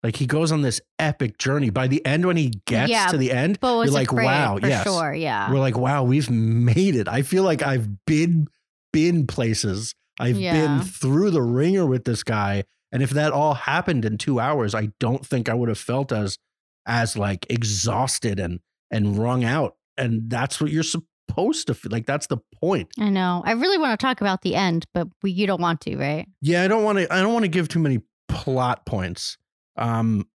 Like 0.03 0.17
he 0.17 0.26
goes 0.26 0.51
on 0.51 0.61
this 0.61 0.82
epic 0.99 1.38
journey. 1.38 1.69
By 1.69 1.88
the 1.88 2.05
end, 2.05 2.26
when 2.26 2.36
he 2.36 2.51
gets 2.65 2.91
Yeah, 2.91 3.07
to 3.07 3.17
the 3.17 3.32
end, 3.32 3.57
you're 3.61 3.86
like, 3.88 4.11
wow, 4.11 4.59
yes. 4.61 4.84
sure. 4.84 5.13
Yeah. 5.13 5.49
we're 5.51 5.59
like, 5.59 5.78
wow, 5.78 6.03
we've 6.03 6.30
made 6.30 6.95
it. 6.95 7.07
I 7.07 7.21
feel 7.21 7.43
like 7.43 7.61
I've 7.61 8.05
been 8.05 8.47
been 8.91 9.26
places. 9.28 9.95
I've 10.20 10.39
Yeah. 10.39 10.53
been 10.78 10.82
through 10.82 11.32
the 11.32 11.41
ringer 11.41 11.86
with 11.86 12.05
this 12.05 12.24
guy. 12.24 12.64
And 12.91 13.01
if 13.01 13.09
that 13.11 13.32
all 13.32 13.55
happened 13.55 14.05
in 14.05 14.18
two 14.18 14.39
hours, 14.39 14.76
I 14.76 14.89
don't 14.99 15.26
think 15.26 15.49
I 15.49 15.53
would 15.53 15.70
have 15.70 15.78
felt 15.80 16.11
as 16.11 16.38
as 16.86 17.16
like 17.18 17.45
exhausted 17.49 18.39
and 18.39 18.59
and 18.91 19.18
wrung 19.18 19.43
out. 19.43 19.76
And 19.97 20.30
that's 20.30 20.59
what 20.61 20.70
you're 20.72 20.84
supposed 20.84 21.68
to 21.68 21.74
feel. 21.74 21.91
Like 21.91 22.05
that's 22.05 22.28
the 22.28 22.38
point. 22.61 22.89
I 22.99 23.09
know. 23.09 23.41
I 23.45 23.53
really 23.53 23.78
want 23.78 23.97
to 23.99 24.05
talk 24.05 24.22
about 24.22 24.41
the 24.41 24.53
end, 24.55 24.86
but 24.93 25.07
we, 25.24 25.32
you 25.32 25.47
don't 25.47 25.61
want 25.61 25.82
to, 25.82 25.95
right? 25.97 26.28
Yeah, 26.41 26.64
I 26.64 26.68
don't 26.68 26.84
want 26.84 26.99
to. 26.99 27.11
I 27.14 27.22
don't 27.22 27.34
want 27.34 27.45
to 27.45 27.49
give 27.49 27.68
too 27.68 27.80
many 27.80 28.01
plot 28.28 28.86
points. 28.86 29.38
Um, 29.78 30.28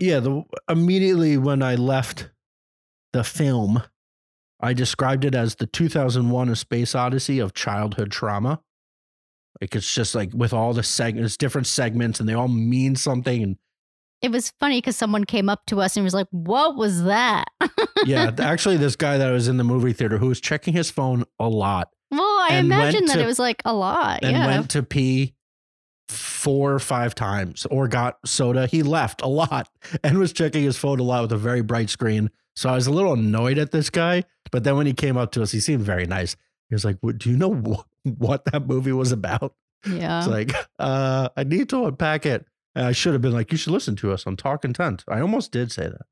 yeah, 0.00 0.18
the 0.20 0.42
immediately 0.68 1.36
when 1.36 1.62
I 1.62 1.76
left 1.76 2.30
the 3.12 3.22
film, 3.22 3.82
I 4.64 4.72
described 4.72 5.24
it 5.24 5.34
as 5.34 5.56
the 5.56 5.66
2001: 5.66 6.48
A 6.48 6.56
Space 6.56 6.94
Odyssey 6.94 7.38
of 7.38 7.54
childhood 7.54 8.10
trauma. 8.10 8.60
Like 9.60 9.76
it's 9.76 9.92
just 9.92 10.14
like 10.14 10.30
with 10.34 10.52
all 10.52 10.72
the 10.72 10.82
segments, 10.82 11.36
different 11.36 11.66
segments, 11.66 12.18
and 12.18 12.28
they 12.28 12.34
all 12.34 12.48
mean 12.48 12.96
something. 12.96 13.42
And 13.42 13.56
It 14.20 14.32
was 14.32 14.52
funny 14.58 14.78
because 14.78 14.96
someone 14.96 15.24
came 15.24 15.48
up 15.48 15.64
to 15.66 15.80
us 15.80 15.96
and 15.96 16.02
was 16.02 16.14
like, 16.14 16.26
What 16.30 16.76
was 16.76 17.04
that? 17.04 17.44
yeah, 18.04 18.32
actually, 18.38 18.78
this 18.78 18.96
guy 18.96 19.18
that 19.18 19.30
was 19.30 19.46
in 19.46 19.58
the 19.58 19.64
movie 19.64 19.92
theater 19.92 20.18
who 20.18 20.28
was 20.28 20.40
checking 20.40 20.74
his 20.74 20.90
phone 20.90 21.24
a 21.38 21.48
lot 21.48 21.90
well, 22.18 22.38
I 22.50 22.56
imagine 22.56 23.06
that 23.06 23.14
to- 23.14 23.22
it 23.22 23.26
was 23.26 23.38
like 23.38 23.62
a 23.64 23.74
lot. 23.74 24.20
and 24.22 24.32
yeah. 24.32 24.46
went 24.46 24.70
to 24.70 24.82
pee 24.82 25.34
four 26.08 26.74
or 26.74 26.78
five 26.78 27.14
times 27.14 27.66
or 27.70 27.88
got 27.88 28.18
soda. 28.26 28.66
He 28.66 28.82
left 28.82 29.22
a 29.22 29.26
lot 29.28 29.68
and 30.04 30.18
was 30.18 30.32
checking 30.32 30.62
his 30.62 30.76
phone 30.76 31.00
a 31.00 31.02
lot 31.02 31.22
with 31.22 31.32
a 31.32 31.38
very 31.38 31.62
bright 31.62 31.90
screen. 31.90 32.30
So 32.56 32.68
I 32.68 32.74
was 32.74 32.86
a 32.86 32.92
little 32.92 33.12
annoyed 33.14 33.58
at 33.58 33.72
this 33.72 33.90
guy. 33.90 34.24
But 34.52 34.64
then 34.64 34.76
when 34.76 34.86
he 34.86 34.92
came 34.92 35.16
up 35.16 35.32
to 35.32 35.42
us, 35.42 35.50
he 35.52 35.60
seemed 35.60 35.82
very 35.82 36.06
nice. 36.06 36.36
He 36.68 36.74
was 36.74 36.84
like, 36.84 36.98
"What- 37.00 37.18
Do 37.18 37.30
you 37.30 37.36
know 37.36 37.52
what, 37.52 37.86
what 38.04 38.44
that 38.46 38.66
movie 38.66 38.92
was 38.92 39.10
about? 39.12 39.54
yeah. 39.86 40.18
It's 40.20 40.28
like, 40.28 40.52
uh, 40.78 41.28
I 41.36 41.44
need 41.44 41.68
to 41.70 41.84
unpack 41.86 42.24
it. 42.26 42.46
And 42.74 42.86
I 42.86 42.92
should 42.92 43.12
have 43.12 43.22
been 43.22 43.32
like, 43.32 43.50
You 43.52 43.58
should 43.58 43.72
listen 43.72 43.96
to 43.96 44.12
us 44.12 44.26
on 44.26 44.36
Talk 44.36 44.64
Intent. 44.64 45.04
I 45.08 45.20
almost 45.20 45.50
did 45.52 45.72
say 45.72 45.84
that. 45.88 46.06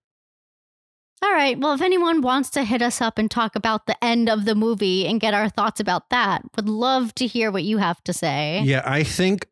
All 1.22 1.32
right. 1.32 1.57
Well, 1.57 1.72
if 1.72 1.80
anyone 1.80 2.20
wants 2.20 2.51
to 2.51 2.64
hit 2.64 2.82
us 2.82 3.01
up 3.01 3.16
and 3.16 3.30
talk 3.30 3.55
about 3.55 3.86
the 3.86 4.03
end 4.05 4.28
of 4.28 4.45
the 4.45 4.57
movie 4.57 5.07
and 5.07 5.20
get 5.20 5.34
our 5.34 5.49
thoughts 5.49 5.78
about 5.78 6.11
that, 6.11 6.43
would 6.57 6.68
love 6.68 7.14
to 7.14 7.26
hear 7.28 7.53
what 7.53 7.62
you 7.62 7.78
have 7.78 8.03
to 8.05 8.12
say. 8.12 8.61
Yeah, 8.64 8.82
I 8.84 9.05
think, 9.05 9.47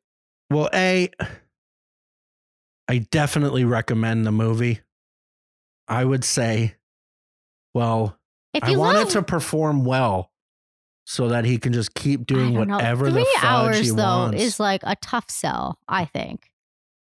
well, 0.50 0.68
A, 0.74 1.10
I 2.88 2.98
definitely 2.98 3.64
recommend 3.64 4.26
the 4.26 4.32
movie. 4.32 4.80
I 5.86 6.04
would 6.04 6.24
say, 6.24 6.74
well, 7.74 8.16
If 8.54 8.64
I 8.64 8.70
you 8.70 8.78
want 8.78 8.96
love 8.98 9.08
it 9.08 9.12
to 9.12 9.22
perform 9.22 9.84
well 9.84 10.30
so 11.04 11.28
that 11.28 11.44
he 11.44 11.58
can 11.58 11.72
just 11.72 11.94
keep 11.94 12.26
doing 12.26 12.54
don't 12.54 12.68
know, 12.68 12.76
whatever 12.76 13.10
three 13.10 13.20
the 13.20 13.26
fudge 13.36 13.44
hours 13.44 13.78
he 13.78 13.90
though 13.90 13.96
wants. 13.96 14.42
is 14.42 14.60
like 14.60 14.82
a 14.84 14.96
tough 14.96 15.30
sell, 15.30 15.78
I 15.88 16.04
think. 16.04 16.50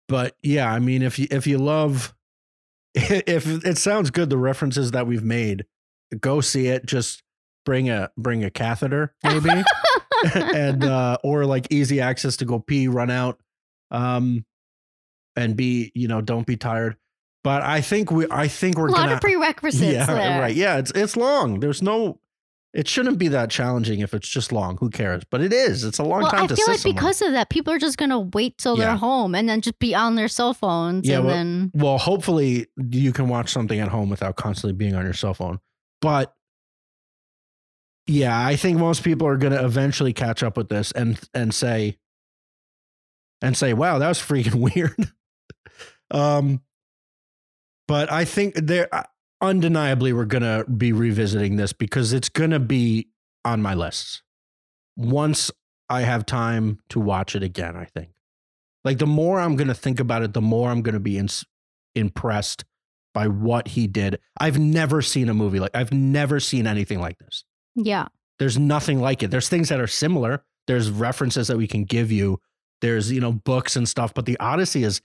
but 0.07 0.36
yeah, 0.41 0.72
I 0.72 0.80
mean, 0.80 1.01
if 1.01 1.20
you 1.20 1.28
if 1.32 1.45
you 1.47 1.57
love, 1.57 2.13
if 2.95 3.47
it 3.47 3.78
sounds 3.78 4.09
good, 4.11 4.30
the 4.30 4.38
references 4.38 4.91
that 4.91 5.07
we've 5.07 5.24
made, 5.24 5.65
go 6.20 6.41
see 6.41 6.68
it. 6.68 6.86
Just 6.86 7.24
bring 7.65 7.89
a 7.89 8.09
bring 8.18 8.43
a 8.43 8.49
catheter, 8.49 9.13
maybe, 9.24 9.49
and 10.36 10.84
uh, 10.84 11.18
or 11.24 11.45
like 11.45 11.68
easy 11.72 11.99
access 11.99 12.38
to 12.38 12.45
go 12.45 12.59
pee, 12.59 12.88
run 12.88 13.11
out, 13.11 13.39
um, 13.91 14.45
and 15.36 15.55
be 15.57 15.91
you 15.95 16.07
know 16.07 16.22
don't 16.22 16.47
be 16.47 16.55
tired. 16.55 16.95
But 17.47 17.61
I 17.63 17.79
think 17.79 18.11
we 18.11 18.27
I 18.29 18.49
think 18.49 18.77
we're 18.77 18.89
a 18.89 18.91
lot 18.91 18.97
gonna 19.03 19.13
of 19.13 19.21
prerequisites 19.27 19.81
yeah 19.93 20.05
there. 20.05 20.41
right 20.41 20.53
yeah 20.53 20.79
it's 20.79 20.91
it's 20.91 21.15
long. 21.15 21.61
There's 21.61 21.81
no. 21.81 22.19
It 22.73 22.89
shouldn't 22.89 23.17
be 23.17 23.29
that 23.29 23.49
challenging 23.49 24.01
if 24.01 24.13
it's 24.13 24.27
just 24.27 24.51
long. 24.51 24.75
Who 24.81 24.89
cares? 24.89 25.23
But 25.31 25.39
it 25.41 25.53
is. 25.53 25.85
It's 25.85 25.97
a 25.97 26.03
long 26.03 26.23
Well, 26.23 26.31
time 26.31 26.43
I 26.43 26.47
feel 26.47 26.65
like 26.67 26.83
because 26.83 27.21
of 27.21 27.31
that, 27.31 27.49
people 27.49 27.71
are 27.71 27.79
just 27.79 27.97
gonna 27.97 28.19
wait 28.19 28.57
till 28.57 28.77
Yeah. 28.77 28.87
they're 28.87 28.95
home 28.97 29.33
and 29.33 29.47
then 29.47 29.61
just 29.61 29.79
be 29.79 29.95
on 29.95 30.15
their 30.15 30.27
cell 30.27 30.53
phones 30.53 31.07
Yeah, 31.07 31.19
and 31.19 31.25
well- 31.25 31.35
then 31.35 31.71
Well, 31.73 31.97
hopefully 31.97 32.67
you 32.91 33.13
can 33.13 33.29
watch 33.29 33.49
something 33.49 33.79
at 33.79 33.87
home 33.87 34.09
without 34.09 34.35
constantly 34.35 34.73
being 34.75 34.93
on 34.95 35.05
your 35.05 35.13
cell 35.13 35.33
phone. 35.33 35.59
But 36.01 36.33
yeah, 38.07 38.37
I 38.45 38.57
think 38.57 38.77
most 38.77 39.03
people 39.05 39.25
are 39.25 39.37
going 39.37 39.53
to 39.53 39.63
eventually 39.63 40.11
catch 40.11 40.43
up 40.43 40.57
with 40.57 40.67
this 40.67 40.91
and 40.91 41.17
and 41.33 41.53
say 41.53 41.97
and 43.41 43.55
say, 43.55 43.73
"Wow, 43.73 43.99
that 43.99 44.07
was 44.09 44.19
freaking 44.19 44.55
weird." 44.75 45.11
um 46.11 46.61
but 47.88 48.11
I 48.11 48.25
think 48.25 48.55
there 48.55 48.93
uh, 48.93 49.03
undeniably 49.41 50.13
we're 50.13 50.25
going 50.25 50.43
to 50.43 50.69
be 50.69 50.91
revisiting 50.91 51.55
this 51.57 51.73
because 51.73 52.13
it's 52.13 52.29
going 52.29 52.51
to 52.51 52.59
be 52.59 53.07
on 53.45 53.61
my 53.61 53.73
lists. 53.73 54.23
Once 54.95 55.51
I 55.89 56.01
have 56.01 56.25
time 56.25 56.79
to 56.89 56.99
watch 56.99 57.35
it 57.35 57.43
again, 57.43 57.75
I 57.75 57.85
think. 57.85 58.09
Like 58.83 58.97
the 58.97 59.07
more 59.07 59.39
I'm 59.39 59.55
going 59.55 59.67
to 59.67 59.73
think 59.73 59.99
about 59.99 60.23
it, 60.23 60.33
the 60.33 60.41
more 60.41 60.69
I'm 60.69 60.81
going 60.81 60.93
to 60.93 60.99
be 60.99 61.17
ins- 61.17 61.45
impressed 61.95 62.65
by 63.13 63.27
what 63.27 63.69
he 63.69 63.88
did. 63.88 64.19
I've 64.39 64.59
never 64.59 65.01
seen 65.01 65.29
a 65.29 65.33
movie 65.33 65.59
like 65.59 65.75
I've 65.75 65.91
never 65.91 66.39
seen 66.39 66.67
anything 66.67 66.99
like 66.99 67.17
this. 67.17 67.43
Yeah. 67.75 68.07
There's 68.39 68.57
nothing 68.57 69.01
like 69.01 69.23
it. 69.23 69.31
There's 69.31 69.49
things 69.49 69.69
that 69.69 69.79
are 69.79 69.88
similar. 69.88 70.43
There's 70.67 70.91
references 70.91 71.47
that 71.47 71.57
we 71.57 71.67
can 71.67 71.85
give 71.85 72.11
you. 72.11 72.39
There's, 72.81 73.11
you 73.11 73.19
know, 73.19 73.31
books 73.31 73.75
and 73.75 73.89
stuff, 73.89 74.13
but 74.13 74.25
the 74.25 74.39
Odyssey 74.39 74.83
is 74.83 75.01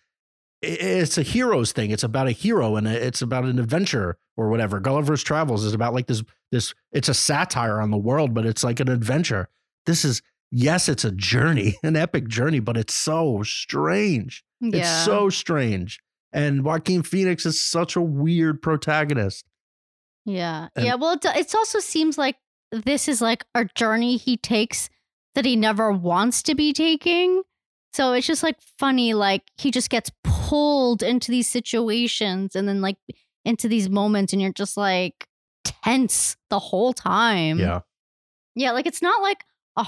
it's 0.63 1.19
a 1.19 1.23
hero's 1.23 1.73
thing. 1.73 1.91
It's 1.91 2.05
about 2.05 2.29
a 2.29 2.33
hero 2.33 2.77
and 2.77 2.87
it's 2.87 3.21
about 3.23 3.45
an 3.45 3.59
adventure 3.59 4.17
or 4.37 4.49
whatever. 4.49 4.81
Gulliver's 4.81 5.23
Travels 5.23 5.65
is 5.65 5.75
about 5.75 5.93
like 5.95 6.07
this 6.07 6.23
this 6.51 6.75
it's 6.93 7.09
a 7.09 7.15
satire 7.15 7.81
on 7.81 7.91
the 7.91 7.97
world, 7.99 8.33
but 8.35 8.47
it's 8.47 8.63
like 8.63 8.81
an 8.81 8.89
adventure. 8.89 9.49
This 9.87 10.05
is 10.05 10.23
yes, 10.51 10.89
it's 10.89 11.05
a 11.05 11.11
journey, 11.11 11.77
an 11.83 11.97
epic 11.97 12.29
journey, 12.29 12.61
but 12.61 12.77
it's 12.77 12.95
so 12.95 13.43
strange. 13.43 14.45
Yeah. 14.61 14.79
It's 14.81 15.05
so 15.05 15.29
strange. 15.29 15.99
And 16.33 16.65
Joaquin 16.65 17.03
Phoenix 17.03 17.45
is 17.45 17.61
such 17.63 17.97
a 17.97 18.01
weird 18.01 18.63
protagonist. 18.63 19.45
Yeah. 20.25 20.69
And- 20.77 20.85
yeah. 20.87 20.95
Well, 20.95 21.13
it, 21.15 21.25
it 21.25 21.55
also 21.55 21.81
seems 21.81 22.17
like 22.17 22.37
this 22.71 23.09
is 23.09 23.21
like 23.21 23.45
a 23.55 23.67
journey 23.75 24.17
he 24.17 24.37
takes 24.37 24.89
that 25.35 25.45
he 25.45 25.57
never 25.57 25.91
wants 25.91 26.43
to 26.45 26.55
be 26.55 26.73
taking. 26.73 27.43
So 27.95 28.13
it's 28.13 28.27
just 28.27 28.43
like 28.43 28.57
funny. 28.79 29.15
Like 29.15 29.43
he 29.57 29.71
just 29.71 29.91
gets 29.91 30.11
pulled 30.25 31.03
into 31.03 31.31
these 31.31 31.49
situations 31.49 32.57
and 32.57 32.69
then 32.69 32.81
like 32.81 32.97
into 33.45 33.69
these 33.69 33.89
moments, 33.89 34.33
and 34.33 34.41
you're 34.41 34.53
just 34.53 34.77
like 34.77 35.27
tense 35.65 36.37
the 36.51 36.59
whole 36.59 36.93
time. 36.93 37.59
Yeah. 37.59 37.81
Yeah. 38.55 38.73
Like 38.73 38.87
it's 38.87 39.03
not 39.03 39.23
like 39.23 39.45
a, 39.77 39.87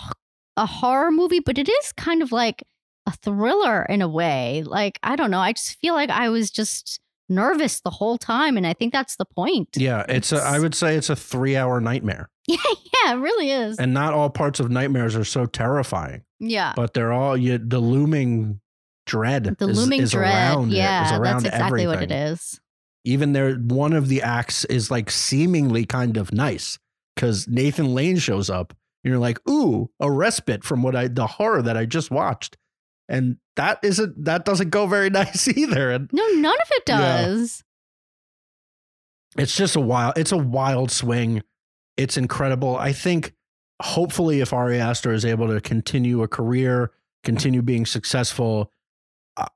a 0.57 0.67
horror 0.67 1.11
movie, 1.11 1.41
but 1.41 1.59
it 1.59 1.69
is 1.69 1.93
kind 1.93 2.23
of 2.23 2.33
like 2.33 2.65
a 3.07 3.13
thriller 3.13 3.85
in 3.85 4.03
a 4.03 4.09
way. 4.09 4.63
Like, 4.65 4.99
I 5.03 5.17
don't 5.17 5.31
know. 5.31 5.41
I 5.41 5.53
just 5.53 5.79
feel 5.81 5.95
like 5.95 6.11
I 6.11 6.29
was 6.29 6.51
just 6.51 7.01
nervous 7.29 7.81
the 7.81 7.91
whole 7.91 8.19
time. 8.19 8.57
And 8.57 8.67
I 8.67 8.73
think 8.73 8.93
that's 8.93 9.17
the 9.17 9.25
point. 9.25 9.69
Yeah. 9.77 10.05
It's 10.09 10.33
a 10.33 10.37
I 10.37 10.59
would 10.59 10.75
say 10.75 10.97
it's 10.97 11.11
a 11.11 11.17
three 11.17 11.57
hour 11.57 11.81
nightmare. 11.81 12.31
Yeah, 12.47 12.57
yeah, 13.05 13.15
it 13.15 13.17
really 13.17 13.51
is. 13.51 13.79
And 13.79 13.95
not 13.95 14.13
all 14.13 14.31
parts 14.31 14.61
of 14.61 14.71
nightmares 14.71 15.17
are 15.17 15.25
so 15.25 15.47
terrifying. 15.47 16.23
Yeah. 16.49 16.73
but 16.77 16.95
they're 16.95 17.13
all 17.13 17.37
you, 17.37 17.59
the 17.59 17.79
looming 17.81 18.61
dread. 19.07 19.57
The 19.59 19.69
is- 19.69 19.79
looming 19.79 20.01
is 20.03 20.13
dread. 20.13 20.33
around 20.33 20.69
it, 20.69 20.73
is 20.73 20.79
yeah, 20.79 21.17
around 21.19 21.43
that's 21.43 21.55
exactly 21.55 21.87
what 21.87 22.03
it 22.03 22.13
is. 22.13 22.61
Even 23.05 23.33
there, 23.35 23.55
one 23.57 23.93
of 23.93 24.09
the 24.09 24.23
acts 24.23 24.65
is 24.65 24.91
like 24.91 25.11
seemingly 25.11 25.85
kind 25.85 26.17
of 26.17 26.33
nice 26.33 26.79
because 27.15 27.47
Nathan 27.49 27.95
Lane 27.95 28.17
shows 28.17 28.49
up, 28.49 28.73
and 29.05 29.11
you're 29.11 29.19
like, 29.21 29.39
"Ooh, 29.49 29.91
a 30.01 30.11
respite 30.11 30.65
from 30.65 30.83
what 30.83 30.97
I 30.97 31.09
the 31.09 31.27
horror 31.27 31.61
that 31.63 31.77
I 31.77 31.85
just 31.85 32.11
watched," 32.11 32.57
and 33.09 33.37
that 33.57 33.79
isn't 33.83 34.25
that 34.25 34.47
doesn't 34.47 34.71
go 34.71 34.87
very 34.87 35.11
nice 35.23 35.47
either. 35.49 35.91
And 35.91 36.09
No, 36.13 36.27
none 36.29 36.55
of 36.55 36.69
it 36.71 36.87
does. 36.87 37.63
it's 39.37 39.55
just 39.57 39.77
a 39.77 39.81
wild, 39.81 40.17
it's 40.17 40.33
a 40.33 40.37
wild 40.39 40.91
swing. 40.91 41.43
It's 41.97 42.17
incredible. 42.17 42.77
I 42.77 42.93
think 42.93 43.35
hopefully 43.83 44.41
if 44.41 44.53
Ari 44.53 44.79
Aster 44.79 45.13
is 45.13 45.25
able 45.25 45.49
to 45.49 45.61
continue 45.61 46.23
a 46.23 46.29
career, 46.29 46.93
continue 47.23 47.63
being 47.63 47.87
successful, 47.87 48.71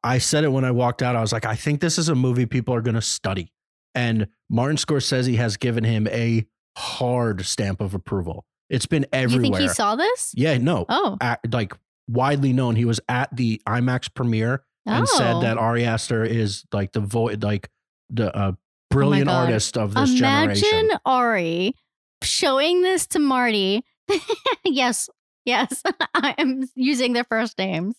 I- 0.03 0.19
said 0.19 0.45
it 0.45 0.49
when 0.53 0.65
I 0.65 0.71
walked 0.73 1.03
out. 1.03 1.15
I 1.17 1.21
was 1.21 1.33
like, 1.33 1.45
I 1.47 1.55
think 1.55 1.81
this 1.81 1.99
is 1.99 2.09
a 2.09 2.15
movie 2.15 2.47
people 2.47 2.75
are 2.75 2.81
going 2.81 2.97
to 2.97 3.03
study. 3.03 3.53
And 3.95 4.29
Martin 4.51 4.77
Scorsese 4.77 5.37
has 5.37 5.57
given 5.57 5.85
him 5.85 6.07
a 6.09 6.47
hard 6.77 7.45
stamp 7.47 7.81
of 7.81 7.95
approval. 7.95 8.45
It's 8.69 8.87
been 8.87 9.07
everywhere. 9.13 9.47
You 9.47 9.53
think 9.57 9.71
he 9.71 9.75
saw 9.75 9.97
this? 9.97 10.33
yeah, 10.37 10.59
no, 10.59 10.85
Oh. 10.89 11.17
at, 11.21 11.41
like 11.53 11.73
widely 12.09 12.53
known. 12.53 12.77
He 12.77 12.85
was 12.85 13.01
at 13.09 13.35
the 13.35 13.63
IMAX 13.67 14.13
premiere 14.13 14.63
and 14.85 15.07
oh. 15.09 15.19
said 15.19 15.41
that 15.43 15.59
Ari 15.59 15.85
Aster 15.85 16.25
is 16.25 16.65
like 16.73 16.93
the 16.93 17.01
voice, 17.01 17.37
like 17.41 17.71
the 18.11 18.35
uh, 18.37 18.53
brilliant 18.91 19.29
God. 19.29 19.45
artist 19.47 19.77
of 19.79 19.95
this 19.95 20.11
Imagine 20.11 20.19
generation. 20.19 20.69
Imagine 20.81 20.99
Ari 21.07 21.75
showing 22.23 22.83
this 22.83 23.07
to 23.09 23.19
Marty. 23.19 23.85
yes, 24.65 25.09
yes, 25.45 25.83
I 26.15 26.35
am 26.39 26.65
using 26.75 27.13
their 27.13 27.25
first 27.25 27.59
names. 27.59 27.97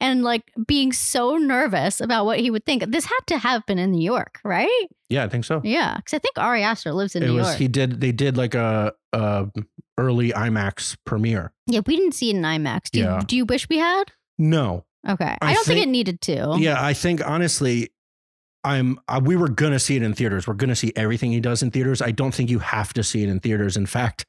And 0.00 0.22
like 0.24 0.42
being 0.66 0.92
so 0.92 1.36
nervous 1.36 2.00
about 2.00 2.24
what 2.24 2.40
he 2.40 2.50
would 2.50 2.64
think. 2.64 2.84
This 2.90 3.04
had 3.04 3.18
to 3.26 3.36
have 3.38 3.66
been 3.66 3.78
in 3.78 3.90
New 3.92 4.02
York, 4.02 4.38
right? 4.44 4.86
Yeah, 5.10 5.24
I 5.24 5.28
think 5.28 5.44
so. 5.44 5.60
Yeah, 5.62 5.96
because 5.96 6.14
I 6.14 6.18
think 6.18 6.38
Ari 6.38 6.62
Aster 6.62 6.92
lives 6.94 7.14
in 7.14 7.22
it 7.22 7.26
New 7.26 7.34
was 7.34 7.46
York. 7.48 7.58
he 7.58 7.68
did 7.68 8.00
they 8.00 8.10
did 8.12 8.38
like 8.38 8.54
a, 8.54 8.94
a 9.12 9.48
early 9.98 10.30
IMAX 10.32 10.96
premiere. 11.04 11.52
yeah, 11.66 11.80
we 11.86 11.96
didn't 11.96 12.12
see 12.12 12.30
it 12.30 12.36
in 12.36 12.42
IMAX. 12.42 12.90
Do, 12.90 13.00
Yeah. 13.00 13.20
you, 13.20 13.26
do 13.26 13.36
you 13.36 13.44
wish 13.44 13.68
we 13.68 13.76
had? 13.78 14.04
No, 14.38 14.84
Okay, 15.08 15.36
I 15.42 15.50
I, 15.50 15.54
don't 15.54 15.64
think, 15.66 15.76
think- 15.78 15.86
it 15.88 15.90
needed 15.90 16.20
to. 16.22 16.56
yeah, 16.58 16.82
I 16.82 16.94
think 16.94 17.20
honestly, 17.26 17.90
I'm 18.64 18.98
uh, 19.08 19.20
we 19.22 19.36
were 19.36 19.48
gonna 19.48 19.78
see 19.78 19.96
it 19.96 20.02
in 20.02 20.14
theaters. 20.14 20.46
We're 20.46 20.54
gonna 20.54 20.76
see 20.76 20.92
everything 20.96 21.32
he 21.32 21.40
does 21.40 21.62
in 21.62 21.70
theaters. 21.70 22.00
I 22.00 22.10
don't 22.12 22.32
think 22.34 22.48
you 22.50 22.58
have 22.60 22.92
to 22.94 23.02
see 23.02 23.22
it 23.22 23.28
in 23.28 23.40
theaters. 23.40 23.76
In 23.76 23.84
fact, 23.86 24.24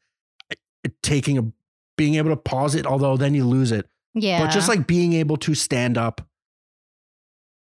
taking 1.02 1.38
a 1.38 1.52
being 1.98 2.16
able 2.16 2.30
to 2.30 2.38
pause 2.38 2.76
it, 2.76 2.86
although 2.86 3.18
then 3.18 3.34
you 3.34 3.46
lose 3.46 3.72
it. 3.72 3.88
yeah. 4.14 4.44
But 4.44 4.52
just 4.52 4.68
like 4.68 4.88
being 4.88 5.14
able 5.14 5.38
to 5.38 5.54
stand 5.54 5.98
up 5.98 6.28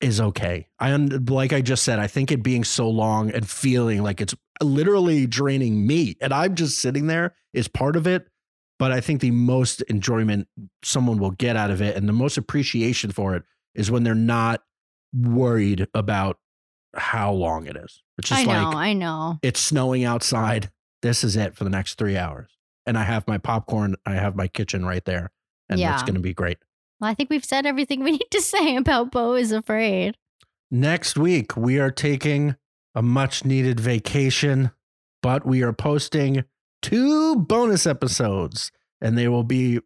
is 0.01 0.19
okay. 0.19 0.67
I 0.79 0.95
like 0.95 1.53
I 1.53 1.61
just 1.61 1.83
said, 1.83 1.99
I 1.99 2.07
think 2.07 2.31
it 2.31 2.43
being 2.43 2.63
so 2.63 2.89
long 2.89 3.31
and 3.31 3.47
feeling 3.47 4.03
like 4.03 4.21
it's 4.21 4.35
literally 4.61 5.27
draining 5.27 5.85
me, 5.85 6.15
and 6.21 6.33
I'm 6.33 6.55
just 6.55 6.81
sitting 6.81 7.07
there 7.07 7.35
is 7.53 7.67
part 7.67 7.95
of 7.95 8.07
it. 8.07 8.27
But 8.79 8.91
I 8.91 9.01
think 9.01 9.21
the 9.21 9.31
most 9.31 9.81
enjoyment 9.83 10.47
someone 10.83 11.17
will 11.19 11.31
get 11.31 11.55
out 11.55 11.71
of 11.71 11.81
it, 11.81 11.95
and 11.95 12.09
the 12.09 12.13
most 12.13 12.37
appreciation 12.37 13.11
for 13.11 13.35
it, 13.35 13.43
is 13.75 13.89
when 13.91 14.03
they're 14.03 14.15
not 14.15 14.61
worried 15.13 15.87
about 15.93 16.37
how 16.95 17.31
long 17.31 17.65
it 17.67 17.77
is. 17.77 18.03
It's 18.17 18.29
just 18.29 18.41
I 18.41 18.45
know, 18.45 18.69
like 18.69 18.75
I 18.75 18.93
know. 18.93 19.39
it's 19.41 19.59
snowing 19.59 20.03
outside. 20.03 20.69
This 21.01 21.23
is 21.23 21.35
it 21.35 21.55
for 21.55 21.63
the 21.63 21.69
next 21.69 21.97
three 21.97 22.17
hours, 22.17 22.49
and 22.85 22.97
I 22.97 23.03
have 23.03 23.27
my 23.27 23.37
popcorn. 23.37 23.95
I 24.05 24.13
have 24.13 24.35
my 24.35 24.47
kitchen 24.47 24.85
right 24.85 25.03
there, 25.05 25.31
and 25.69 25.79
it's 25.79 25.81
Yeah. 25.81 26.01
going 26.01 26.15
to 26.15 26.19
be 26.21 26.33
great. 26.33 26.57
Well, 26.99 27.09
I 27.09 27.13
think 27.13 27.29
we've 27.29 27.45
said 27.45 27.65
everything 27.65 28.03
we 28.03 28.11
need 28.19 28.31
to 28.31 28.41
say 28.41 28.75
about 28.75 29.11
Beau 29.11 29.33
is 29.33 29.51
Afraid. 29.51 30.15
Next 30.71 31.17
week, 31.17 31.55
we 31.55 31.79
are 31.79 31.91
taking 31.91 32.55
a 32.95 33.01
much 33.01 33.45
needed 33.45 33.79
vacation, 33.79 34.71
but 35.21 35.45
we 35.45 35.61
are 35.63 35.73
posting 35.73 36.43
two 36.81 37.35
bonus 37.35 37.85
episodes, 37.87 38.71
and 39.01 39.17
they 39.17 39.27
will 39.27 39.43
be 39.43 39.79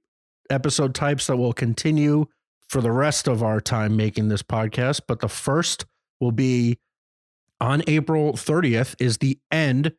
episode 0.49 0.95
types 0.95 1.27
that 1.27 1.37
will 1.37 1.53
continue 1.53 2.25
for 2.69 2.81
the 2.81 2.91
rest 2.91 3.27
of 3.27 3.43
our 3.43 3.59
time 3.61 3.95
making 3.95 4.27
this 4.29 4.43
podcast. 4.43 5.01
But 5.07 5.19
the 5.19 5.27
first 5.29 5.85
will 6.19 6.31
be 6.31 6.79
on 7.59 7.81
April 7.87 8.33
30th, 8.33 8.95
is 8.99 9.17
the 9.17 9.39
end 9.51 9.93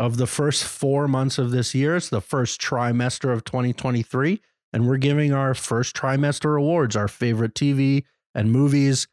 of 0.00 0.16
the 0.16 0.26
first 0.26 0.64
four 0.64 1.06
months 1.06 1.36
of 1.36 1.50
this 1.50 1.74
year. 1.74 1.94
It's 1.94 2.08
the 2.08 2.22
first 2.22 2.58
trimester 2.58 3.30
of 3.34 3.44
2023. 3.44 4.40
And 4.72 4.88
we're 4.88 4.96
giving 4.96 5.34
our 5.34 5.52
first 5.52 5.94
trimester 5.94 6.58
awards, 6.58 6.96
our 6.96 7.06
favorite 7.06 7.54
TV 7.54 8.04
and 8.34 8.50
movies 8.50 9.08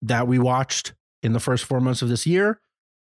that 0.00 0.28
we 0.28 0.38
watched 0.38 0.94
in 1.24 1.32
the 1.32 1.40
first 1.40 1.64
four 1.64 1.80
months 1.80 2.02
of 2.02 2.08
this 2.08 2.24
year. 2.24 2.60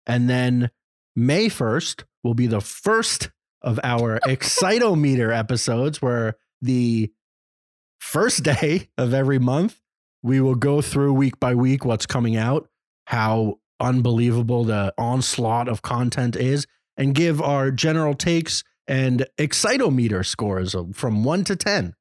And 0.06 0.30
then 0.30 0.72
May 1.16 1.46
1st 1.46 2.04
will 2.24 2.34
be 2.34 2.48
the 2.48 2.60
first 2.60 3.32
of 3.62 3.80
our 3.82 4.20
Excitometer 4.26 5.36
episodes, 5.36 6.02
where 6.02 6.36
the 6.62 7.14
first 8.00 8.44
day 8.44 8.90
of 8.98 9.14
every 9.14 9.40
month, 9.40 9.80
we 10.22 10.42
will 10.42 10.56
go 10.56 10.82
through 10.82 11.14
week 11.14 11.40
by 11.40 11.56
week 11.56 11.86
what's 11.86 12.06
coming 12.06 12.36
out, 12.36 12.68
how 13.06 13.60
unbelievable 13.80 14.64
the 14.64 14.94
onslaught 14.98 15.68
of 15.68 15.82
content 15.82 16.36
is, 16.36 16.68
and 16.98 17.16
give 17.16 17.42
our 17.42 17.72
general 17.72 18.14
takes 18.14 18.64
and 18.88 19.26
Excitometer 19.38 20.26
scores 20.26 20.76
from 20.94 21.24
one 21.24 21.44
to 21.44 21.56
10. 21.56 21.94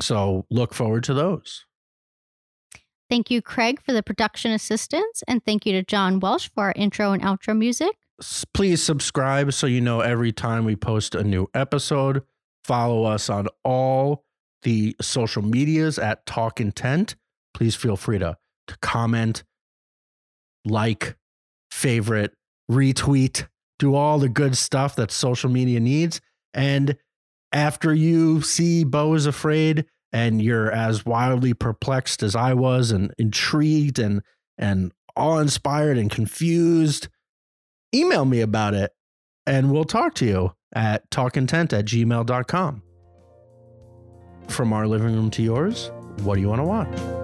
So 0.00 0.46
look 0.50 0.74
forward 0.74 1.04
to 1.04 1.14
those. 1.14 1.66
Thank 3.10 3.30
you, 3.30 3.42
Craig, 3.42 3.80
for 3.82 3.92
the 3.92 4.02
production 4.02 4.50
assistance. 4.50 5.22
And 5.28 5.44
thank 5.44 5.66
you 5.66 5.72
to 5.72 5.82
John 5.82 6.18
Welsh 6.20 6.48
for 6.48 6.64
our 6.64 6.72
intro 6.74 7.12
and 7.12 7.22
outro 7.22 7.56
music. 7.56 7.92
Please 8.54 8.82
subscribe 8.82 9.52
so 9.52 9.66
you 9.66 9.80
know 9.80 10.00
every 10.00 10.32
time 10.32 10.64
we 10.64 10.76
post 10.76 11.14
a 11.14 11.22
new 11.22 11.46
episode. 11.52 12.22
Follow 12.64 13.04
us 13.04 13.28
on 13.28 13.48
all 13.62 14.24
the 14.62 14.96
social 15.00 15.42
medias 15.42 15.98
at 15.98 16.24
Talk 16.24 16.60
Intent. 16.60 17.16
Please 17.52 17.74
feel 17.74 17.96
free 17.96 18.18
to, 18.18 18.38
to 18.68 18.78
comment, 18.78 19.44
like, 20.64 21.16
favorite, 21.70 22.32
retweet, 22.70 23.46
do 23.78 23.94
all 23.94 24.18
the 24.18 24.28
good 24.28 24.56
stuff 24.56 24.96
that 24.96 25.10
social 25.10 25.50
media 25.50 25.80
needs. 25.80 26.20
And 26.52 26.96
after 27.52 27.94
you 27.94 28.42
see 28.42 28.84
Beau 28.84 29.14
is 29.14 29.26
Afraid 29.26 29.86
and 30.12 30.40
you're 30.40 30.70
as 30.70 31.04
wildly 31.04 31.54
perplexed 31.54 32.22
as 32.22 32.36
I 32.36 32.54
was 32.54 32.90
and 32.90 33.12
intrigued 33.18 33.98
and 33.98 34.22
and 34.56 34.92
awe 35.16 35.38
inspired 35.38 35.98
and 35.98 36.10
confused, 36.10 37.08
email 37.94 38.24
me 38.24 38.40
about 38.40 38.74
it 38.74 38.92
and 39.46 39.72
we'll 39.72 39.84
talk 39.84 40.14
to 40.14 40.24
you 40.24 40.52
at 40.74 41.10
talkintent 41.10 41.72
at 41.72 41.84
gmail.com. 41.84 42.82
From 44.48 44.72
our 44.72 44.86
living 44.86 45.14
room 45.14 45.30
to 45.32 45.42
yours, 45.42 45.90
what 46.22 46.36
do 46.36 46.40
you 46.40 46.48
want 46.48 46.60
to 46.60 46.64
watch? 46.64 47.23